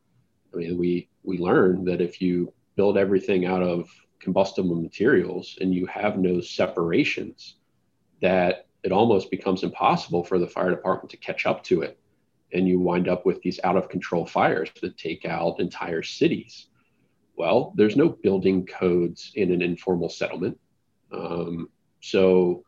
I 0.52 0.58
mean, 0.58 0.78
we 0.78 1.08
we 1.22 1.38
learned 1.38 1.86
that 1.86 2.00
if 2.00 2.20
you 2.20 2.52
build 2.76 2.98
everything 2.98 3.46
out 3.46 3.62
of 3.62 3.88
combustible 4.18 4.74
materials 4.74 5.58
and 5.60 5.74
you 5.74 5.86
have 5.86 6.18
no 6.18 6.40
separations, 6.40 7.56
that 8.20 8.66
it 8.82 8.92
almost 8.92 9.30
becomes 9.30 9.62
impossible 9.62 10.24
for 10.24 10.38
the 10.38 10.46
fire 10.46 10.70
department 10.70 11.10
to 11.10 11.16
catch 11.16 11.46
up 11.46 11.62
to 11.64 11.82
it. 11.82 11.98
And 12.52 12.68
you 12.68 12.80
wind 12.80 13.08
up 13.08 13.24
with 13.24 13.40
these 13.42 13.60
out 13.64 13.76
of 13.76 13.88
control 13.88 14.26
fires 14.26 14.68
that 14.82 14.98
take 14.98 15.24
out 15.24 15.60
entire 15.60 16.02
cities. 16.02 16.66
Well, 17.42 17.72
there's 17.74 17.96
no 17.96 18.08
building 18.08 18.66
codes 18.66 19.32
in 19.34 19.50
an 19.50 19.62
informal 19.62 20.08
settlement. 20.08 20.60
Um, 21.10 21.70
so 22.00 22.62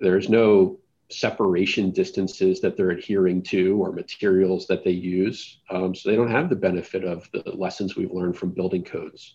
there's 0.00 0.30
no 0.30 0.78
separation 1.10 1.90
distances 1.90 2.62
that 2.62 2.78
they're 2.78 2.92
adhering 2.92 3.42
to 3.42 3.76
or 3.76 3.92
materials 3.92 4.68
that 4.68 4.84
they 4.84 4.92
use. 4.92 5.60
Um, 5.68 5.94
so 5.94 6.08
they 6.08 6.16
don't 6.16 6.30
have 6.30 6.48
the 6.48 6.56
benefit 6.56 7.04
of 7.04 7.28
the 7.30 7.42
lessons 7.54 7.94
we've 7.94 8.10
learned 8.10 8.38
from 8.38 8.52
building 8.52 8.84
codes. 8.84 9.34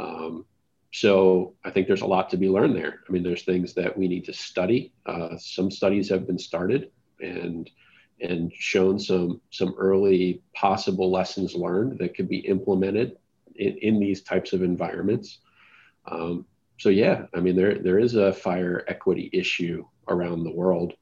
Um, 0.00 0.46
so 0.92 1.54
I 1.64 1.70
think 1.70 1.86
there's 1.86 2.02
a 2.02 2.06
lot 2.06 2.28
to 2.30 2.36
be 2.36 2.48
learned 2.48 2.74
there. 2.74 3.04
I 3.08 3.12
mean, 3.12 3.22
there's 3.22 3.44
things 3.44 3.72
that 3.74 3.96
we 3.96 4.08
need 4.08 4.24
to 4.24 4.32
study. 4.32 4.92
Uh, 5.06 5.36
some 5.38 5.70
studies 5.70 6.08
have 6.08 6.26
been 6.26 6.40
started 6.40 6.90
and 7.20 7.70
and 8.20 8.52
shown 8.52 8.98
some 8.98 9.40
some 9.50 9.74
early 9.78 10.42
possible 10.54 11.08
lessons 11.08 11.54
learned 11.54 11.98
that 11.98 12.16
could 12.16 12.28
be 12.28 12.38
implemented 12.38 13.16
in, 13.56 13.76
in 13.78 14.00
these 14.00 14.22
types 14.22 14.52
of 14.52 14.62
environments. 14.62 15.38
Um, 16.06 16.46
so 16.78 16.88
yeah, 16.88 17.26
I 17.34 17.40
mean, 17.40 17.56
there 17.56 17.78
there 17.78 17.98
is 17.98 18.14
a 18.14 18.32
fire 18.32 18.84
equity 18.88 19.30
issue 19.32 19.84
around 20.08 20.42
the 20.42 20.50
world, 20.50 20.94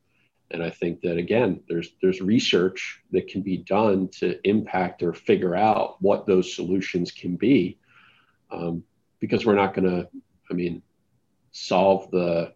and 0.51 0.63
I 0.63 0.71
think 0.71 1.01
that 1.03 1.17
again, 1.17 1.61
there's 1.69 1.91
there's 2.03 2.21
research 2.21 3.01
that 3.13 3.29
can 3.29 3.43
be 3.43 3.59
done 3.59 4.09
to 4.19 4.39
impact 4.45 5.03
or 5.03 5.15
figure 5.15 5.57
out 5.57 5.97
what 6.03 6.27
those 6.27 6.55
solutions 6.55 7.11
can 7.13 7.37
be. 7.37 7.79
Um, 8.51 8.83
because 9.21 9.45
we're 9.47 9.55
not 9.55 9.75
going 9.75 9.89
to 9.89 10.09
I 10.51 10.55
mean, 10.55 10.83
solve 11.53 12.11
the 12.11 12.53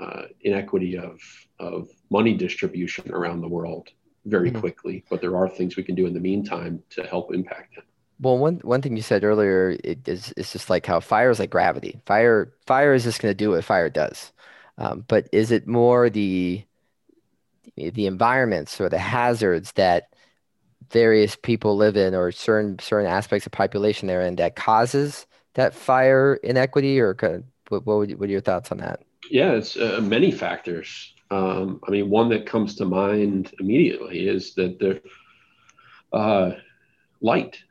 uh, 0.00 0.22
inequity 0.42 0.98
of, 0.98 1.20
of 1.58 1.88
money 2.10 2.34
distribution 2.34 3.10
around 3.12 3.40
the 3.40 3.48
world 3.48 3.88
very 4.26 4.50
mm-hmm. 4.50 4.60
quickly, 4.60 5.04
but 5.10 5.20
there 5.20 5.36
are 5.36 5.48
things 5.48 5.76
we 5.76 5.82
can 5.82 5.94
do 5.94 6.06
in 6.06 6.14
the 6.14 6.20
meantime 6.20 6.82
to 6.90 7.02
help 7.04 7.34
impact 7.34 7.76
it. 7.78 7.84
Well, 8.20 8.38
one 8.38 8.60
one 8.62 8.80
thing 8.80 8.96
you 8.96 9.02
said 9.02 9.24
earlier 9.24 9.76
is 9.82 10.32
is 10.36 10.52
just 10.52 10.70
like 10.70 10.86
how 10.86 11.00
fire 11.00 11.30
is 11.30 11.38
like 11.38 11.50
gravity. 11.50 12.00
Fire 12.06 12.52
fire 12.66 12.94
is 12.94 13.04
just 13.04 13.20
going 13.20 13.30
to 13.30 13.36
do 13.36 13.50
what 13.50 13.64
fire 13.64 13.90
does. 13.90 14.32
Um, 14.78 15.04
but 15.06 15.28
is 15.32 15.50
it 15.50 15.66
more 15.66 16.10
the 16.10 16.64
the 17.76 18.06
environments 18.06 18.80
or 18.80 18.88
the 18.88 18.98
hazards 18.98 19.72
that 19.72 20.08
various 20.90 21.36
people 21.36 21.76
live 21.76 21.96
in 21.96 22.14
or 22.14 22.30
certain 22.30 22.78
certain 22.78 23.10
aspects 23.10 23.46
of 23.46 23.52
population 23.52 24.06
they're 24.06 24.22
in 24.22 24.36
that 24.36 24.56
causes 24.56 25.26
that 25.54 25.74
fire 25.74 26.34
inequity 26.34 27.00
or 27.00 27.14
what, 27.68 27.86
what, 27.86 28.10
what 28.10 28.28
are 28.28 28.32
your 28.32 28.40
thoughts 28.40 28.70
on 28.70 28.78
that? 28.78 29.00
Yeah, 29.30 29.52
it's 29.52 29.76
uh, 29.76 30.00
many 30.02 30.30
factors. 30.30 31.14
Um, 31.30 31.80
I 31.86 31.90
mean, 31.90 32.10
one 32.10 32.28
that 32.28 32.46
comes 32.46 32.74
to 32.76 32.84
mind 32.84 33.54
immediately 33.58 34.28
is 34.28 34.54
that 34.54 34.78
the 34.78 35.00
uh, 36.16 36.52
light. 37.20 37.62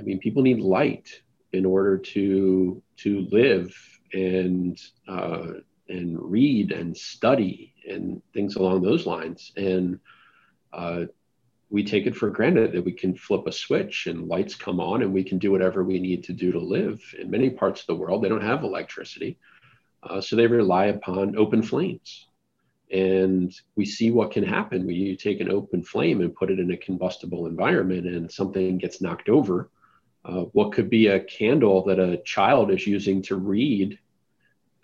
I 0.00 0.02
mean, 0.02 0.18
people 0.18 0.42
need 0.42 0.60
light 0.60 1.10
in 1.52 1.66
order 1.66 1.98
to 1.98 2.82
to 2.98 3.28
live 3.30 3.76
and 4.14 4.80
uh, 5.06 5.52
and 5.88 6.18
read 6.18 6.72
and 6.72 6.96
study 6.96 7.74
and 7.86 8.22
things 8.32 8.56
along 8.56 8.80
those 8.82 9.04
lines. 9.04 9.52
And 9.56 10.00
uh, 10.72 11.04
we 11.68 11.84
take 11.84 12.06
it 12.06 12.16
for 12.16 12.30
granted 12.30 12.72
that 12.72 12.84
we 12.84 12.92
can 12.92 13.14
flip 13.14 13.46
a 13.46 13.52
switch 13.52 14.06
and 14.06 14.28
lights 14.28 14.54
come 14.54 14.80
on 14.80 15.02
and 15.02 15.12
we 15.12 15.22
can 15.22 15.38
do 15.38 15.50
whatever 15.50 15.84
we 15.84 15.98
need 15.98 16.24
to 16.24 16.32
do 16.32 16.50
to 16.52 16.58
live. 16.58 17.02
In 17.18 17.30
many 17.30 17.50
parts 17.50 17.82
of 17.82 17.86
the 17.88 17.94
world, 17.94 18.22
they 18.22 18.28
don't 18.28 18.42
have 18.42 18.64
electricity. 18.64 19.38
Uh, 20.02 20.20
so 20.20 20.34
they 20.34 20.46
rely 20.46 20.86
upon 20.86 21.36
open 21.36 21.62
flames. 21.62 22.26
And 22.90 23.54
we 23.76 23.84
see 23.84 24.10
what 24.10 24.32
can 24.32 24.44
happen 24.44 24.86
when 24.86 24.96
you 24.96 25.14
take 25.14 25.40
an 25.40 25.50
open 25.50 25.82
flame 25.82 26.22
and 26.22 26.34
put 26.34 26.50
it 26.50 26.58
in 26.58 26.72
a 26.72 26.76
combustible 26.76 27.46
environment 27.46 28.06
and 28.06 28.30
something 28.30 28.78
gets 28.78 29.00
knocked 29.00 29.28
over. 29.28 29.70
Uh, 30.24 30.42
what 30.52 30.72
could 30.72 30.90
be 30.90 31.06
a 31.06 31.20
candle 31.20 31.84
that 31.84 31.98
a 31.98 32.18
child 32.18 32.70
is 32.70 32.86
using 32.86 33.22
to 33.22 33.36
read 33.36 33.98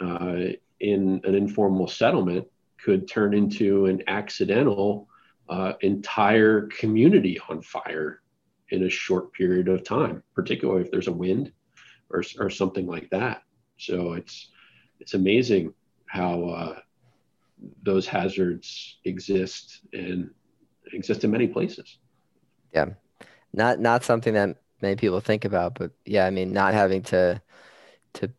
uh, 0.01 0.37
in 0.81 1.21
an 1.25 1.35
informal 1.35 1.87
settlement 1.87 2.47
could 2.83 3.09
turn 3.09 3.35
into 3.35 3.87
an 3.87 4.03
accidental 4.07 5.09
uh, 5.49 5.75
entire 5.81 6.63
community 6.69 7.39
on 7.49 7.61
fire 7.63 8.23
in 8.71 8.85
a 8.85 8.91
short 8.91 9.33
period 9.33 9.69
of 9.69 9.85
time, 9.85 10.23
particularly 10.35 10.83
if 10.83 10.91
there's 10.91 11.09
a 11.09 11.13
wind 11.13 11.53
or, 12.11 12.23
or 12.39 12.51
something 12.51 12.87
like 12.87 13.09
that. 13.11 13.43
So 13.79 14.15
it's 14.15 14.51
it's 15.01 15.15
amazing 15.15 15.75
how 16.07 16.45
uh, 16.45 16.79
those 17.83 18.07
hazards 18.07 18.99
exist 19.05 19.81
and 19.93 20.31
exist 20.93 21.25
in 21.25 21.31
many 21.31 21.47
places. 21.47 21.99
Yeah, 22.73 22.87
not 23.53 23.81
not 23.81 24.05
something 24.05 24.35
that 24.35 24.57
many 24.83 24.97
people 24.97 25.21
think 25.21 25.45
about, 25.45 25.75
but 25.79 25.93
yeah, 26.05 26.27
I 26.27 26.31
mean, 26.31 26.53
not 26.53 26.75
having 26.75 27.03
to 27.05 27.41
to 28.15 28.31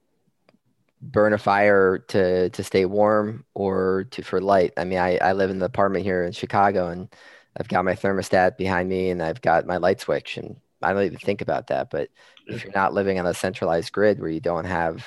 burn 1.02 1.34
a 1.34 1.38
fire 1.38 2.00
to 2.10 2.50
to 2.50 2.64
stay 2.64 2.86
warm 2.86 3.46
or 3.54 4.06
to 4.12 4.24
for 4.24 4.42
light. 4.42 4.74
I 4.78 4.84
mean, 4.84 5.00
I 5.00 5.18
I 5.18 5.34
live 5.34 5.50
in 5.50 5.60
the 5.60 5.66
apartment 5.66 6.06
here 6.06 6.24
in 6.24 6.32
Chicago, 6.32 6.90
and 6.90 7.14
I've 7.60 7.68
got 7.68 7.86
my 7.86 7.94
thermostat 7.96 8.58
behind 8.58 8.90
me, 8.90 9.10
and 9.10 9.22
I've 9.22 9.42
got 9.42 9.66
my 9.68 9.78
light 9.78 10.02
switch, 10.02 10.38
and 10.38 10.58
I 10.82 10.94
don't 10.94 11.04
even 11.04 11.20
think 11.20 11.42
about 11.42 11.68
that. 11.68 11.90
But 11.90 12.10
if 12.48 12.64
you're 12.64 12.74
not 12.74 12.94
living 12.94 13.20
on 13.20 13.26
a 13.26 13.34
centralized 13.34 13.92
grid 13.92 14.20
where 14.20 14.30
you 14.30 14.40
don't 14.40 14.66
have 14.66 15.06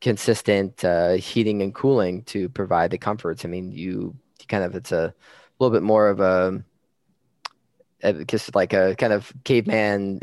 consistent 0.00 0.84
uh, 0.84 1.14
heating 1.14 1.62
and 1.62 1.74
cooling 1.74 2.22
to 2.24 2.48
provide 2.48 2.90
the 2.90 2.98
comforts. 2.98 3.44
I 3.44 3.48
mean, 3.48 3.72
you, 3.72 4.14
you 4.38 4.46
kind 4.48 4.64
of 4.64 4.74
it's 4.74 4.92
a 4.92 5.14
little 5.58 5.74
bit 5.74 5.82
more 5.82 6.08
of 6.08 6.20
a 6.20 6.62
just 8.26 8.54
like 8.54 8.72
a 8.72 8.94
kind 8.96 9.12
of 9.12 9.32
caveman 9.44 10.20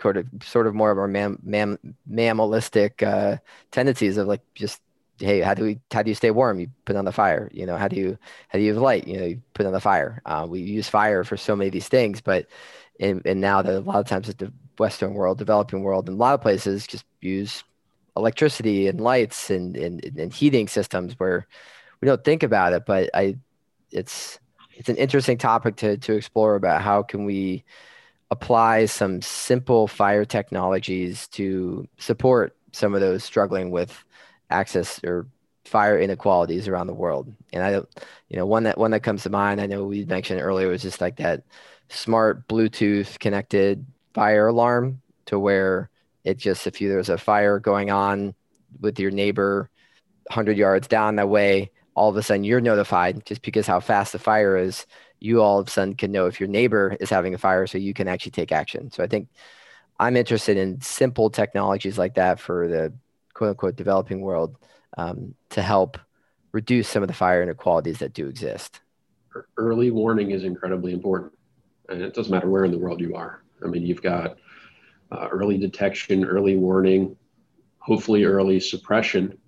sort 0.00 0.16
of 0.16 0.26
sort 0.42 0.66
of 0.66 0.74
more 0.74 0.90
of 0.90 0.98
our 0.98 1.08
mam, 1.08 1.38
mam, 1.42 1.78
mammalistic 2.10 3.02
uh, 3.02 3.36
tendencies 3.70 4.16
of 4.16 4.26
like 4.26 4.42
just 4.54 4.80
hey 5.18 5.40
how 5.40 5.54
do 5.54 5.64
we 5.64 5.78
how 5.90 6.02
do 6.02 6.10
you 6.10 6.14
stay 6.14 6.30
warm? 6.30 6.60
You 6.60 6.68
put 6.84 6.96
on 6.96 7.04
the 7.04 7.12
fire 7.12 7.50
you 7.52 7.66
know 7.66 7.76
how 7.76 7.88
do 7.88 7.96
you 7.96 8.18
how 8.48 8.58
do 8.58 8.64
you 8.64 8.72
have 8.72 8.82
light? 8.82 9.06
You 9.06 9.18
know 9.18 9.26
you 9.26 9.42
put 9.54 9.66
on 9.66 9.72
the 9.72 9.80
fire. 9.80 10.22
Uh, 10.26 10.46
we 10.48 10.60
use 10.60 10.88
fire 10.88 11.24
for 11.24 11.36
so 11.36 11.56
many 11.56 11.68
of 11.68 11.72
these 11.72 11.88
things 11.88 12.20
but 12.20 12.46
and, 13.00 13.22
and 13.26 13.40
now 13.40 13.62
that 13.62 13.74
a 13.74 13.80
lot 13.80 14.00
of 14.00 14.06
times 14.06 14.32
the 14.34 14.52
western 14.78 15.14
world 15.14 15.38
developing 15.38 15.82
world 15.82 16.08
and 16.08 16.16
a 16.16 16.20
lot 16.20 16.34
of 16.34 16.40
places 16.40 16.86
just 16.86 17.04
use 17.20 17.64
electricity 18.16 18.88
and 18.88 19.00
lights 19.00 19.50
and, 19.50 19.76
and, 19.76 20.04
and 20.18 20.32
heating 20.32 20.66
systems 20.66 21.14
where 21.18 21.46
we 22.00 22.06
don't 22.06 22.24
think 22.24 22.42
about 22.42 22.72
it, 22.72 22.84
but 22.86 23.10
I, 23.14 23.36
it's, 23.90 24.38
it's 24.76 24.88
an 24.88 24.96
interesting 24.96 25.38
topic 25.38 25.76
to, 25.76 25.96
to 25.96 26.12
explore 26.14 26.54
about 26.54 26.82
how 26.82 27.02
can 27.02 27.24
we 27.24 27.64
apply 28.30 28.86
some 28.86 29.22
simple 29.22 29.88
fire 29.88 30.24
technologies 30.24 31.28
to 31.28 31.88
support 31.98 32.56
some 32.72 32.94
of 32.94 33.00
those 33.00 33.24
struggling 33.24 33.70
with 33.70 34.04
access 34.50 35.02
or 35.02 35.26
fire 35.64 35.98
inequalities 35.98 36.68
around 36.68 36.86
the 36.86 36.94
world. 36.94 37.32
And 37.52 37.62
I 37.62 37.72
don't, 37.72 37.88
you 38.28 38.36
know, 38.36 38.46
one 38.46 38.64
that 38.64 38.78
one 38.78 38.90
that 38.92 39.02
comes 39.02 39.22
to 39.22 39.30
mind, 39.30 39.60
I 39.60 39.66
know 39.66 39.84
we 39.84 40.04
mentioned 40.04 40.40
earlier 40.40 40.68
was 40.68 40.82
just 40.82 41.00
like 41.00 41.16
that 41.16 41.42
smart 41.88 42.46
Bluetooth 42.48 43.18
connected 43.18 43.86
fire 44.14 44.48
alarm 44.48 45.00
to 45.26 45.38
where 45.38 45.90
it 46.24 46.38
just 46.38 46.66
if 46.66 46.80
you, 46.80 46.88
there's 46.88 47.08
a 47.08 47.18
fire 47.18 47.58
going 47.58 47.90
on 47.90 48.34
with 48.80 48.98
your 48.98 49.10
neighbor 49.10 49.70
100 50.28 50.56
yards 50.56 50.88
down 50.88 51.16
that 51.16 51.28
way, 51.28 51.70
all 51.96 52.10
of 52.10 52.16
a 52.16 52.22
sudden 52.22 52.44
you're 52.44 52.60
notified 52.60 53.24
just 53.26 53.42
because 53.42 53.66
how 53.66 53.80
fast 53.80 54.12
the 54.12 54.18
fire 54.18 54.56
is. 54.56 54.86
You 55.18 55.42
all 55.42 55.58
of 55.58 55.66
a 55.66 55.70
sudden 55.70 55.94
can 55.94 56.12
know 56.12 56.26
if 56.26 56.38
your 56.38 56.48
neighbor 56.48 56.96
is 57.00 57.10
having 57.10 57.34
a 57.34 57.38
fire, 57.38 57.66
so 57.66 57.78
you 57.78 57.94
can 57.94 58.06
actually 58.06 58.32
take 58.32 58.52
action. 58.52 58.92
So 58.92 59.02
I 59.02 59.06
think 59.06 59.28
I'm 59.98 60.16
interested 60.16 60.58
in 60.58 60.80
simple 60.82 61.30
technologies 61.30 61.98
like 61.98 62.14
that 62.14 62.38
for 62.38 62.68
the 62.68 62.92
quote 63.32 63.50
unquote 63.50 63.76
developing 63.76 64.20
world 64.20 64.56
um, 64.98 65.34
to 65.50 65.62
help 65.62 65.98
reduce 66.52 66.88
some 66.88 67.02
of 67.02 67.08
the 67.08 67.14
fire 67.14 67.42
inequalities 67.42 67.98
that 67.98 68.12
do 68.12 68.28
exist. 68.28 68.80
Early 69.56 69.90
warning 69.90 70.30
is 70.30 70.44
incredibly 70.44 70.92
important. 70.92 71.32
And 71.88 72.02
it 72.02 72.14
doesn't 72.14 72.32
matter 72.32 72.48
where 72.48 72.64
in 72.64 72.72
the 72.72 72.78
world 72.78 73.00
you 73.00 73.14
are. 73.14 73.42
I 73.64 73.68
mean, 73.68 73.82
you've 73.86 74.02
got 74.02 74.38
uh, 75.10 75.28
early 75.30 75.56
detection, 75.56 76.24
early 76.24 76.56
warning, 76.56 77.16
hopefully 77.78 78.24
early 78.24 78.60
suppression. 78.60 79.38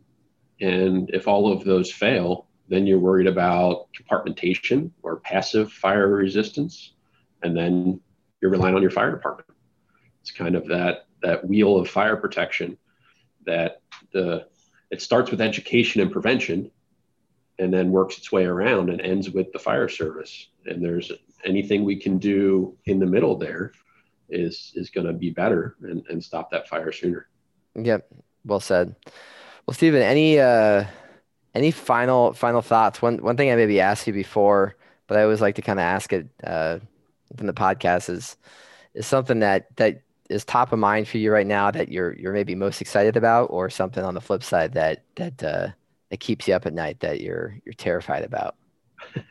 And 0.61 1.11
if 1.13 1.29
all 1.29 1.53
of 1.53 1.65
those 1.65 1.91
fail, 1.91 2.47
then 2.69 2.87
you're 2.87 2.99
worried 2.99 3.27
about 3.27 3.89
compartmentation 3.99 4.91
or 5.03 5.17
passive 5.21 5.73
fire 5.73 6.09
resistance. 6.09 6.95
And 7.43 7.57
then 7.57 8.01
you're 8.41 8.51
relying 8.51 8.75
on 8.75 8.83
your 8.83 8.91
fire 8.91 9.11
department. 9.11 9.49
It's 10.21 10.31
kind 10.31 10.55
of 10.55 10.67
that, 10.69 11.07
that 11.23 11.47
wheel 11.47 11.77
of 11.77 11.89
fire 11.89 12.17
protection 12.17 12.77
that 13.47 13.81
the, 14.13 14.47
it 14.91 15.01
starts 15.01 15.31
with 15.31 15.41
education 15.41 16.01
and 16.01 16.11
prevention 16.11 16.71
and 17.59 17.73
then 17.73 17.91
works 17.91 18.19
its 18.19 18.31
way 18.31 18.45
around 18.45 18.91
and 18.91 19.01
ends 19.01 19.31
with 19.31 19.51
the 19.53 19.59
fire 19.59 19.89
service. 19.89 20.49
And 20.67 20.85
there's 20.85 21.11
anything 21.45 21.85
we 21.85 21.97
can 21.97 22.19
do 22.19 22.77
in 22.85 22.99
the 22.99 23.07
middle 23.07 23.37
there 23.37 23.73
is 24.31 24.73
is 24.75 24.91
going 24.91 25.07
to 25.07 25.13
be 25.13 25.31
better 25.31 25.77
and, 25.83 26.05
and 26.09 26.23
stop 26.23 26.51
that 26.51 26.69
fire 26.69 26.93
sooner. 26.93 27.29
Yep, 27.75 28.09
well 28.45 28.61
said. 28.61 28.95
Well, 29.69 29.75
Stephen, 29.75 30.01
any 30.01 30.39
uh, 30.39 30.87
any 31.55 31.71
final 31.73 32.33
final 32.33 32.63
thoughts? 32.63 33.03
One 33.03 33.19
one 33.19 33.37
thing 33.37 33.51
I 33.51 33.55
maybe 33.55 33.83
asked 33.83 34.07
you 34.07 34.15
before, 34.15 34.75
but 35.07 35.19
I 35.19 35.23
always 35.25 35.43
like 35.43 35.57
to 35.57 35.63
kind 35.63 35.79
of 35.79 35.83
ask 35.83 36.11
it 36.15 36.27
uh, 36.43 36.79
in 37.39 37.45
the 37.45 37.53
podcast 37.53 38.09
is 38.09 38.39
is 38.95 39.07
something 39.07 39.41
that 39.41 39.77
that 39.77 40.01
is 40.31 40.47
top 40.47 40.73
of 40.73 40.79
mind 40.79 41.07
for 41.07 41.19
you 41.19 41.31
right 41.31 41.47
now 41.47 41.71
that 41.71 41.91
you're 41.93 42.17
you're 42.17 42.33
maybe 42.33 42.55
most 42.55 42.81
excited 42.81 43.15
about, 43.15 43.51
or 43.51 43.69
something 43.69 44.03
on 44.03 44.15
the 44.15 44.23
flip 44.23 44.43
side 44.43 44.73
that 44.73 45.03
that 45.17 45.45
uh, 45.45 45.69
that 46.09 46.19
keeps 46.19 46.49
you 46.49 46.55
up 46.55 46.65
at 46.65 46.73
night 46.73 47.01
that 47.01 47.21
you're 47.21 47.59
you're 47.67 47.75
terrified 47.75 48.25
about. 48.25 48.57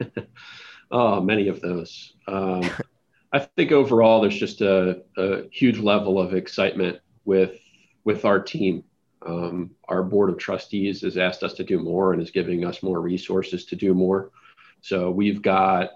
oh, 0.92 1.20
many 1.20 1.48
of 1.48 1.62
those. 1.62 2.14
Um, 2.28 2.70
I 3.34 3.40
think 3.40 3.72
overall 3.72 4.22
there's 4.22 4.38
just 4.38 4.62
a, 4.62 5.02
a 5.18 5.50
huge 5.52 5.80
level 5.80 6.20
of 6.22 6.36
excitement 6.36 7.00
with 7.26 7.60
with 8.04 8.24
our 8.24 8.40
team. 8.40 8.84
Um, 9.26 9.72
our 9.88 10.04
board 10.04 10.30
of 10.30 10.38
trustees 10.38 11.02
has 11.02 11.18
asked 11.18 11.44
us 11.44 11.54
to 11.56 11.64
do 11.64 11.80
more 11.80 12.14
and 12.14 12.22
is 12.22 12.32
giving 12.32 12.66
us 12.66 12.84
more 12.84 13.02
resources 13.02 13.66
to 13.66 13.76
do 13.76 13.94
more. 13.94 14.32
So 14.82 15.12
we've 15.12 15.42
got, 15.42 15.92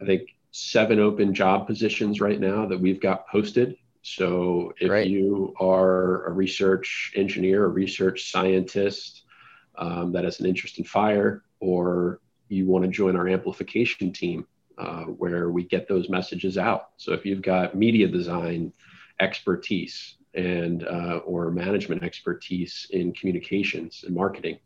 I 0.00 0.04
think, 0.04 0.36
seven 0.52 0.98
open 1.00 1.32
job 1.32 1.66
positions 1.66 2.20
right 2.20 2.40
now 2.40 2.66
that 2.66 2.78
we've 2.78 3.00
got 3.00 3.28
posted. 3.28 3.76
So 4.02 4.72
if 4.80 4.90
right. 4.90 5.06
you 5.06 5.54
are 5.60 6.26
a 6.26 6.32
research 6.32 7.12
engineer, 7.16 7.64
a 7.64 7.68
research 7.68 8.30
scientist 8.30 9.22
um, 9.76 10.12
that 10.12 10.24
has 10.24 10.40
an 10.40 10.46
interest 10.46 10.78
in 10.78 10.84
fire, 10.84 11.42
or 11.60 12.20
you 12.48 12.66
want 12.66 12.84
to 12.84 12.90
join 12.90 13.16
our 13.16 13.28
amplification 13.28 14.12
team, 14.12 14.46
uh, 14.78 15.04
where 15.04 15.50
we 15.50 15.64
get 15.64 15.86
those 15.88 16.08
messages 16.08 16.56
out. 16.56 16.90
So 16.96 17.12
if 17.12 17.24
you've 17.26 17.42
got 17.42 17.74
media 17.74 18.08
design 18.08 18.72
expertise, 19.20 20.16
and 20.34 20.86
uh, 20.86 21.20
or 21.24 21.50
management 21.50 22.02
expertise 22.02 22.86
in 22.90 23.12
communications 23.12 24.04
and 24.06 24.14
marketing. 24.14 24.58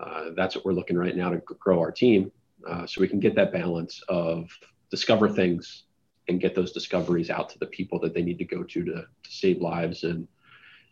Uh, 0.00 0.30
that's 0.36 0.54
what 0.54 0.64
we're 0.64 0.72
looking 0.72 0.96
right 0.96 1.16
now 1.16 1.30
to 1.30 1.38
grow 1.38 1.78
our 1.78 1.92
team, 1.92 2.30
uh, 2.68 2.86
so 2.86 3.00
we 3.00 3.08
can 3.08 3.20
get 3.20 3.34
that 3.34 3.52
balance 3.52 4.02
of 4.08 4.50
discover 4.90 5.28
things 5.28 5.84
and 6.28 6.40
get 6.40 6.54
those 6.54 6.72
discoveries 6.72 7.30
out 7.30 7.48
to 7.50 7.58
the 7.58 7.66
people 7.66 7.98
that 7.98 8.14
they 8.14 8.22
need 8.22 8.38
to 8.38 8.44
go 8.44 8.62
to 8.62 8.84
to, 8.84 8.92
to 8.92 9.30
save 9.30 9.60
lives 9.60 10.04
and 10.04 10.26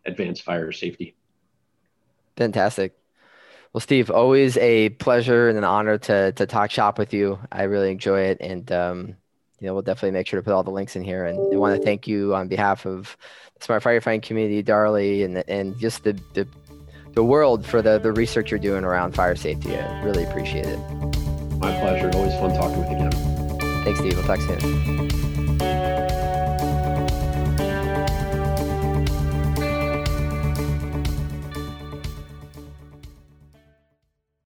advance 0.06 0.40
fire 0.40 0.72
safety. 0.72 1.14
Fantastic. 2.36 2.96
Well, 3.72 3.80
Steve, 3.80 4.10
always 4.10 4.56
a 4.56 4.88
pleasure 4.88 5.48
and 5.48 5.56
an 5.58 5.64
honor 5.64 5.98
to 5.98 6.32
to 6.32 6.46
talk 6.46 6.70
shop 6.70 6.98
with 6.98 7.12
you. 7.12 7.38
I 7.52 7.64
really 7.64 7.92
enjoy 7.92 8.22
it, 8.22 8.38
and 8.40 8.70
um, 8.72 9.16
you 9.60 9.66
know, 9.66 9.74
we'll 9.74 9.82
definitely 9.82 10.12
make 10.12 10.26
sure 10.26 10.40
to 10.40 10.44
put 10.44 10.52
all 10.52 10.62
the 10.62 10.70
links 10.70 10.96
in 10.96 11.02
here. 11.02 11.26
And 11.26 11.38
I 11.52 11.56
want 11.56 11.78
to 11.78 11.84
thank 11.84 12.08
you 12.08 12.34
on 12.34 12.48
behalf 12.48 12.86
of 12.86 13.16
the 13.58 13.64
Smart 13.64 13.82
Firefighting 13.82 14.22
community, 14.22 14.62
Darley, 14.62 15.22
and 15.22 15.44
and 15.48 15.78
just 15.78 16.04
the 16.04 16.18
the, 16.32 16.48
the 17.12 17.24
world 17.24 17.66
for 17.66 17.82
the 17.82 17.98
the 17.98 18.12
research 18.12 18.50
you're 18.50 18.58
doing 18.60 18.84
around 18.84 19.12
fire 19.14 19.36
safety. 19.36 19.76
I 19.76 20.02
really 20.02 20.24
appreciate 20.24 20.66
it. 20.66 20.78
My 21.58 21.78
pleasure. 21.78 22.10
Always 22.14 22.32
fun 22.34 22.54
talking 22.54 22.78
with 22.78 22.90
you 22.90 22.96
again. 22.96 23.84
Thanks, 23.84 24.00
Steve. 24.00 24.16
We'll 24.16 24.24
talk 24.26 24.40
soon. 24.40 25.29